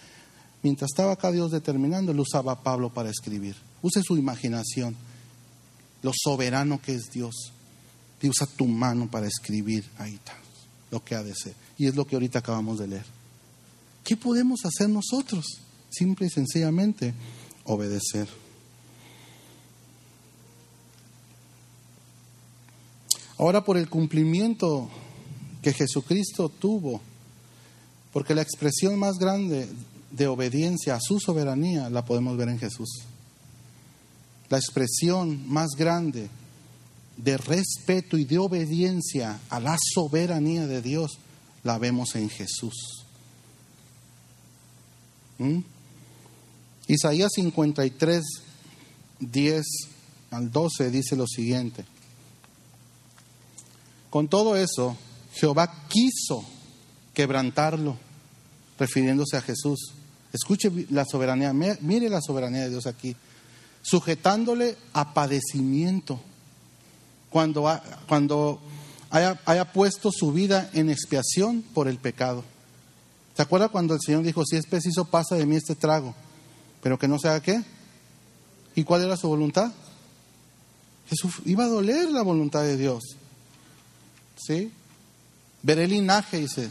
Mientras 0.64 0.90
estaba 0.92 1.12
acá 1.12 1.32
Dios 1.32 1.52
determinando, 1.52 2.12
él 2.12 2.20
usaba 2.20 2.54
a 2.54 2.64
Pablo 2.64 2.92
para 2.92 3.12
escribir. 3.12 3.56
Use 3.84 4.02
su 4.02 4.18
imaginación, 4.18 4.96
lo 6.02 6.14
soberano 6.16 6.82
que 6.82 6.96
es 6.96 7.12
Dios. 7.12 7.54
Y 8.24 8.28
usa 8.28 8.48
tu 8.58 8.66
mano 8.66 9.08
para 9.08 9.28
escribir 9.28 9.86
ahí 10.00 10.16
está, 10.16 10.34
lo 10.90 11.04
que 11.04 11.14
ha 11.14 11.22
de 11.22 11.36
ser. 11.36 11.54
Y 11.78 11.86
es 11.86 11.96
lo 11.96 12.08
que 12.08 12.16
ahorita 12.16 12.40
acabamos 12.40 12.80
de 12.80 12.88
leer. 12.88 13.19
¿Qué 14.10 14.18
podemos 14.18 14.66
hacer 14.66 14.90
nosotros? 14.90 15.46
Simple 15.92 16.26
y 16.26 16.30
sencillamente 16.32 17.14
obedecer. 17.66 18.28
Ahora 23.38 23.64
por 23.64 23.78
el 23.78 23.88
cumplimiento 23.88 24.90
que 25.62 25.74
Jesucristo 25.74 26.50
tuvo 26.50 27.02
Porque 28.12 28.34
la 28.34 28.42
expresión 28.42 28.98
más 28.98 29.20
grande 29.20 29.70
de 30.10 30.26
obediencia 30.26 30.96
a 30.96 31.00
su 31.00 31.20
soberanía 31.20 31.92
la 31.92 32.04
podemos 32.04 32.36
ver 32.36 32.50
en 32.50 32.58
Jesús. 32.58 33.04
La 34.50 34.58
expresión 34.58 35.48
más 35.48 35.70
grande 35.78 36.30
de 37.16 37.38
respeto 37.38 38.18
y 38.18 38.26
de 38.26 38.40
obediencia 38.40 39.40
a 39.52 39.60
la 39.60 39.78
soberanía 39.94 40.66
de 40.66 40.82
Dios 40.82 41.20
la 41.64 41.78
vemos 41.78 42.16
en 42.16 42.28
Jesús. 42.32 42.99
¿Mm? 45.40 45.60
Isaías 46.88 47.32
53, 47.36 48.24
10 49.20 49.66
al 50.32 50.52
12 50.52 50.92
dice 50.92 51.16
lo 51.16 51.28
siguiente. 51.28 51.86
Con 54.10 54.28
todo 54.28 54.56
eso, 54.56 54.98
Jehová 55.34 55.86
quiso 55.88 56.44
quebrantarlo, 57.14 57.98
refiriéndose 58.78 59.38
a 59.38 59.42
Jesús. 59.42 59.94
Escuche 60.34 60.72
la 60.90 61.06
soberanía, 61.06 61.54
mire 61.54 62.10
la 62.10 62.22
soberanía 62.22 62.62
de 62.62 62.70
Dios 62.70 62.88
aquí, 62.88 63.16
sujetándole 63.82 64.78
a 64.94 65.14
padecimiento 65.14 66.20
cuando, 67.30 67.70
cuando 68.08 68.60
haya, 69.10 69.40
haya 69.46 69.72
puesto 69.72 70.12
su 70.12 70.32
vida 70.32 70.70
en 70.74 70.90
expiación 70.90 71.62
por 71.62 71.88
el 71.88 71.98
pecado. 71.98 72.44
¿Se 73.36 73.42
acuerda 73.42 73.70
cuando 73.70 73.94
el 73.94 74.00
Señor 74.06 74.24
dijo, 74.24 74.44
si 74.46 74.58
es 74.58 74.66
preciso, 74.66 75.06
pasa 75.06 75.36
de 75.36 75.46
mí 75.46 75.56
este 75.56 75.76
trago, 75.76 76.14
pero 76.82 77.00
que 77.00 77.08
no 77.08 77.20
se 77.20 77.30
haga 77.30 77.42
qué? 77.42 77.64
¿Y 78.76 78.84
cuál 78.84 79.04
era 79.04 79.18
su 79.18 79.28
voluntad? 79.28 79.72
Jesús 81.10 81.36
iba 81.46 81.64
a 81.64 81.68
doler 81.68 82.10
la 82.12 82.22
voluntad 82.22 82.62
de 82.64 82.78
Dios. 82.78 83.04
¿Sí? 84.38 84.72
Veré 85.64 85.88
linaje, 85.88 86.40
dice. 86.40 86.70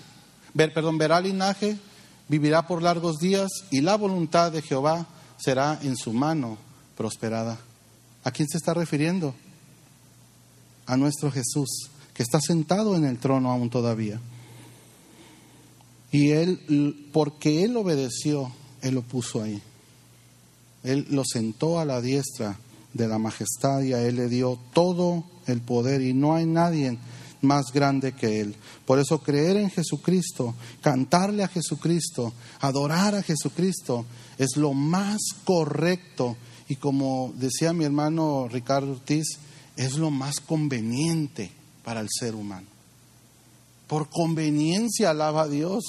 Ver, 0.54 0.72
perdón, 0.72 0.96
verá 0.98 1.20
linaje, 1.20 1.78
vivirá 2.28 2.66
por 2.66 2.82
largos 2.82 3.18
días 3.18 3.48
y 3.70 3.80
la 3.80 3.96
voluntad 3.96 4.52
de 4.52 4.62
Jehová 4.62 5.06
será 5.38 5.78
en 5.82 5.96
su 5.96 6.12
mano 6.12 6.58
prosperada. 6.96 7.58
¿A 8.24 8.30
quién 8.30 8.48
se 8.48 8.58
está 8.58 8.74
refiriendo? 8.74 9.34
A 10.86 10.96
nuestro 10.96 11.30
Jesús 11.30 11.90
que 12.14 12.22
está 12.22 12.40
sentado 12.40 12.96
en 12.96 13.04
el 13.04 13.18
trono 13.18 13.50
aún 13.50 13.70
todavía. 13.70 14.20
Y 16.10 16.30
él, 16.30 17.08
porque 17.12 17.64
él 17.64 17.76
obedeció, 17.76 18.50
él 18.82 18.94
lo 18.94 19.02
puso 19.02 19.42
ahí. 19.42 19.60
Él 20.82 21.06
lo 21.10 21.24
sentó 21.24 21.78
a 21.78 21.84
la 21.84 22.00
diestra 22.00 22.58
de 22.94 23.08
la 23.08 23.18
majestad 23.18 23.82
y 23.82 23.92
a 23.92 24.02
él 24.02 24.16
le 24.16 24.28
dio 24.28 24.58
todo 24.72 25.24
el 25.46 25.60
poder 25.60 26.00
y 26.02 26.14
no 26.14 26.34
hay 26.34 26.46
nadie 26.46 26.98
más 27.42 27.66
grande 27.72 28.12
que 28.12 28.40
él. 28.40 28.54
Por 28.86 28.98
eso 28.98 29.22
creer 29.22 29.56
en 29.56 29.70
Jesucristo, 29.70 30.54
cantarle 30.80 31.44
a 31.44 31.48
Jesucristo, 31.48 32.32
adorar 32.60 33.14
a 33.14 33.22
Jesucristo 33.22 34.06
es 34.38 34.56
lo 34.56 34.72
más 34.72 35.18
correcto 35.44 36.36
y 36.68 36.76
como 36.76 37.32
decía 37.36 37.72
mi 37.72 37.84
hermano 37.84 38.48
Ricardo 38.48 38.92
Ortiz, 38.92 39.38
es 39.76 39.96
lo 39.96 40.10
más 40.10 40.40
conveniente 40.40 41.50
para 41.84 42.00
el 42.00 42.08
ser 42.10 42.34
humano. 42.34 42.77
Por 43.88 44.08
conveniencia 44.08 45.10
alaba 45.10 45.42
a 45.42 45.48
Dios, 45.48 45.84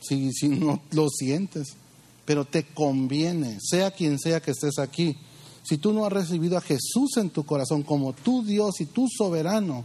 si, 0.00 0.32
si 0.32 0.48
no 0.48 0.80
lo 0.90 1.08
sientes, 1.08 1.76
pero 2.24 2.44
te 2.44 2.64
conviene, 2.64 3.58
sea 3.60 3.90
quien 3.90 4.18
sea 4.18 4.40
que 4.40 4.52
estés 4.52 4.78
aquí. 4.78 5.16
Si 5.62 5.78
tú 5.78 5.92
no 5.92 6.04
has 6.04 6.12
recibido 6.12 6.56
a 6.56 6.60
Jesús 6.60 7.16
en 7.18 7.30
tu 7.30 7.44
corazón 7.44 7.82
como 7.82 8.12
tu 8.12 8.44
Dios 8.44 8.80
y 8.80 8.86
tu 8.86 9.06
soberano, 9.08 9.84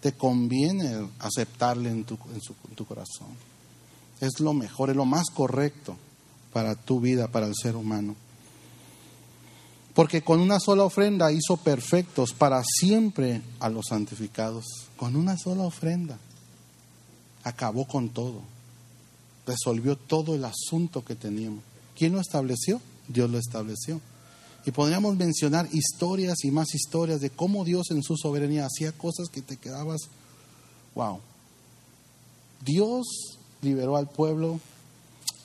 te 0.00 0.12
conviene 0.12 1.08
aceptarle 1.18 1.90
en 1.90 2.04
tu, 2.04 2.18
en 2.68 2.74
tu 2.74 2.84
corazón. 2.84 3.28
Es 4.20 4.40
lo 4.40 4.52
mejor, 4.52 4.90
es 4.90 4.96
lo 4.96 5.06
más 5.06 5.30
correcto 5.30 5.96
para 6.52 6.74
tu 6.74 7.00
vida, 7.00 7.28
para 7.28 7.46
el 7.46 7.54
ser 7.54 7.74
humano 7.76 8.14
porque 9.94 10.22
con 10.22 10.40
una 10.40 10.58
sola 10.58 10.82
ofrenda 10.82 11.30
hizo 11.30 11.56
perfectos 11.56 12.32
para 12.32 12.62
siempre 12.64 13.42
a 13.60 13.68
los 13.68 13.86
santificados. 13.88 14.64
Con 14.96 15.14
una 15.14 15.38
sola 15.38 15.62
ofrenda. 15.62 16.18
Acabó 17.44 17.86
con 17.86 18.08
todo. 18.08 18.40
Resolvió 19.46 19.96
todo 19.96 20.34
el 20.34 20.44
asunto 20.44 21.04
que 21.04 21.14
teníamos. 21.14 21.62
¿Quién 21.96 22.12
lo 22.12 22.20
estableció? 22.20 22.80
Dios 23.08 23.30
lo 23.30 23.38
estableció. 23.38 24.00
Y 24.66 24.70
podríamos 24.70 25.16
mencionar 25.16 25.68
historias 25.72 26.42
y 26.44 26.50
más 26.50 26.74
historias 26.74 27.20
de 27.20 27.30
cómo 27.30 27.64
Dios 27.64 27.90
en 27.90 28.02
su 28.02 28.16
soberanía 28.16 28.66
hacía 28.66 28.92
cosas 28.92 29.28
que 29.28 29.42
te 29.42 29.58
quedabas, 29.58 30.00
wow. 30.94 31.20
Dios 32.64 33.04
liberó 33.60 33.96
al 33.96 34.08
pueblo 34.08 34.58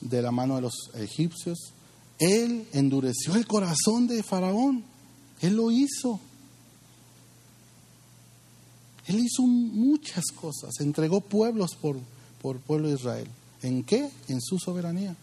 de 0.00 0.22
la 0.22 0.30
mano 0.30 0.56
de 0.56 0.62
los 0.62 0.90
egipcios, 0.94 1.74
él 2.20 2.66
endureció 2.72 3.34
el 3.34 3.46
corazón 3.46 4.06
de 4.06 4.22
Faraón. 4.22 4.84
Él 5.40 5.56
lo 5.56 5.70
hizo. 5.70 6.20
Él 9.10 9.18
hizo 9.18 9.42
muchas 9.42 10.26
cosas. 10.26 10.78
Entregó 10.78 11.20
pueblos 11.20 11.74
por, 11.74 11.96
por 12.40 12.58
pueblo 12.60 12.88
de 12.88 12.94
Israel. 12.94 13.26
¿En 13.60 13.82
qué? 13.82 14.08
En 14.28 14.40
su 14.40 14.58
soberanía. 14.58 15.16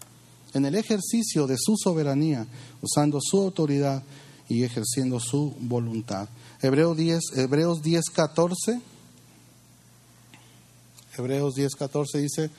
En 0.53 0.65
el 0.65 0.75
ejercicio 0.75 1.47
de 1.47 1.55
su 1.57 1.75
soberanía, 1.77 2.45
usando 2.81 3.19
su 3.21 3.39
autoridad 3.39 4.03
y 4.49 4.63
ejerciendo 4.63 5.21
su 5.21 5.55
voluntad. 5.59 6.27
Hebreos 6.61 6.97
10, 6.97 7.21
Hebreos 7.37 7.81
10 7.81 8.03
14. 8.09 8.81
Hebreos 11.17 11.55
10, 11.55 11.75
14 11.75 12.17
dice, 12.19 12.49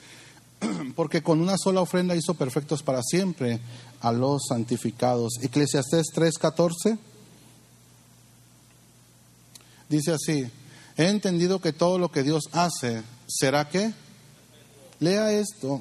porque 0.97 1.23
con 1.23 1.43
una 1.43 1.57
sola 1.59 1.83
ofrenda 1.83 2.17
hizo 2.17 2.35
perfectos 2.35 2.83
para 2.83 3.03
siempre 3.03 3.61
a 4.01 4.13
los 4.13 4.47
santificados. 4.49 5.35
Eclesiastés 5.43 6.07
3:14 6.15 6.99
dice 9.89 10.13
así, 10.13 10.51
he 10.99 11.09
entendido 11.09 11.61
que 11.61 11.73
todo 11.73 11.99
lo 11.99 12.11
que 12.11 12.23
Dios 12.23 12.45
hace 12.53 13.03
será 13.27 13.71
que, 13.71 13.95
lea 15.01 15.33
esto 15.33 15.81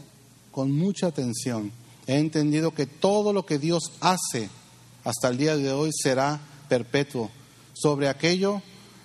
con 0.52 0.72
mucha 0.72 1.08
atención, 1.08 1.74
he 2.06 2.18
entendido 2.20 2.74
que 2.74 2.86
todo 2.86 3.34
lo 3.34 3.46
que 3.46 3.60
Dios 3.60 3.92
hace 4.00 4.50
hasta 5.04 5.28
el 5.28 5.38
día 5.38 5.58
de 5.58 5.74
hoy 5.74 5.92
será 5.92 6.40
perpetuo, 6.70 7.30
sobre 7.74 8.08
aquello 8.08 8.62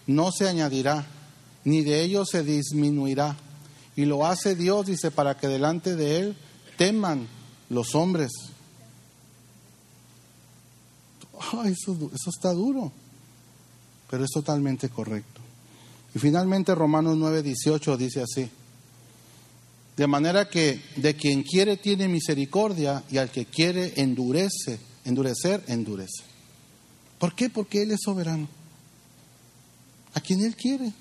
no 0.06 0.30
se 0.30 0.48
añadirá, 0.48 1.04
ni 1.64 1.82
de 1.82 2.02
ello 2.02 2.24
se 2.24 2.44
disminuirá. 2.44 3.36
Y 3.96 4.04
lo 4.04 4.24
hace 4.24 4.54
Dios, 4.54 4.86
dice, 4.86 5.10
para 5.10 5.36
que 5.36 5.48
delante 5.48 5.96
de 5.96 6.18
Él 6.18 6.36
teman 6.76 7.26
los 7.68 7.94
hombres 7.94 8.30
eso, 11.66 12.10
eso 12.14 12.30
está 12.30 12.52
duro, 12.52 12.90
pero 14.10 14.24
es 14.24 14.30
totalmente 14.30 14.88
correcto. 14.88 15.41
Y 16.14 16.18
finalmente 16.18 16.74
Romanos 16.74 17.16
9, 17.16 17.42
18 17.42 17.96
dice 17.96 18.22
así. 18.22 18.48
De 19.96 20.06
manera 20.06 20.48
que 20.48 20.80
de 20.96 21.14
quien 21.14 21.42
quiere 21.42 21.76
tiene 21.76 22.08
misericordia 22.08 23.02
y 23.10 23.18
al 23.18 23.30
que 23.30 23.46
quiere 23.46 23.92
endurece, 23.96 24.78
endurecer, 25.04 25.62
endurece. 25.66 26.24
¿Por 27.18 27.34
qué? 27.34 27.50
Porque 27.50 27.82
Él 27.82 27.92
es 27.92 28.00
soberano. 28.02 28.48
A 30.14 30.20
quien 30.20 30.42
Él 30.42 30.56
quiere. 30.56 30.92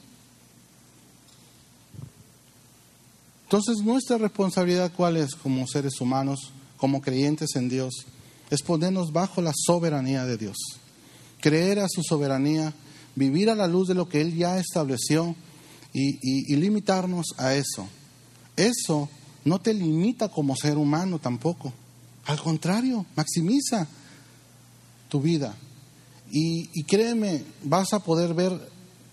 Entonces 3.44 3.84
nuestra 3.84 4.18
responsabilidad 4.18 4.94
cuál 4.96 5.18
es 5.18 5.36
como 5.36 5.68
seres 5.68 6.00
humanos, 6.00 6.52
como 6.78 7.02
creyentes 7.02 7.56
en 7.56 7.68
Dios, 7.68 8.06
es 8.50 8.62
ponernos 8.62 9.12
bajo 9.12 9.42
la 9.42 9.52
soberanía 9.54 10.26
de 10.26 10.38
Dios. 10.38 10.56
Creer 11.40 11.80
a 11.80 11.88
su 11.90 12.02
soberanía, 12.02 12.74
vivir 13.16 13.50
a 13.50 13.56
la 13.56 13.68
luz 13.68 13.88
de 13.88 13.94
lo 13.94 14.08
que 14.08 14.22
Él 14.22 14.36
ya 14.36 14.58
estableció 14.60 15.36
y, 15.94 16.56
limitarnos 16.56 17.28
a 17.38 17.54
eso. 17.56 17.88
Eso 18.56 19.10
no 19.44 19.60
te 19.60 19.74
limita 19.74 20.30
como 20.30 20.56
ser 20.56 20.78
humano 20.78 21.20
tampoco. 21.20 21.74
Al 22.26 22.40
contrario, 22.40 23.06
maximiza 23.16 23.88
tu 25.10 25.22
vida. 25.22 25.56
Y, 26.32 26.84
créeme, 26.84 27.44
vas 27.64 27.94
a 27.94 28.00
poder 28.00 28.34
ver 28.34 28.54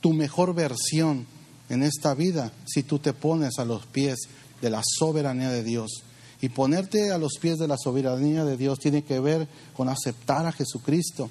tu 0.01 0.13
mejor 0.13 0.55
versión 0.55 1.27
en 1.69 1.83
esta 1.83 2.15
vida 2.15 2.53
si 2.67 2.83
tú 2.83 2.99
te 2.99 3.13
pones 3.13 3.59
a 3.59 3.65
los 3.65 3.87
pies 3.87 4.19
de 4.63 4.71
la 4.71 4.83
soberanía 4.85 5.51
de 5.51 5.65
Dios 5.65 6.03
y 6.41 6.49
ponerte 6.49 7.11
a 7.11 7.19
los 7.19 7.33
pies 7.41 7.59
de 7.59 7.67
la 7.67 7.77
soberanía 7.77 8.45
de 8.45 8.57
Dios 8.57 8.79
tiene 8.79 9.03
que 9.03 9.19
ver 9.19 9.49
con 9.77 9.89
aceptar 9.89 10.47
a 10.47 10.53
Jesucristo 10.53 11.29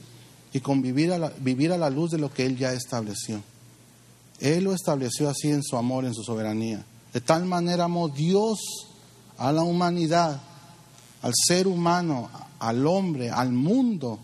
y 0.53 0.59
con 0.59 0.81
vivir 0.81 1.11
a 1.11 1.17
la, 1.17 1.29
vivir 1.39 1.71
a 1.71 1.77
la 1.77 1.89
luz 1.89 2.11
de 2.11 2.17
lo 2.17 2.33
que 2.33 2.45
Él 2.45 2.57
ya 2.57 2.73
estableció. 2.73 3.41
Él 4.39 4.65
lo 4.65 4.73
estableció 4.73 5.29
así 5.29 5.49
en 5.49 5.63
su 5.63 5.77
amor, 5.77 6.05
en 6.05 6.13
su 6.13 6.23
soberanía. 6.23 6.83
De 7.13 7.21
tal 7.21 7.45
manera 7.45 7.85
amó 7.85 8.09
Dios 8.09 8.59
a 9.37 9.51
la 9.51 9.63
humanidad, 9.63 10.41
al 11.21 11.33
ser 11.35 11.67
humano, 11.67 12.29
al 12.59 12.85
hombre, 12.85 13.29
al 13.29 13.51
mundo, 13.51 14.19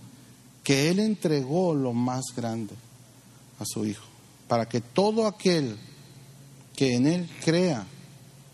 que 0.64 0.90
Él 0.90 1.00
entregó 1.00 1.74
lo 1.74 1.94
más 1.94 2.24
grande 2.36 2.76
a 3.60 3.66
su 3.66 3.86
Hijo, 3.86 4.06
para 4.48 4.68
que 4.68 4.82
todo 4.82 5.28
aquel 5.28 5.78
que 6.76 6.96
en 6.96 7.08
Él 7.08 7.30
crea 7.44 7.86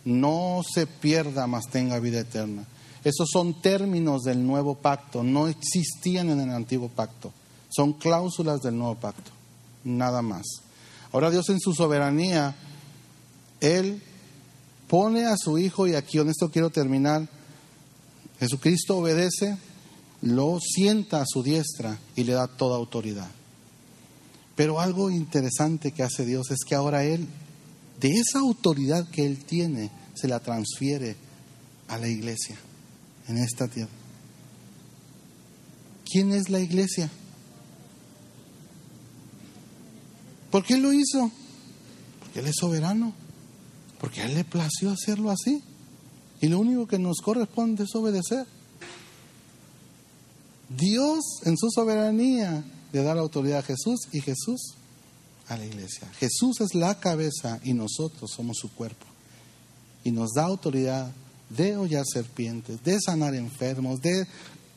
no 0.05 0.61
se 0.67 0.87
pierda, 0.87 1.47
mas 1.47 1.69
tenga 1.69 1.99
vida 1.99 2.19
eterna. 2.19 2.65
Esos 3.03 3.29
son 3.31 3.61
términos 3.61 4.23
del 4.23 4.45
nuevo 4.45 4.75
pacto, 4.75 5.23
no 5.23 5.47
existían 5.47 6.29
en 6.29 6.41
el 6.41 6.49
antiguo 6.49 6.89
pacto. 6.89 7.31
Son 7.79 7.93
cláusulas 7.93 8.61
del 8.61 8.77
nuevo 8.77 8.95
pacto, 8.95 9.31
nada 9.85 10.21
más. 10.21 10.45
Ahora 11.13 11.31
Dios 11.31 11.47
en 11.47 11.61
su 11.61 11.73
soberanía, 11.73 12.53
Él 13.61 14.03
pone 14.89 15.25
a 15.25 15.37
su 15.37 15.57
Hijo, 15.57 15.87
y 15.87 15.95
aquí 15.95 16.17
con 16.17 16.27
esto 16.27 16.51
quiero 16.51 16.71
terminar, 16.71 17.29
Jesucristo 18.37 18.97
obedece, 18.97 19.57
lo 20.21 20.59
sienta 20.59 21.21
a 21.21 21.25
su 21.25 21.41
diestra 21.41 21.97
y 22.17 22.25
le 22.25 22.33
da 22.33 22.47
toda 22.47 22.75
autoridad. 22.75 23.29
Pero 24.57 24.81
algo 24.81 25.09
interesante 25.09 25.93
que 25.93 26.03
hace 26.03 26.25
Dios 26.25 26.51
es 26.51 26.65
que 26.67 26.75
ahora 26.75 27.05
Él, 27.05 27.25
de 28.01 28.09
esa 28.09 28.39
autoridad 28.39 29.09
que 29.09 29.25
Él 29.25 29.45
tiene, 29.45 29.89
se 30.15 30.27
la 30.27 30.41
transfiere 30.41 31.15
a 31.87 31.97
la 31.97 32.09
iglesia 32.09 32.57
en 33.29 33.37
esta 33.37 33.69
tierra. 33.69 33.87
¿Quién 36.03 36.33
es 36.33 36.49
la 36.49 36.59
iglesia? 36.59 37.09
¿Por 40.51 40.63
qué 40.63 40.77
lo 40.77 40.93
hizo? 40.93 41.31
Porque 42.19 42.39
Él 42.39 42.47
es 42.47 42.55
soberano, 42.59 43.13
porque 43.99 44.21
a 44.21 44.25
Él 44.25 44.35
le 44.35 44.43
plació 44.43 44.91
hacerlo 44.91 45.31
así. 45.31 45.61
Y 46.41 46.47
lo 46.47 46.59
único 46.59 46.87
que 46.87 46.99
nos 46.99 47.17
corresponde 47.21 47.83
es 47.83 47.95
obedecer. 47.95 48.45
Dios 50.69 51.19
en 51.43 51.57
su 51.57 51.69
soberanía 51.71 52.63
le 52.91 53.03
da 53.03 53.15
la 53.15 53.21
autoridad 53.21 53.59
a 53.59 53.63
Jesús 53.63 54.07
y 54.11 54.21
Jesús 54.21 54.75
a 55.47 55.57
la 55.57 55.65
iglesia. 55.65 56.07
Jesús 56.19 56.61
es 56.61 56.75
la 56.75 56.99
cabeza 56.99 57.59
y 57.63 57.73
nosotros 57.73 58.31
somos 58.31 58.57
su 58.57 58.71
cuerpo. 58.71 59.05
Y 60.03 60.11
nos 60.11 60.31
da 60.35 60.43
autoridad 60.43 61.11
de 61.49 61.75
hollar 61.75 62.05
serpientes, 62.05 62.83
de 62.83 62.99
sanar 63.01 63.33
enfermos, 63.35 63.99
de 64.01 64.27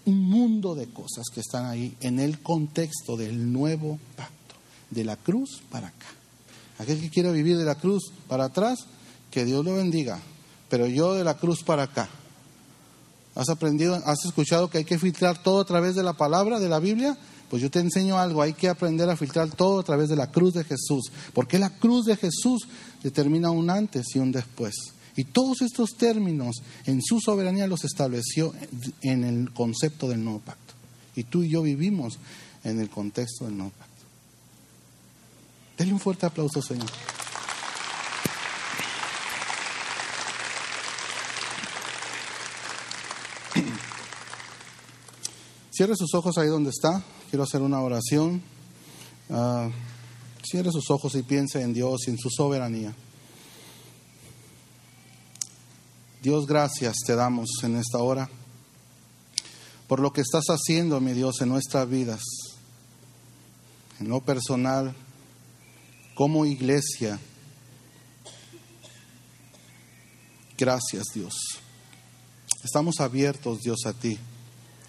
un 0.07 0.19
mundo 0.19 0.75
de 0.75 0.89
cosas 0.89 1.27
que 1.33 1.41
están 1.41 1.67
ahí 1.67 1.97
en 2.01 2.19
el 2.19 2.41
contexto 2.41 3.17
del 3.17 3.53
nuevo 3.53 3.99
pacto, 4.17 4.33
de 4.93 5.05
la 5.05 5.17
cruz 5.17 5.63
para 5.71 5.89
acá. 5.89 6.07
Aquel 6.79 7.01
que 7.01 7.11
quiera 7.11 7.31
vivir 7.31 7.57
de 7.59 7.65
la 7.65 7.75
cruz 7.75 8.13
para 8.29 8.45
atrás, 8.45 8.87
que 9.31 9.45
Dios 9.45 9.65
lo 9.65 9.75
bendiga, 9.75 10.21
pero 10.69 10.87
yo 10.87 11.15
de 11.15 11.25
la 11.25 11.37
cruz 11.37 11.63
para 11.63 11.85
acá. 11.85 12.09
¿Has 13.35 13.49
aprendido, 13.49 13.95
has 14.05 14.25
escuchado 14.25 14.69
que 14.69 14.79
hay 14.79 14.85
que 14.85 14.99
filtrar 14.99 15.43
todo 15.43 15.61
a 15.61 15.65
través 15.65 15.95
de 15.95 16.03
la 16.03 16.13
palabra, 16.13 16.61
de 16.61 16.69
la 16.69 16.81
Biblia? 16.81 17.17
Pues 17.49 17.63
yo 17.63 17.71
te 17.71 17.81
enseño 17.81 18.19
algo, 18.19 18.43
hay 18.43 18.53
que 18.53 18.69
aprender 18.69 19.09
a 19.09 19.17
filtrar 19.17 19.51
todo 19.51 19.81
a 19.81 19.83
través 19.83 20.09
de 20.09 20.17
la 20.17 20.31
cruz 20.31 20.55
de 20.55 20.65
Jesús, 20.65 21.11
porque 21.33 21.59
la 21.59 21.71
cruz 21.71 22.07
de 22.07 22.17
Jesús 22.17 22.67
determina 23.03 23.51
un 23.51 23.71
antes 23.71 24.07
y 24.15 24.19
un 24.19 24.33
después. 24.33 24.75
Y 25.17 25.25
todos 25.25 25.61
estos 25.61 25.91
términos 25.97 26.57
en 26.87 27.03
su 27.03 27.21
soberanía 27.21 27.67
los 27.67 27.85
estableció 27.85 28.55
en 29.03 29.25
el 29.25 29.53
concepto 29.53 30.09
del 30.09 30.25
nuevo 30.25 30.41
pacto. 30.41 30.75
Y 31.15 31.25
tú 31.25 31.43
y 31.43 31.51
yo 31.51 31.63
vivimos 31.63 32.19
en 32.65 32.81
el 32.81 32.89
contexto 32.89 33.45
del 33.45 33.57
nuevo 33.57 33.73
pacto. 33.79 33.92
Denle 35.83 35.95
un 35.95 36.01
fuerte 36.01 36.27
aplauso, 36.27 36.63
Señor. 36.63 36.87
Cierre 45.73 45.97
sus 45.97 46.15
ojos 46.15 46.39
ahí 46.39 46.47
donde 46.47 46.71
está. 46.71 47.03
Quiero 47.31 47.43
hacer 47.43 47.63
una 47.63 47.81
oración. 47.81 48.41
Ah, 49.29 49.71
cierre 50.49 50.71
sus 50.71 50.89
ojos 50.89 51.17
y 51.17 51.25
piense 51.25 51.61
en 51.61 51.75
Dios 51.75 52.03
y 52.07 52.11
en 52.11 52.19
su 52.19 52.31
soberanía. 52.31 52.95
Dios, 56.23 56.47
gracias 56.47 56.95
te 57.05 57.17
damos 57.17 57.49
en 57.65 57.75
esta 57.75 57.99
hora 57.99 58.31
por 59.89 59.99
lo 59.99 60.13
que 60.13 60.21
estás 60.21 60.45
haciendo, 60.47 61.01
mi 61.01 61.13
Dios, 61.13 61.41
en 61.41 61.49
nuestras 61.49 61.89
vidas, 61.89 62.23
en 63.99 64.11
lo 64.11 64.21
personal, 64.21 64.95
como 66.15 66.45
iglesia. 66.47 67.19
Gracias, 70.59 71.05
Dios. 71.15 71.35
Estamos 72.63 73.01
abiertos, 73.01 73.61
Dios, 73.61 73.87
a 73.87 73.93
ti. 73.93 74.19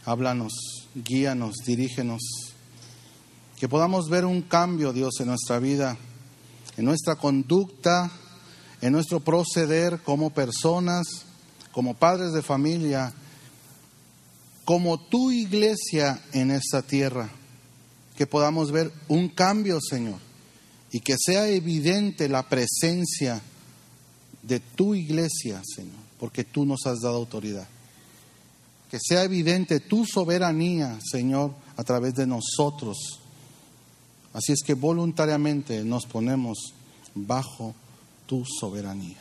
Háblanos, 0.06 0.54
guíanos, 0.94 1.56
dirígenos. 1.66 2.22
Que 3.58 3.68
podamos 3.68 4.10
ver 4.10 4.26
un 4.26 4.42
cambio, 4.42 4.94
Dios, 4.94 5.20
en 5.20 5.28
nuestra 5.28 5.60
vida, 5.60 5.98
en 6.78 6.86
nuestra 6.86 7.16
conducta, 7.16 8.12
en 8.82 8.92
nuestro 8.92 9.22
proceder 9.22 10.02
como 10.02 10.30
personas, 10.30 11.08
como 11.72 11.96
padres 11.96 12.34
de 12.34 12.42
familia, 12.42 13.14
como 14.66 15.00
tu 15.00 15.32
iglesia 15.32 16.22
en 16.34 16.52
esta 16.52 16.82
tierra. 16.82 17.30
Que 18.16 18.28
podamos 18.28 18.72
ver 18.72 18.92
un 19.08 19.30
cambio, 19.30 19.80
Señor, 19.82 20.20
y 20.94 21.00
que 21.00 21.16
sea 21.18 21.50
evidente 21.50 22.30
la 22.30 22.48
presencia 22.48 23.42
de 24.44 24.60
tu 24.60 24.94
iglesia, 24.94 25.60
Señor, 25.66 26.00
porque 26.20 26.44
tú 26.44 26.66
nos 26.66 26.86
has 26.86 27.02
dado 27.02 27.16
autoridad. 27.16 27.68
Que 28.92 29.00
sea 29.02 29.24
evidente 29.24 29.80
tu 29.80 30.06
soberanía, 30.06 31.00
Señor, 31.04 31.52
a 31.76 31.84
través 31.84 32.14
de 32.14 32.28
nosotros. 32.28 33.20
Así 34.34 34.52
es 34.52 34.62
que 34.64 34.76
voluntariamente 34.76 35.84
nos 35.84 36.06
ponemos 36.06 36.76
bajo 37.16 37.74
tu 38.28 38.46
soberanía. 38.46 39.18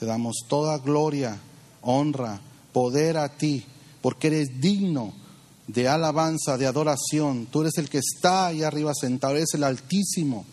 Te 0.00 0.06
damos 0.06 0.38
toda 0.48 0.78
gloria, 0.78 1.38
honra, 1.82 2.40
poder 2.72 3.16
a 3.16 3.28
ti, 3.28 3.64
porque 4.02 4.26
eres 4.26 4.60
digno 4.60 5.14
de 5.68 5.86
alabanza, 5.86 6.58
de 6.58 6.66
adoración. 6.66 7.46
Tú 7.46 7.60
eres 7.60 7.78
el 7.78 7.88
que 7.88 7.98
está 7.98 8.48
ahí 8.48 8.64
arriba 8.64 8.92
sentado, 8.92 9.36
eres 9.36 9.54
el 9.54 9.62
Altísimo. 9.62 10.44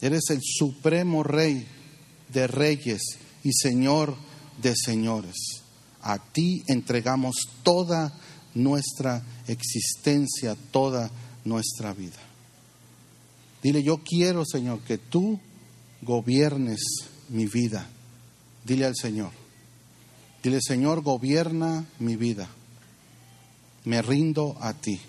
Eres 0.00 0.30
el 0.30 0.40
supremo 0.42 1.22
Rey 1.22 1.66
de 2.32 2.46
reyes 2.46 3.02
y 3.44 3.52
Señor 3.52 4.16
de 4.62 4.74
señores. 4.76 5.36
A 6.02 6.18
ti 6.18 6.62
entregamos 6.66 7.36
toda 7.62 8.12
nuestra 8.54 9.22
existencia, 9.46 10.56
toda 10.70 11.10
nuestra 11.44 11.92
vida. 11.92 12.18
Dile, 13.62 13.82
yo 13.82 13.98
quiero, 13.98 14.44
Señor, 14.44 14.80
que 14.80 14.96
tú 14.96 15.38
gobiernes 16.02 16.80
mi 17.28 17.46
vida. 17.46 17.86
Dile 18.64 18.86
al 18.86 18.96
Señor. 18.96 19.32
Dile, 20.42 20.60
Señor, 20.62 21.02
gobierna 21.02 21.84
mi 21.98 22.16
vida. 22.16 22.48
Me 23.84 24.00
rindo 24.00 24.56
a 24.60 24.72
ti. 24.72 25.00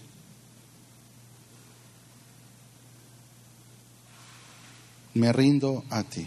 Me 5.14 5.32
rindo 5.32 5.84
a 5.90 6.04
ti. 6.04 6.26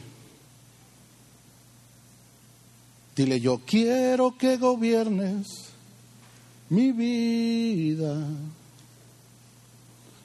Dile, 3.16 3.40
yo 3.40 3.60
quiero 3.64 4.36
que 4.36 4.56
gobiernes 4.56 5.46
mi 6.68 6.92
vida. 6.92 8.16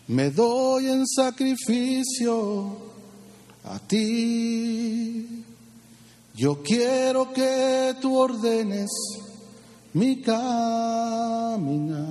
Me 0.07 0.31
doy 0.31 0.87
en 0.87 1.05
sacrificio 1.07 2.77
a 3.63 3.79
ti. 3.79 5.43
Yo 6.33 6.63
quiero 6.63 7.31
que 7.31 7.95
tú 8.01 8.17
ordenes 8.17 8.89
mi 9.93 10.21
camina, 10.21 12.07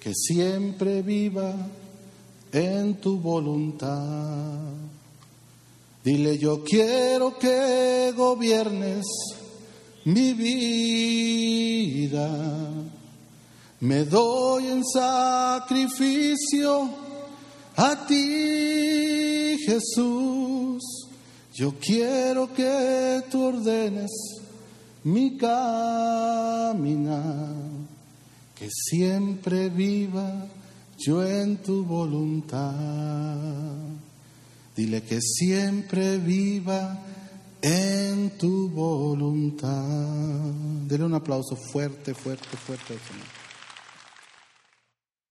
que 0.00 0.12
siempre 0.14 1.02
viva 1.02 1.54
en 2.52 3.00
tu 3.00 3.18
voluntad. 3.18 4.60
Dile, 6.04 6.38
yo 6.38 6.62
quiero 6.64 7.38
que 7.38 8.12
gobiernes 8.16 9.06
mi 10.04 10.32
vida. 10.34 12.28
Me 13.80 14.04
doy 14.04 14.66
en 14.66 14.84
sacrificio 14.84 16.90
a 17.76 18.06
ti, 18.06 19.56
Jesús. 19.64 20.82
Yo 21.54 21.74
quiero 21.80 22.52
que 22.52 23.22
tú 23.30 23.44
ordenes 23.44 24.10
mi 25.04 25.36
caminar, 25.36 27.54
que 28.54 28.68
siempre 28.70 29.68
viva 29.68 30.46
yo 31.04 31.26
en 31.26 31.56
tu 31.58 31.84
voluntad. 31.84 32.74
Dile 34.76 35.02
que 35.02 35.20
siempre 35.20 36.18
viva 36.18 36.98
en 37.60 38.30
tu 38.38 38.68
voluntad. 38.70 40.52
Dile 40.88 41.04
un 41.04 41.14
aplauso 41.14 41.56
fuerte, 41.56 42.14
fuerte, 42.14 42.56
fuerte 42.56 42.94
Señor. 43.08 43.41